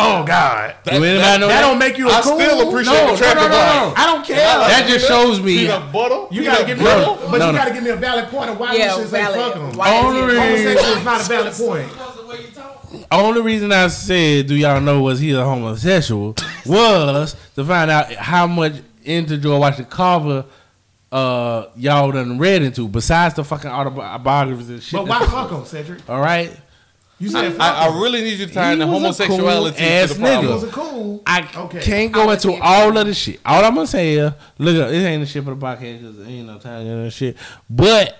[0.00, 1.60] oh God, Do anybody know that that?
[1.62, 2.38] don't make you a I cool.
[2.38, 3.94] still appreciate No, the traffic no, no, no, no.
[3.96, 4.36] I don't care.
[4.36, 5.58] That just shows me.
[5.66, 6.26] Peanut butter.
[6.34, 7.58] You gotta give me, No, a, but no, you no.
[7.58, 9.72] gotta give me a valid point of why Yeah, we should say fuck them.
[9.72, 10.42] Why is Only it- reason-
[10.76, 13.08] Homosexual is not a valid point.
[13.10, 16.36] Only reason I said, "Do y'all know was he a homosexual?"
[16.66, 20.44] was to find out how much into George Washington Carver
[21.12, 24.98] uh, y'all done read into, besides the fucking autobiographies and shit.
[24.98, 26.08] But why fuck them, Cedric?
[26.08, 26.50] All right,
[27.18, 27.92] You said fuck I, 'em.
[27.94, 30.26] I really need you to tie in the was a homosexuality cool-ass to the He
[30.34, 30.54] problem.
[30.54, 31.22] was a cool.
[31.26, 31.80] I Okay.
[31.80, 33.40] can't go into Obviously, all of the shit.
[33.44, 34.92] All I'm gonna say is, look up.
[34.92, 37.36] It ain't the shit for the podcast because ain't no time in that shit.
[37.70, 38.18] But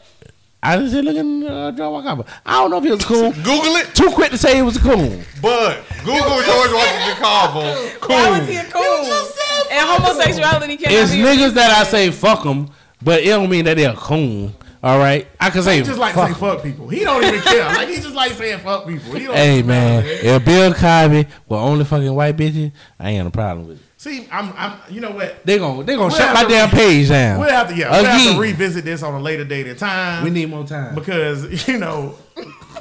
[0.61, 3.31] I just said, look at uh, George Washington I don't know if he was cool.
[3.45, 5.21] Google it, Too quick to say he was cool.
[5.41, 7.77] but Google George Washington Carver.
[8.09, 9.25] Why was he a cool?
[9.71, 12.71] And homosexuality cannot It's be niggas that I say fuck them,
[13.03, 14.55] but it don't mean that they're coon.
[14.81, 16.39] All right, I can say He just like to fuck say 'em.
[16.41, 16.89] fuck people.
[16.89, 17.65] He don't even care.
[17.65, 19.13] Like he just like saying fuck people.
[19.13, 22.71] He don't Hey man, matter, if Bill Cosby were only fucking white bitches,
[23.01, 23.83] I ain't got no problem with it.
[23.97, 24.79] See, I'm, I'm.
[24.89, 25.45] You know what?
[25.45, 27.41] They gon' they gonna We'll shut my to- damn page down.
[27.41, 27.91] We'll have to yeah.
[27.91, 30.23] We'll have to revisit this on a later date and time.
[30.23, 30.95] we need more time.
[30.95, 32.15] because you know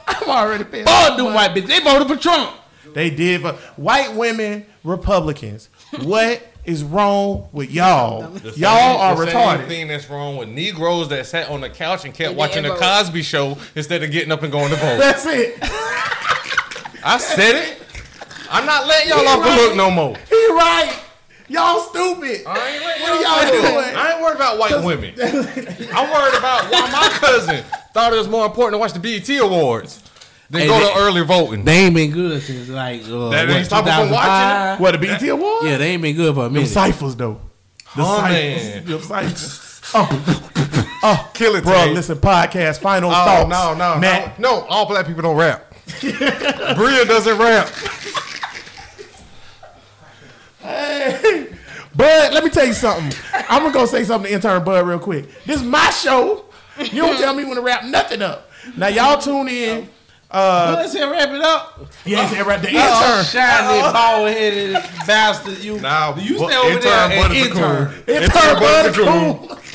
[0.07, 0.85] I'm already paying.
[0.85, 1.65] Fuck them white bitches.
[1.67, 2.51] They voted for Trump.
[2.93, 5.69] They did, but white women Republicans.
[6.03, 8.37] What is wrong with y'all?
[8.55, 9.67] Y'all are the Same retarded.
[9.67, 12.75] thing that's wrong with Negroes that sat on the couch and kept And watching the.
[12.75, 14.97] Cosby Show instead of getting up and going to vote.
[14.99, 15.57] That's it.
[17.03, 17.81] I said it.
[18.49, 20.15] I'm not letting y'all off the hook no more.
[20.29, 20.99] He right.
[21.49, 22.43] Y'all stupid.
[22.45, 23.71] I ain't letting What are y'all y'all do it.
[23.85, 23.95] doing?
[23.95, 25.13] I ain't worried about white women.
[25.95, 27.63] I'm worried about why my cousin
[27.93, 30.03] thought it was more important to watch the BET Awards
[30.49, 31.63] than Hey, go they- to early voting.
[31.65, 34.79] They ain't been good since like uh, That what, ain't stopping from 2005?
[34.79, 35.65] What the BET Award?
[35.65, 36.69] Yeah, they ain't been good for a Them minute.
[36.69, 37.41] ciphers though.
[37.95, 38.63] The Oh, ciphers.
[38.75, 38.85] man.
[38.85, 39.63] Them ciphers.
[41.03, 41.73] Oh, Kill it, bro.
[41.73, 41.95] Tank.
[41.95, 42.79] Listen, podcast.
[42.79, 43.49] Final Oh thoughts.
[43.49, 44.39] no, no, Matt.
[44.39, 44.65] no, no!
[44.67, 45.71] All black people don't rap.
[46.01, 47.69] Bria doesn't rap.
[50.59, 51.47] Hey.
[51.95, 53.11] Bud, let me tell you something.
[53.47, 55.25] I'm gonna go say something to intern Bud real quick.
[55.45, 56.45] This is my show.
[56.79, 58.49] You don't tell me when to wrap nothing up.
[58.75, 59.89] Now y'all tune in.
[60.29, 61.79] Uh, Let's say wrap it up.
[62.05, 62.61] yes, yeah, right.
[62.61, 63.25] The Oh, intern.
[63.25, 64.73] shiny, bald headed
[65.07, 65.59] bastard.
[65.59, 67.85] You, Nah, you but stay over there intern and Bud is a intern.
[67.87, 67.97] coon.
[68.07, 69.47] Intern Intern Bud Bud is is a coon.
[69.47, 69.57] cool.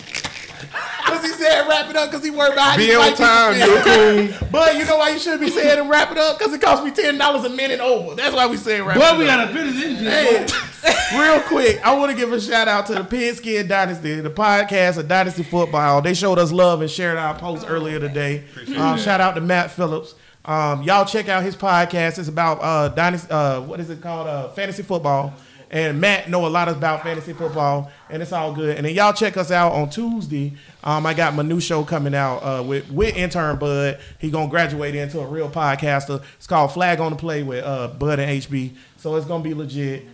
[1.05, 3.67] Cause he said wrap it up because he worried about how Be on time, feel.
[3.67, 4.49] you a coon.
[4.53, 6.39] But you know why you should be saying and wrap it up?
[6.39, 8.15] Because it costs me ten dollars a minute over.
[8.15, 9.49] That's why we say wrap Boy, it we up.
[9.51, 10.51] gotta finish this shit.
[10.83, 14.31] Hey, real quick, I want to give a shout out to the Pigskin Dynasty, the
[14.31, 16.03] podcast of Dynasty Football.
[16.03, 18.45] They showed us love and shared our post earlier today.
[18.77, 20.15] Um, shout out to Matt Phillips.
[20.45, 22.19] Um, y'all check out his podcast.
[22.19, 23.31] It's about uh, dynasty.
[23.31, 24.27] Uh, what is it called?
[24.27, 25.35] Uh, fantasy football.
[25.71, 28.77] And Matt know a lot about fantasy football, and it's all good.
[28.77, 30.53] And then y'all check us out on Tuesday.
[30.85, 33.99] Um, I got my new show coming out uh, with with intern Bud.
[34.19, 36.23] He gonna graduate into a real podcaster.
[36.37, 38.75] It's called Flag on the Play with uh, Bud and HB.
[38.99, 40.05] So it's gonna be legit.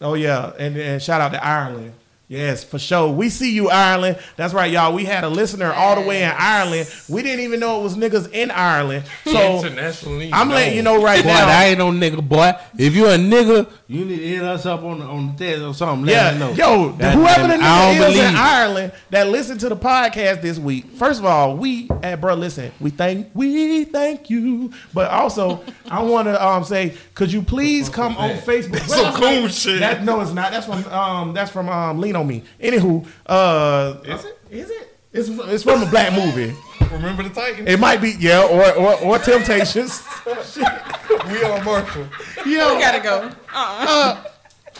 [0.00, 1.92] Oh yeah, and, and shout out to Ireland.
[2.26, 3.10] Yes, for sure.
[3.12, 4.18] We see you, Ireland.
[4.36, 4.94] That's right, y'all.
[4.94, 6.88] We had a listener all the way in Ireland.
[7.08, 9.04] We didn't even know it was niggas in Ireland.
[9.24, 11.48] So Internationally, I'm letting you know right Boy, now.
[11.48, 12.52] I ain't no nigga, boy.
[12.78, 15.62] If you a nigga, you need to hit us up on the, on the text
[15.62, 16.06] or something.
[16.06, 16.52] Let Yeah, me know.
[16.52, 18.34] yo, God whoever the it, nigga don't is in.
[18.36, 20.86] Ireland that listened to the podcast this week.
[20.92, 24.72] First of all, we at bro, listen, we thank we thank you.
[24.92, 28.78] But also, I want to um say, could you please come on Facebook?
[28.86, 29.80] some Well, cool shit.
[29.80, 30.52] That, no, it's not.
[30.52, 32.42] That's from um that's from um Lean on Me.
[32.60, 34.38] Anywho, uh, Is it?
[34.50, 34.90] Is it?
[35.12, 36.54] It's it's from a black movie.
[36.90, 37.68] Remember the Titans?
[37.68, 40.02] It might be yeah, or or, or Temptations.
[40.26, 42.06] we are Marshall.
[42.44, 43.30] Yo, We gotta go.
[43.54, 44.24] Uh-uh.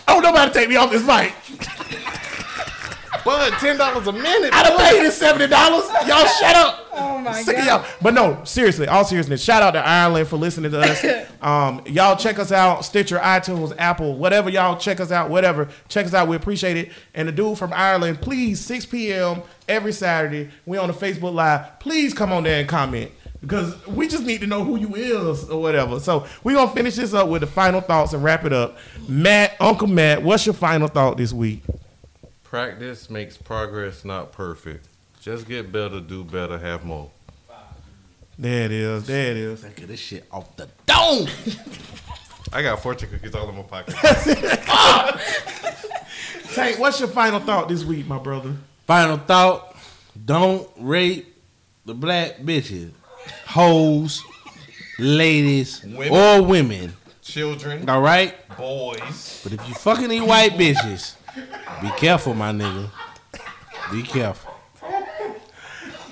[0.09, 1.35] oh nobody take me off this mic.
[3.25, 4.53] But ten dollars a minute.
[4.53, 5.89] I done paid this seventy dollars.
[6.07, 6.84] Y'all shut up.
[7.25, 7.83] My Sick of god.
[7.83, 7.91] y'all.
[8.03, 9.43] But no, seriously, all seriousness.
[9.43, 11.27] Shout out to Ireland for listening to us.
[11.43, 15.69] um, y'all check us out, Stitcher, iTunes, Apple, whatever y'all check us out, whatever.
[15.89, 16.29] Check us out.
[16.29, 16.93] We appreciate it.
[17.15, 19.43] And the dude from Ireland, please, 6 p.m.
[19.69, 20.51] every Saturday.
[20.67, 21.79] We on the Facebook Live.
[21.81, 23.11] Please come on there and comment.
[23.41, 26.01] Because we just need to know who you is or whatever.
[26.01, 28.79] So we're gonna finish this up with the final thoughts and wrap it up.
[29.07, 31.63] Matt, Uncle Matt, what's your final thought this week?
[32.43, 34.89] Practice makes progress, not perfect.
[35.21, 37.11] Just get better, do better, have more.
[38.39, 39.07] There it is.
[39.07, 39.63] There it is.
[39.63, 41.29] Get this shit off the dome.
[42.53, 43.95] I got fortune cookies all in my pocket.
[46.55, 48.55] Tank, what's your final thought this week, my brother?
[48.87, 49.77] Final thought:
[50.25, 51.35] Don't rape
[51.85, 52.91] the black bitches,
[53.47, 54.23] hoes,
[54.99, 56.13] ladies, Women.
[56.13, 56.93] or women.
[57.23, 58.35] children, All right.
[58.57, 59.41] boys.
[59.43, 61.17] But if you fucking these white bitches,
[61.83, 62.89] be careful, my nigga.
[63.91, 64.53] Be careful.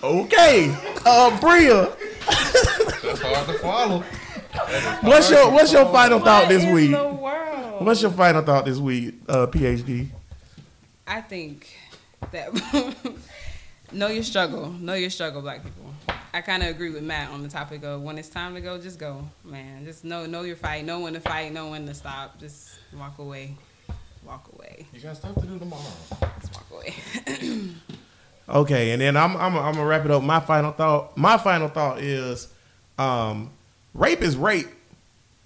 [0.03, 1.93] Okay, uh, Bria,
[2.27, 4.01] That's hard to follow.
[5.03, 6.91] what's your what's your final thought this in week?
[6.91, 7.85] the world?
[7.85, 10.09] What's your final thought this week, uh, PhD?
[11.07, 11.75] I think
[12.31, 12.53] that
[13.93, 14.71] know your struggle.
[14.71, 15.93] Know your struggle, black people.
[16.35, 18.79] I kind of agree with Matt on the topic of when it's time to go,
[18.81, 19.85] just go, man.
[19.85, 20.85] Just know know your fight.
[20.85, 21.53] Know when to fight.
[21.53, 22.39] Know when to stop.
[22.39, 23.57] Just walk away.
[24.25, 24.87] Walk away.
[24.93, 25.83] You got stuff to do tomorrow.
[26.41, 26.95] Just walk away.
[28.53, 30.23] Okay, and then I'm I'm I'm gonna wrap it up.
[30.23, 31.17] My final thought.
[31.17, 32.49] My final thought is,
[32.99, 33.51] um,
[33.95, 34.69] rape is rape.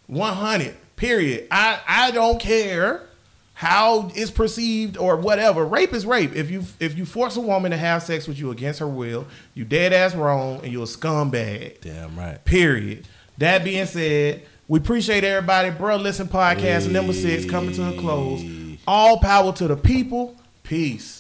[0.09, 0.77] One hundred.
[0.97, 1.47] Period.
[1.51, 3.07] I I don't care
[3.55, 5.65] how it's perceived or whatever.
[5.65, 6.35] Rape is rape.
[6.35, 9.27] If you if you force a woman to have sex with you against her will,
[9.55, 11.81] you dead ass wrong and you're a scumbag.
[11.81, 12.45] Damn right.
[12.45, 13.07] Period.
[13.39, 15.71] That being said, we appreciate everybody.
[15.71, 18.43] Bruh Listen podcast number six coming to a close.
[18.87, 20.37] All power to the people.
[20.63, 21.16] Peace.